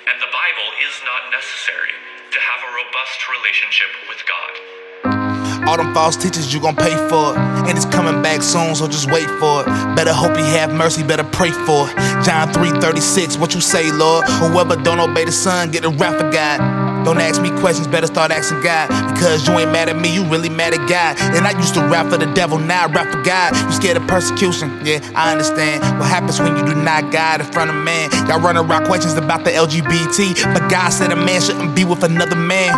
and 0.07 0.19
the 0.19 0.31
Bible 0.31 0.69
is 0.79 0.95
not 1.03 1.31
necessary 1.31 2.10
to 2.31 2.39
have 2.39 2.61
a 2.63 2.71
robust 2.79 3.27
relationship 3.27 3.89
with 4.07 4.23
God. 4.25 5.67
All 5.67 5.77
them 5.77 5.93
false 5.93 6.15
teachers, 6.15 6.53
you 6.53 6.61
gon' 6.61 6.75
pay 6.75 6.95
for 7.09 7.33
it. 7.33 7.37
And 7.67 7.77
it's 7.77 7.85
coming 7.85 8.21
back 8.23 8.41
soon, 8.41 8.73
so 8.73 8.87
just 8.87 9.11
wait 9.11 9.29
for 9.39 9.61
it. 9.61 9.65
Better 9.95 10.13
hope 10.13 10.37
he 10.37 10.43
have 10.43 10.73
mercy, 10.73 11.03
better 11.03 11.25
pray 11.25 11.51
for 11.51 11.89
it. 11.89 11.95
John 12.23 12.51
3:36, 12.53 13.37
what 13.37 13.53
you 13.53 13.61
say, 13.61 13.91
Lord? 13.91 14.25
Whoever 14.27 14.75
don't 14.77 14.99
obey 14.99 15.25
the 15.25 15.31
Son, 15.31 15.71
get 15.71 15.83
the 15.83 15.89
wrath 15.89 16.21
of 16.21 16.31
God. 16.31 16.90
Don't 17.03 17.19
ask 17.19 17.41
me 17.41 17.49
questions, 17.59 17.87
better 17.87 18.07
start 18.07 18.31
asking 18.31 18.61
God. 18.61 18.87
Because 19.13 19.47
you 19.47 19.53
ain't 19.59 19.71
mad 19.71 19.89
at 19.89 19.95
me, 19.95 20.13
you 20.13 20.25
really 20.25 20.49
mad 20.49 20.73
at 20.73 20.87
God. 20.87 21.17
And 21.35 21.45
I 21.47 21.57
used 21.57 21.73
to 21.75 21.81
rap 21.81 22.07
for 22.09 22.17
the 22.17 22.31
devil, 22.33 22.57
now 22.57 22.85
I 22.85 22.91
rap 22.91 23.11
for 23.11 23.21
God. 23.23 23.55
You 23.55 23.71
scared 23.71 23.97
of 23.97 24.07
persecution? 24.07 24.85
Yeah, 24.85 24.99
I 25.15 25.31
understand. 25.31 25.81
What 25.99 26.09
happens 26.09 26.39
when 26.39 26.55
you 26.57 26.65
do 26.65 26.75
not 26.75 27.11
God 27.11 27.41
in 27.41 27.47
front 27.51 27.69
of 27.69 27.77
man? 27.77 28.09
Y'all 28.27 28.39
run 28.39 28.57
around 28.57 28.85
questions 28.85 29.13
about 29.13 29.43
the 29.43 29.51
LGBT, 29.51 30.53
but 30.53 30.69
God 30.69 30.89
said 30.89 31.11
a 31.11 31.15
man 31.15 31.41
shouldn't 31.41 31.75
be 31.75 31.85
with 31.85 32.03
another 32.03 32.35
man. 32.35 32.73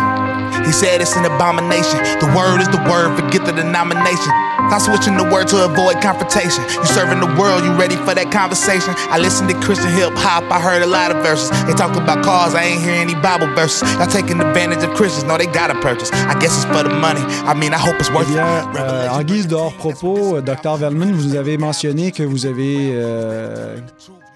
He 0.64 0.72
said 0.72 1.00
it's 1.00 1.16
an 1.16 1.24
abomination. 1.24 1.98
The 2.20 2.32
word 2.36 2.60
is 2.60 2.68
the 2.68 2.80
word, 2.88 3.16
forget 3.18 3.44
the 3.44 3.52
denomination. 3.52 4.32
Stop 4.68 4.80
switching 4.80 5.16
the 5.16 5.24
word 5.24 5.46
to 5.48 5.64
avoid 5.64 6.00
confrontation. 6.00 6.64
You 6.64 6.86
serving 6.86 7.20
the 7.20 7.32
world, 7.38 7.64
you 7.64 7.72
ready 7.74 7.96
for 7.96 8.14
that 8.14 8.32
conversation? 8.32 8.94
I 9.10 9.18
listen 9.18 9.46
to 9.48 9.54
Christian 9.60 9.90
hip 9.92 10.12
hop, 10.14 10.44
I 10.50 10.58
heard 10.60 10.82
a 10.82 10.86
lot 10.86 11.10
of 11.10 11.22
verses. 11.22 11.50
They 11.66 11.74
talk 11.74 11.96
about 11.96 12.24
cars, 12.24 12.54
I 12.54 12.64
ain't 12.64 12.82
hear 12.82 12.94
any 12.94 13.14
Bible 13.14 13.46
verses. 13.54 13.82
Y'all 13.94 14.06
taking 14.06 14.40
advantage 14.40 14.82
of 14.82 14.94
Christians, 14.94 15.24
no, 15.24 15.36
they 15.36 15.46
gotta 15.46 15.74
purchase. 15.80 16.10
I 16.12 16.38
guess 16.40 16.56
it's 16.56 16.64
for 16.64 16.82
the 16.82 16.94
money. 16.94 17.20
I 17.46 17.54
mean, 17.54 17.72
I 17.72 17.78
hope 17.78 17.96
it's 18.00 18.10
worth 18.10 18.28
bien, 18.28 18.44
it. 18.44 18.80
Euh, 18.80 19.08
en 19.08 19.22
guise 19.22 19.46
de 19.46 19.54
hors-propos, 19.54 20.40
Dr. 20.40 20.76
Velman, 20.76 21.12
vous 21.12 21.36
avez 21.36 21.58
mentionné 21.58 22.10
que 22.10 22.22
vous 22.22 22.46
avez. 22.46 22.90
Euh, 22.94 23.76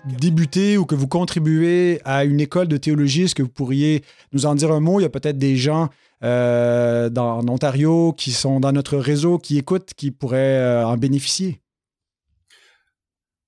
débuté 0.05 0.79
ou 0.79 0.87
que 0.87 0.95
vous 0.95 1.09
contribuez 1.09 2.01
à 2.05 2.25
une 2.25 2.41
école 2.41 2.69
de 2.69 2.77
théologie, 2.77 3.25
est-ce 3.25 3.35
que 3.35 3.43
vous 3.43 3.49
pourriez 3.49 4.03
nous 4.33 4.47
en 4.47 4.55
dire 4.55 4.73
un 4.73 4.81
mot? 4.81 5.01
Il 5.01 5.03
y 5.03 5.07
a 5.07 5.11
peut-être 5.11 5.39
des 5.39 5.57
gens 5.57 5.89
euh, 6.25 7.11
dans, 7.11 7.39
en 7.39 7.49
Ontario 7.49 8.13
qui 8.13 8.33
sont 8.33 8.59
dans 8.59 8.73
notre 8.73 8.97
réseau, 8.97 9.39
qui 9.39 9.57
écoutent, 9.57 9.95
qui 9.95 10.11
pourraient 10.11 10.59
euh, 10.59 10.87
en 10.87 10.97
bénéficier? 10.97 11.63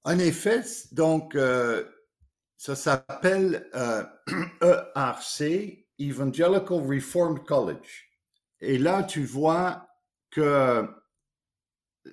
En 0.05 0.19
effet, 0.19 0.63
donc, 0.93 1.35
euh, 1.35 1.85
ça 2.57 2.77
s'appelle 2.77 3.69
ERC, 4.63 5.41
e 5.43 5.85
Evangelical 5.99 6.79
Reformed 6.87 7.45
College. 7.45 8.09
Et 8.61 8.79
là, 8.79 9.03
tu 9.03 9.25
vois 9.25 9.89
que 10.31 10.89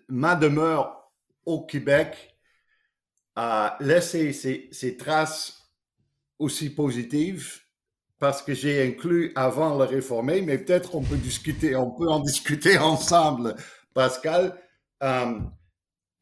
ma 0.10 0.36
demeure 0.36 1.12
au 1.45 1.66
Québec 1.66 2.36
a 3.36 3.78
laissé 3.80 4.34
ses, 4.34 4.70
ses 4.72 4.97
traces 4.97 5.72
aussi 6.39 6.72
positives 6.72 7.66
parce 8.20 8.41
que 8.41 8.53
j'ai 8.53 8.86
inclus 8.86 9.32
avant 9.36 9.78
le 9.78 9.86
réformé, 9.86 10.41
mais 10.41 10.57
peut-être 10.57 10.95
on 10.95 11.01
peut 11.01 11.18
discuter, 11.18 11.76
on 11.76 11.91
peut 11.91 12.09
en 12.09 12.20
discuter 12.32 12.78
ensemble, 12.78 13.55
Pascal. 13.93 14.59
Um, 14.99 15.51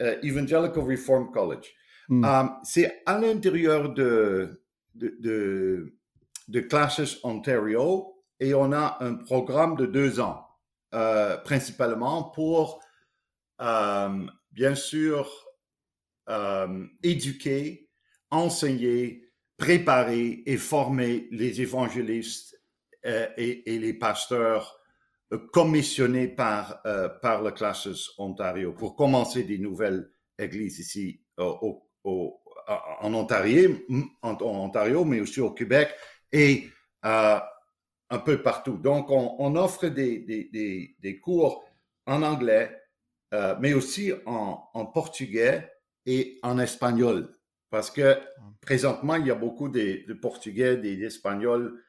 uh, 0.02 0.18
Evangelical 0.24 0.84
Reform 0.84 1.32
College. 1.32 1.74
Mm. 2.10 2.26
Um, 2.26 2.60
c'est 2.64 3.02
à 3.06 3.20
l'intérieur 3.20 3.94
de, 3.94 4.62
de, 4.94 5.16
de, 5.20 5.98
de, 6.48 6.60
Classes 6.60 7.18
Ontario 7.24 8.14
et 8.40 8.54
on 8.54 8.72
a 8.74 8.98
un 9.00 9.16
programme 9.16 9.76
de 9.76 9.86
deux 9.86 10.20
ans, 10.20 10.46
euh, 10.94 11.38
principalement 11.38 12.24
pour, 12.24 12.82
um, 13.60 14.30
bien 14.52 14.76
sûr, 14.76 15.30
éduquer, 17.04 17.88
enseigner, 18.32 19.25
préparer 19.58 20.44
et 20.46 20.58
former 20.58 21.28
les 21.32 21.62
évangélistes 21.62 22.60
euh, 23.06 23.28
et, 23.38 23.80
les 23.80 23.94
pasteurs 23.94 24.80
euh, 25.32 25.38
commissionnés 25.54 26.28
par, 26.28 26.82
euh, 26.86 27.08
par 27.08 27.42
le 27.42 27.52
Classes 27.52 28.10
Ontario 28.18 28.74
pour 28.74 28.96
commencer 28.96 29.44
des 29.44 29.58
nouvelles 29.58 30.10
églises 30.40 30.80
ici 30.80 31.22
en, 31.38 31.82
Ontario, 33.04 35.06
mais 35.06 35.20
aussi 35.20 35.40
au 35.40 35.52
Québec 35.52 35.94
et 36.32 36.68
un 37.04 38.20
peu 38.26 38.42
partout. 38.42 38.78
Donc, 38.78 39.12
on, 39.12 39.56
offre 39.56 39.88
des, 39.88 40.20
des, 41.00 41.20
cours 41.20 41.64
en 42.06 42.24
anglais, 42.24 42.76
mais 43.60 43.74
aussi 43.74 44.12
en 44.26 44.86
portugais 44.88 45.72
et 46.06 46.40
en 46.44 46.60
espagnol. 46.60 47.36
Parce 47.70 47.92
que 47.92 48.18
présentement, 48.62 49.16
il 49.16 49.28
y 49.28 49.32
a 49.32 49.36
beaucoup 49.36 49.70
de, 49.70 50.14
Portugais, 50.14 50.78
des 50.78 51.04
Espagnols 51.04 51.82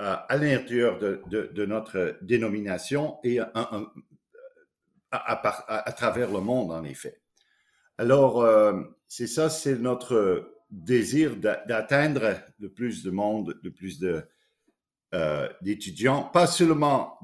euh, 0.00 0.16
à 0.28 0.36
l'intérieur 0.36 0.98
de, 0.98 1.64
notre 1.66 2.18
dénomination 2.22 3.18
et 3.24 3.38
à, 3.40 3.92
travers 5.96 6.30
le 6.30 6.40
monde, 6.40 6.72
en 6.72 6.84
effet. 6.84 7.20
Alors, 7.98 8.42
euh, 8.42 8.82
c'est 9.06 9.26
ça, 9.26 9.50
c'est 9.50 9.78
notre 9.78 10.50
désir 10.70 11.36
d'atteindre 11.36 12.40
le 12.58 12.72
plus 12.72 13.04
de 13.04 13.10
monde, 13.10 13.58
de 13.62 13.70
plus 13.70 14.02
euh, 15.14 15.48
d'étudiants, 15.62 16.24
pas 16.24 16.46
seulement 16.46 17.18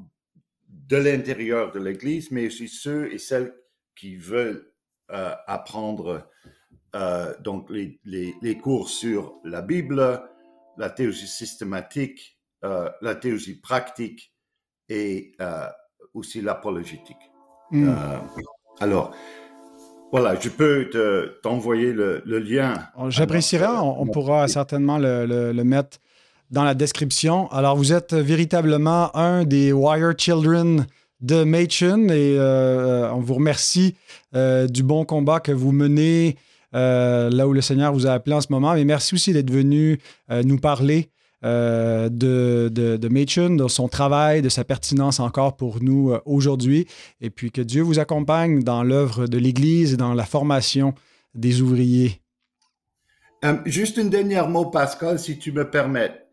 de 0.68 0.96
l'intérieur 0.96 1.72
de 1.72 1.80
l'Église, 1.80 2.30
mais 2.30 2.46
aussi 2.46 2.68
ceux 2.68 3.12
et 3.12 3.18
celles 3.18 3.52
qui 3.96 4.16
veulent 4.16 4.66
apprendre 5.08 6.30
euh, 6.96 7.32
donc 7.40 7.70
les, 7.70 8.00
les, 8.04 8.34
les, 8.42 8.58
cours 8.58 8.88
sur 8.88 9.34
la 9.44 9.62
Bible, 9.62 10.20
la 10.76 10.90
théologie 10.90 11.28
systématique, 11.28 12.38
euh, 12.64 12.88
la 13.00 13.14
théologie 13.14 13.54
pratique 13.54 14.32
et 14.88 15.32
euh, 15.40 15.66
aussi 16.14 16.40
l'apologétique. 16.40 17.16
Hmm. 17.70 17.92
Alors, 18.80 19.14
voilà, 20.10 20.34
je 20.40 20.48
peux 20.48 20.90
t'envoyer 21.44 21.92
le, 21.92 22.22
le, 22.26 22.38
lien. 22.40 22.74
J'apprécierais, 23.08 23.68
on, 23.68 24.06
pourra 24.06 24.48
certainement 24.48 24.98
le, 24.98 25.52
le, 25.52 25.64
mettre 25.64 25.98
dans 26.50 26.64
la 26.64 26.74
description. 26.74 27.48
Alors, 27.52 27.76
vous 27.76 27.92
êtes 27.92 28.14
véritablement 28.14 29.16
un 29.16 29.44
des 29.44 29.72
Wire 29.72 30.14
Children 30.18 30.86
de 31.20 31.44
Machen 31.44 32.10
et 32.10 32.36
on 32.40 33.20
vous 33.20 33.34
remercie 33.34 33.94
du 34.32 34.82
bon 34.82 35.04
combat 35.04 35.38
que 35.38 35.52
vous 35.52 35.70
menez 35.70 36.36
là 36.72 37.48
où 37.48 37.52
le 37.52 37.60
Seigneur 37.60 37.92
vous 37.92 38.06
a 38.06 38.12
appelé 38.12 38.34
en 38.34 38.40
ce 38.40 38.48
moment. 38.50 38.74
Mais 38.74 38.84
merci 38.84 39.14
aussi 39.14 39.32
d'être 39.32 39.50
venu 39.50 39.98
euh, 40.30 40.42
nous 40.42 40.58
parler 40.58 41.10
euh, 41.44 42.08
de, 42.08 42.68
de, 42.72 42.96
de 42.96 43.56
de 43.56 43.68
son 43.68 43.88
travail, 43.88 44.42
de 44.42 44.48
sa 44.48 44.64
pertinence 44.64 45.20
encore 45.20 45.56
pour 45.56 45.82
nous 45.82 46.14
aujourd'hui. 46.26 46.86
Et 47.20 47.30
puis 47.30 47.50
que 47.50 47.62
Dieu 47.62 47.82
vous 47.82 47.98
accompagne 47.98 48.62
dans 48.62 48.82
l'œuvre 48.82 49.26
de 49.26 49.38
l'Église 49.38 49.94
et 49.94 49.96
dans 49.96 50.14
la 50.14 50.24
formation 50.24 50.94
des 51.34 51.62
ouvriers. 51.62 52.20
juste 53.64 53.98
un 53.98 54.04
dernier 54.04 54.42
mot, 54.48 54.66
Pascal, 54.66 55.18
si 55.18 55.38
tu 55.38 55.52
me 55.52 55.68
permets. 55.70 56.26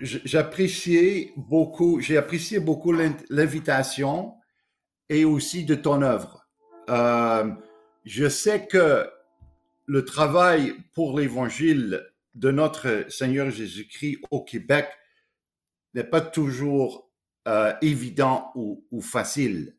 j'appréciais 0.00 1.32
beaucoup, 1.36 2.00
j'ai 2.00 2.16
apprécié 2.16 2.58
beaucoup 2.58 2.92
l'invitation 2.92 4.34
et 5.08 5.24
aussi 5.24 5.64
de 5.64 5.74
ton 5.74 6.02
œuvre. 6.02 6.48
Je 8.04 8.28
sais 8.28 8.66
que 8.66 9.08
le 9.86 10.04
travail 10.04 10.74
pour 10.92 11.18
l'évangile 11.18 12.06
de 12.34 12.50
notre 12.50 13.06
Seigneur 13.08 13.50
Jésus-Christ 13.50 14.18
au 14.30 14.42
Québec 14.42 14.88
n'est 15.94 16.04
pas 16.04 16.20
toujours 16.20 17.10
euh, 17.46 17.72
évident 17.82 18.50
ou, 18.54 19.00
facile. 19.00 19.76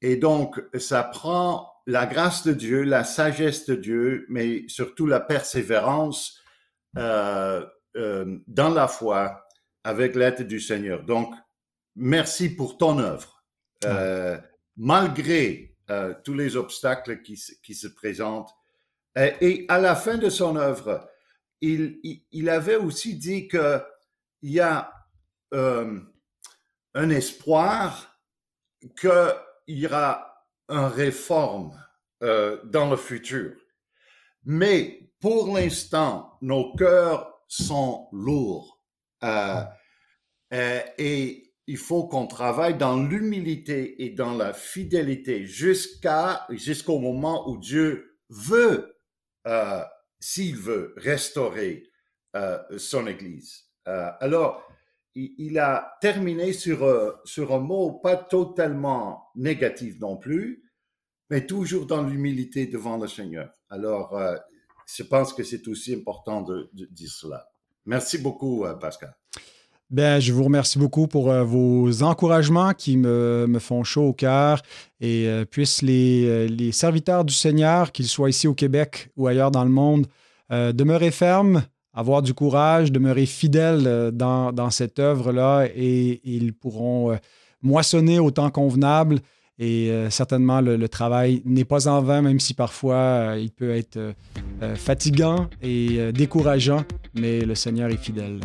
Et 0.00 0.16
donc, 0.16 0.62
ça 0.78 1.02
prend 1.04 1.72
la 1.86 2.06
grâce 2.06 2.44
de 2.44 2.52
Dieu, 2.52 2.82
la 2.82 3.04
sagesse 3.04 3.66
de 3.66 3.74
Dieu, 3.74 4.26
mais 4.28 4.64
surtout 4.68 5.06
la 5.06 5.20
persévérance 5.20 6.40
euh, 6.96 7.64
euh, 7.96 8.38
dans 8.46 8.70
la 8.70 8.88
foi 8.88 9.46
avec 9.84 10.16
l'aide 10.16 10.46
du 10.46 10.60
Seigneur. 10.60 11.04
Donc, 11.04 11.32
merci 11.94 12.48
pour 12.54 12.76
ton 12.76 12.98
œuvre. 12.98 13.44
malgré 14.76 15.75
euh, 15.90 16.14
tous 16.24 16.34
les 16.34 16.56
obstacles 16.56 17.22
qui, 17.22 17.36
se 17.36 17.88
présentent. 17.88 18.50
Et, 19.16 19.34
et, 19.40 19.66
à 19.68 19.78
la 19.78 19.96
fin 19.96 20.18
de 20.18 20.28
son 20.28 20.56
œuvre, 20.56 21.08
il, 21.60 22.48
avait 22.48 22.76
aussi 22.76 23.16
dit 23.16 23.48
qu'il 23.48 23.82
y 24.42 24.60
a 24.60 24.92
euh, 25.54 26.00
un 26.94 27.10
espoir 27.10 28.20
qu'il 29.00 29.34
y 29.68 29.86
aura 29.86 30.44
une 30.68 30.78
réforme 30.78 31.78
euh, 32.22 32.58
dans 32.64 32.90
le 32.90 32.96
futur. 32.96 33.52
Mais 34.44 35.10
pour 35.20 35.54
l'instant, 35.54 36.38
nos 36.40 36.74
cœurs 36.74 37.42
sont 37.48 38.08
lourds. 38.12 38.80
Euh, 39.22 39.62
euh, 40.52 40.80
et 40.98 41.45
il 41.66 41.76
faut 41.76 42.06
qu'on 42.06 42.26
travaille 42.26 42.78
dans 42.78 43.02
l'humilité 43.02 44.04
et 44.04 44.10
dans 44.10 44.34
la 44.34 44.52
fidélité 44.52 45.46
jusqu'à 45.46 46.46
jusqu'au 46.50 46.98
moment 46.98 47.48
où 47.48 47.58
Dieu 47.58 48.18
veut, 48.28 48.96
euh, 49.46 49.82
s'il 50.20 50.56
veut, 50.56 50.94
restaurer 50.96 51.90
euh, 52.36 52.58
son 52.78 53.06
Église. 53.06 53.64
Euh, 53.88 54.10
alors, 54.20 54.62
il, 55.14 55.58
a 55.58 55.96
terminé 56.02 56.52
sur, 56.52 57.20
sur 57.24 57.54
un 57.54 57.58
mot 57.58 57.92
pas 57.92 58.16
totalement 58.16 59.30
négatif 59.34 59.98
non 59.98 60.18
plus, 60.18 60.70
mais 61.30 61.46
toujours 61.46 61.86
dans 61.86 62.02
l'humilité 62.02 62.66
devant 62.66 62.98
le 62.98 63.08
Seigneur. 63.08 63.50
Alors, 63.70 64.14
je 64.86 65.02
pense 65.04 65.32
que 65.32 65.42
c'est 65.42 65.66
aussi 65.68 65.94
important 65.94 66.42
de, 66.42 66.68
dire 66.74 67.10
cela. 67.10 67.48
Merci 67.86 68.18
beaucoup, 68.18 68.66
Pascal. 68.78 69.16
Bien, 69.88 70.18
je 70.18 70.32
vous 70.32 70.42
remercie 70.42 70.78
beaucoup 70.78 71.06
pour 71.06 71.30
euh, 71.30 71.44
vos 71.44 72.02
encouragements 72.02 72.72
qui 72.72 72.96
me, 72.96 73.46
me, 73.48 73.60
font 73.60 73.84
chaud 73.84 74.08
au 74.08 74.12
cœur 74.12 74.62
et 75.00 75.28
euh, 75.28 75.44
puissent 75.44 75.82
les, 75.82 76.48
les, 76.48 76.72
serviteurs 76.72 77.24
du 77.24 77.32
Seigneur, 77.32 77.92
qu'ils 77.92 78.08
soient 78.08 78.28
ici 78.28 78.48
au 78.48 78.54
Québec 78.54 79.10
ou 79.16 79.28
ailleurs 79.28 79.52
dans 79.52 79.62
le 79.62 79.70
monde, 79.70 80.08
euh, 80.50 80.72
demeurer 80.72 81.12
fermes, 81.12 81.62
avoir 81.96 82.22
du 82.22 82.34
courage, 82.34 82.92
demeurer 82.92 83.26
fidèles 83.26 83.86
euh, 83.86 84.10
dans, 84.10 84.52
dans 84.52 84.70
cette 84.70 84.98
œuvre-là 84.98 85.66
et, 85.74 86.20
ils 86.24 86.52
pourront 86.52 87.12
euh, 87.12 87.16
moissonner 87.62 88.18
au 88.18 88.30
temps 88.30 88.50
convenable. 88.50 89.20
Et 89.58 89.90
euh, 89.90 90.10
certainement, 90.10 90.60
le, 90.60 90.88
travail 90.88 91.40
n'est 91.46 91.64
pas 91.64 91.88
en 91.88 92.02
vain, 92.02 92.20
même 92.20 92.38
si 92.38 92.52
parfois 92.52 92.94
euh, 92.96 93.38
il 93.40 93.50
peut 93.50 93.70
être 93.70 93.96
euh, 93.96 94.76
fatigant 94.76 95.48
et 95.62 96.12
décourageant, 96.12 96.84
mais 97.14 97.40
le 97.40 97.54
Seigneur 97.54 97.90
est 97.90 97.96
fidèle. 97.96 98.40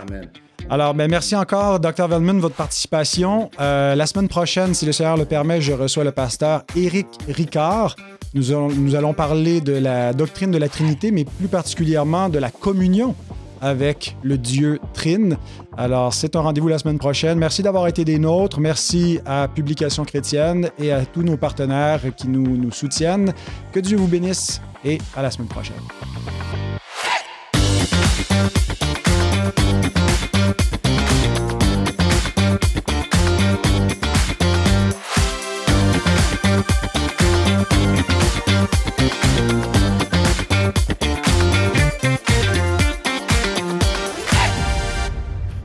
Amen. 0.00 0.28
Alors, 0.68 0.94
ben, 0.94 1.10
merci 1.10 1.34
encore, 1.34 1.80
Dr. 1.80 2.06
Veldman, 2.06 2.36
de 2.36 2.42
votre 2.42 2.54
participation. 2.54 3.50
Euh, 3.60 3.94
la 3.94 4.06
semaine 4.06 4.28
prochaine, 4.28 4.72
si 4.74 4.86
le 4.86 4.92
Seigneur 4.92 5.16
le 5.16 5.24
permet, 5.24 5.60
je 5.60 5.72
reçois 5.72 6.04
le 6.04 6.12
pasteur 6.12 6.62
Éric 6.76 7.08
Ricard. 7.28 7.96
Nous 8.34 8.52
nous 8.70 8.94
allons 8.94 9.12
parler 9.12 9.60
de 9.60 9.72
la 9.72 10.12
doctrine 10.12 10.52
de 10.52 10.58
la 10.58 10.68
Trinité, 10.68 11.10
mais 11.10 11.24
plus 11.24 11.48
particulièrement 11.48 12.28
de 12.28 12.38
la 12.38 12.50
communion 12.50 13.16
avec 13.60 14.16
le 14.22 14.38
Dieu 14.38 14.78
Trine. 14.94 15.36
Alors, 15.76 16.14
c'est 16.14 16.36
un 16.36 16.40
rendez-vous 16.40 16.68
la 16.68 16.78
semaine 16.78 16.98
prochaine. 16.98 17.38
Merci 17.38 17.62
d'avoir 17.62 17.88
été 17.88 18.04
des 18.04 18.18
nôtres. 18.18 18.60
Merci 18.60 19.18
à 19.26 19.48
Publication 19.48 20.04
Chrétienne 20.04 20.70
et 20.78 20.92
à 20.92 21.04
tous 21.04 21.22
nos 21.22 21.36
partenaires 21.36 22.00
qui 22.16 22.28
nous 22.28 22.70
soutiennent. 22.70 23.32
Que 23.72 23.80
Dieu 23.80 23.96
vous 23.96 24.06
bénisse 24.06 24.60
et 24.84 24.98
à 25.16 25.22
la 25.22 25.30
semaine 25.32 25.48
prochaine. 25.48 25.74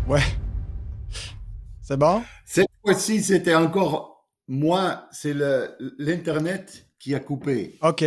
Ouais. 0.07 0.21
C'est 1.81 1.97
bon? 1.97 2.21
Cette 2.45 2.67
fois-ci, 2.83 3.23
c'était 3.23 3.55
encore 3.55 4.15
moi, 4.47 5.07
c'est 5.11 5.33
l'Internet 5.97 6.87
qui 6.99 7.15
a 7.15 7.19
coupé. 7.19 7.77
OK. 7.81 8.03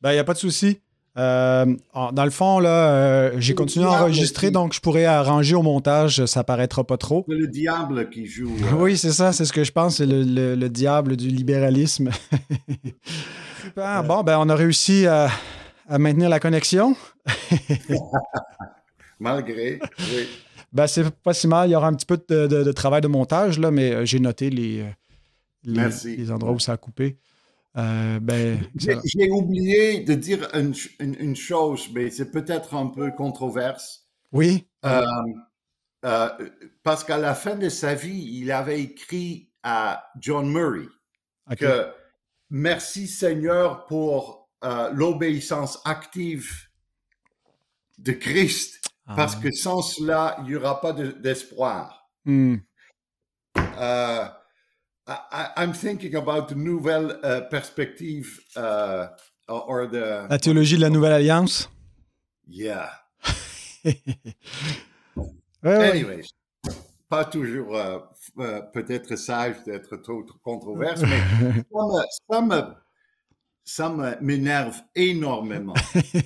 Ben, 0.00 0.10
il 0.10 0.14
n'y 0.14 0.18
a 0.18 0.24
pas 0.24 0.34
de 0.34 0.38
souci. 0.38 0.80
Euh, 1.16 1.66
dans 2.12 2.24
le 2.24 2.30
fond, 2.30 2.60
là, 2.60 2.90
euh, 2.90 3.32
j'ai 3.38 3.54
continué 3.54 3.86
à 3.86 4.02
enregistrer, 4.02 4.50
donc 4.50 4.72
je 4.72 4.80
pourrais 4.80 5.04
arranger 5.04 5.56
au 5.56 5.62
montage, 5.62 6.24
ça 6.26 6.44
paraîtra 6.44 6.84
pas 6.84 6.96
trop. 6.96 7.24
C'est 7.28 7.34
le 7.34 7.48
diable 7.48 8.08
qui 8.10 8.26
joue. 8.26 8.54
Euh... 8.62 8.76
Oui, 8.78 8.96
c'est 8.96 9.12
ça, 9.12 9.32
c'est 9.32 9.44
ce 9.44 9.52
que 9.52 9.64
je 9.64 9.72
pense, 9.72 9.96
c'est 9.96 10.06
le, 10.06 10.22
le, 10.22 10.54
le, 10.54 10.68
diable 10.68 11.16
du 11.16 11.28
libéralisme. 11.28 12.10
Super. 13.64 14.04
Bon, 14.04 14.22
ben, 14.22 14.38
on 14.38 14.48
a 14.48 14.54
réussi 14.54 15.06
à, 15.06 15.28
à 15.88 15.98
maintenir 15.98 16.28
la 16.28 16.38
connexion. 16.38 16.94
Malgré, 19.18 19.80
oui. 19.98 20.28
Ben, 20.72 20.86
c'est 20.86 21.10
pas 21.10 21.34
si 21.34 21.48
mal. 21.48 21.68
Il 21.68 21.72
y 21.72 21.76
aura 21.76 21.88
un 21.88 21.94
petit 21.94 22.06
peu 22.06 22.20
de, 22.28 22.46
de, 22.46 22.62
de 22.62 22.72
travail 22.72 23.00
de 23.00 23.08
montage, 23.08 23.58
là, 23.58 23.70
mais 23.70 23.92
euh, 23.92 24.04
j'ai 24.04 24.20
noté 24.20 24.50
les, 24.50 24.84
les, 25.64 25.88
les, 26.04 26.30
endroits 26.30 26.52
où 26.52 26.60
ça 26.60 26.72
a 26.72 26.76
coupé. 26.76 27.18
Euh, 27.76 28.18
ben, 28.20 28.58
J'ai 28.76 29.30
oublié 29.30 30.00
de 30.00 30.14
dire 30.14 30.48
une, 30.54 30.74
une, 31.00 31.14
une 31.14 31.36
chose, 31.36 31.88
mais 31.92 32.10
c'est 32.10 32.30
peut-être 32.30 32.74
un 32.74 32.86
peu 32.86 33.12
controverse. 33.12 34.08
Oui. 34.32 34.68
Euh, 34.84 35.04
euh, 36.04 36.28
parce 36.82 37.04
qu'à 37.04 37.18
la 37.18 37.34
fin 37.34 37.56
de 37.56 37.68
sa 37.68 37.94
vie, 37.94 38.38
il 38.40 38.50
avait 38.52 38.80
écrit 38.80 39.50
à 39.62 40.10
John 40.18 40.48
Murray 40.50 40.86
okay. 41.50 41.56
que 41.56 41.92
merci 42.50 43.06
Seigneur 43.06 43.86
pour 43.86 44.48
l'obéissance 44.92 45.80
active 45.84 46.50
de 47.98 48.12
Christ 48.12 48.80
parce 49.16 49.36
que 49.36 49.50
sans 49.50 49.82
cela, 49.82 50.36
il 50.40 50.44
n'y 50.46 50.56
aura 50.56 50.80
pas 50.80 50.92
d'espoir. 50.92 52.10
De, 52.26 52.32
mm. 52.32 52.62
I, 55.08 55.48
I'm 55.56 55.72
thinking 55.72 56.14
about 56.16 56.48
the 56.48 56.54
nouvelle 56.54 57.12
uh, 57.24 57.42
perspective 57.50 58.38
uh, 58.56 59.08
or 59.48 59.86
the... 59.86 60.26
La 60.28 60.38
théologie 60.38 60.76
de 60.76 60.82
la 60.82 60.90
Nouvelle 60.90 61.12
Alliance? 61.12 61.68
Yeah. 62.46 62.90
ouais, 63.84 63.94
Anyways, 65.64 66.26
ouais. 66.64 66.72
pas 67.08 67.24
toujours 67.24 67.74
euh, 67.76 67.98
euh, 68.38 68.60
peut-être 68.72 69.16
sage 69.16 69.62
d'être 69.64 69.96
trop, 69.96 70.22
trop 70.22 70.38
controverse, 70.42 71.02
mais 71.02 71.20
ça 72.30 72.40
me, 72.42 72.62
ça 73.64 73.88
me 73.88 74.20
m'énerve 74.20 74.80
énormément. 74.94 75.74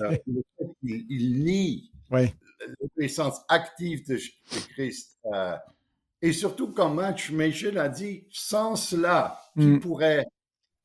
euh, 0.00 0.16
il, 0.82 1.06
il 1.08 1.44
nie 1.44 1.92
ouais 2.10 2.34
l'obéissance 2.80 3.40
active 3.48 4.06
de, 4.06 4.16
de 4.16 4.60
Christ. 4.74 5.18
Euh, 6.22 6.28
et 6.28 6.32
surtout, 6.32 6.72
comme 6.72 6.96
Matt 6.96 7.30
Michel 7.30 7.78
a 7.78 7.88
dit, 7.88 8.24
sans 8.30 8.76
cela, 8.76 9.40
qui 9.56 9.66
mm. 9.66 9.80
pourrait 9.80 10.24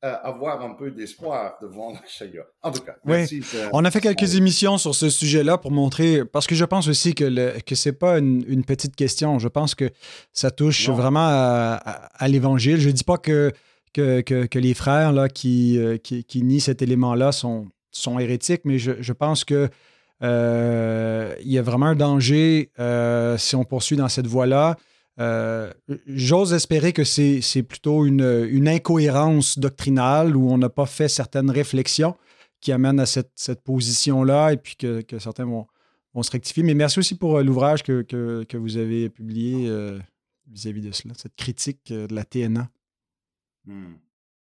euh, 0.04 0.14
avoir 0.22 0.62
un 0.62 0.74
peu 0.74 0.90
d'espoir 0.90 1.58
devant 1.60 1.90
le 1.90 1.98
Seigneur. 2.06 2.46
En 2.62 2.70
tout 2.70 2.82
cas, 2.82 2.96
merci. 3.04 3.40
Oui. 3.40 3.60
On 3.72 3.84
a 3.84 3.90
fait 3.90 4.00
quelques 4.00 4.36
émissions 4.36 4.78
sur 4.78 4.94
ce 4.94 5.10
sujet-là 5.10 5.58
pour 5.58 5.70
montrer, 5.70 6.24
parce 6.24 6.46
que 6.46 6.54
je 6.54 6.64
pense 6.64 6.88
aussi 6.88 7.14
que, 7.14 7.58
que 7.60 7.74
ce 7.74 7.88
n'est 7.88 7.94
pas 7.94 8.18
une, 8.18 8.44
une, 8.46 8.64
petite 8.64 8.94
question. 8.94 9.38
Je 9.38 9.48
pense 9.48 9.74
que 9.74 9.90
ça 10.32 10.50
touche 10.50 10.88
non. 10.88 10.94
vraiment 10.94 11.26
à, 11.26 11.80
à, 11.84 12.24
à 12.24 12.28
l'Évangile. 12.28 12.80
Je 12.80 12.88
ne 12.88 12.92
dis 12.92 13.04
pas 13.04 13.18
que, 13.18 13.52
que, 13.92 14.20
que, 14.20 14.46
que, 14.46 14.58
les 14.58 14.74
frères 14.74 15.12
là, 15.12 15.28
qui, 15.28 15.78
euh, 15.78 15.96
qui, 15.96 16.24
qui 16.24 16.42
nient 16.42 16.60
cet 16.60 16.82
élément-là 16.82 17.32
sont, 17.32 17.66
sont 17.90 18.18
hérétiques, 18.18 18.62
mais 18.64 18.78
je, 18.78 18.92
je 19.00 19.12
pense 19.12 19.44
que 19.44 19.68
euh, 20.22 21.34
il 21.40 21.52
y 21.52 21.58
a 21.58 21.62
vraiment 21.62 21.86
un 21.86 21.94
danger 21.94 22.70
euh, 22.78 23.38
si 23.38 23.56
on 23.56 23.64
poursuit 23.64 23.96
dans 23.96 24.08
cette 24.08 24.26
voie-là. 24.26 24.76
Euh, 25.20 25.72
J'ose 26.06 26.52
espérer 26.52 26.92
que 26.92 27.04
c'est 27.04 27.62
plutôt 27.62 28.06
une, 28.06 28.68
incohérence 28.68 29.58
doctrinale 29.58 30.36
où 30.36 30.50
on 30.50 30.58
n'a 30.58 30.68
pas 30.68 30.86
fait 30.86 31.08
certaines 31.08 31.50
réflexions 31.50 32.16
qui 32.60 32.72
amènent 32.72 33.00
à 33.00 33.06
cette, 33.06 33.62
position-là 33.64 34.52
et 34.52 34.56
puis 34.56 34.76
que, 34.76 35.18
certains 35.18 35.44
vont, 35.44 35.66
se 36.22 36.30
rectifier. 36.30 36.62
Mais 36.62 36.74
merci 36.74 36.98
aussi 36.98 37.16
pour 37.16 37.38
euh, 37.38 37.42
l'ouvrage 37.42 37.82
que, 37.82 38.56
vous 38.56 38.76
avez 38.76 39.08
publié 39.08 39.70
vis-à-vis 40.46 40.80
-vis 40.80 40.88
de 40.88 40.92
cela, 40.92 41.14
cette 41.16 41.36
critique 41.36 41.92
de 41.92 42.14
la 42.14 42.24
TNA. 42.24 42.68
Hmm. 43.66 43.94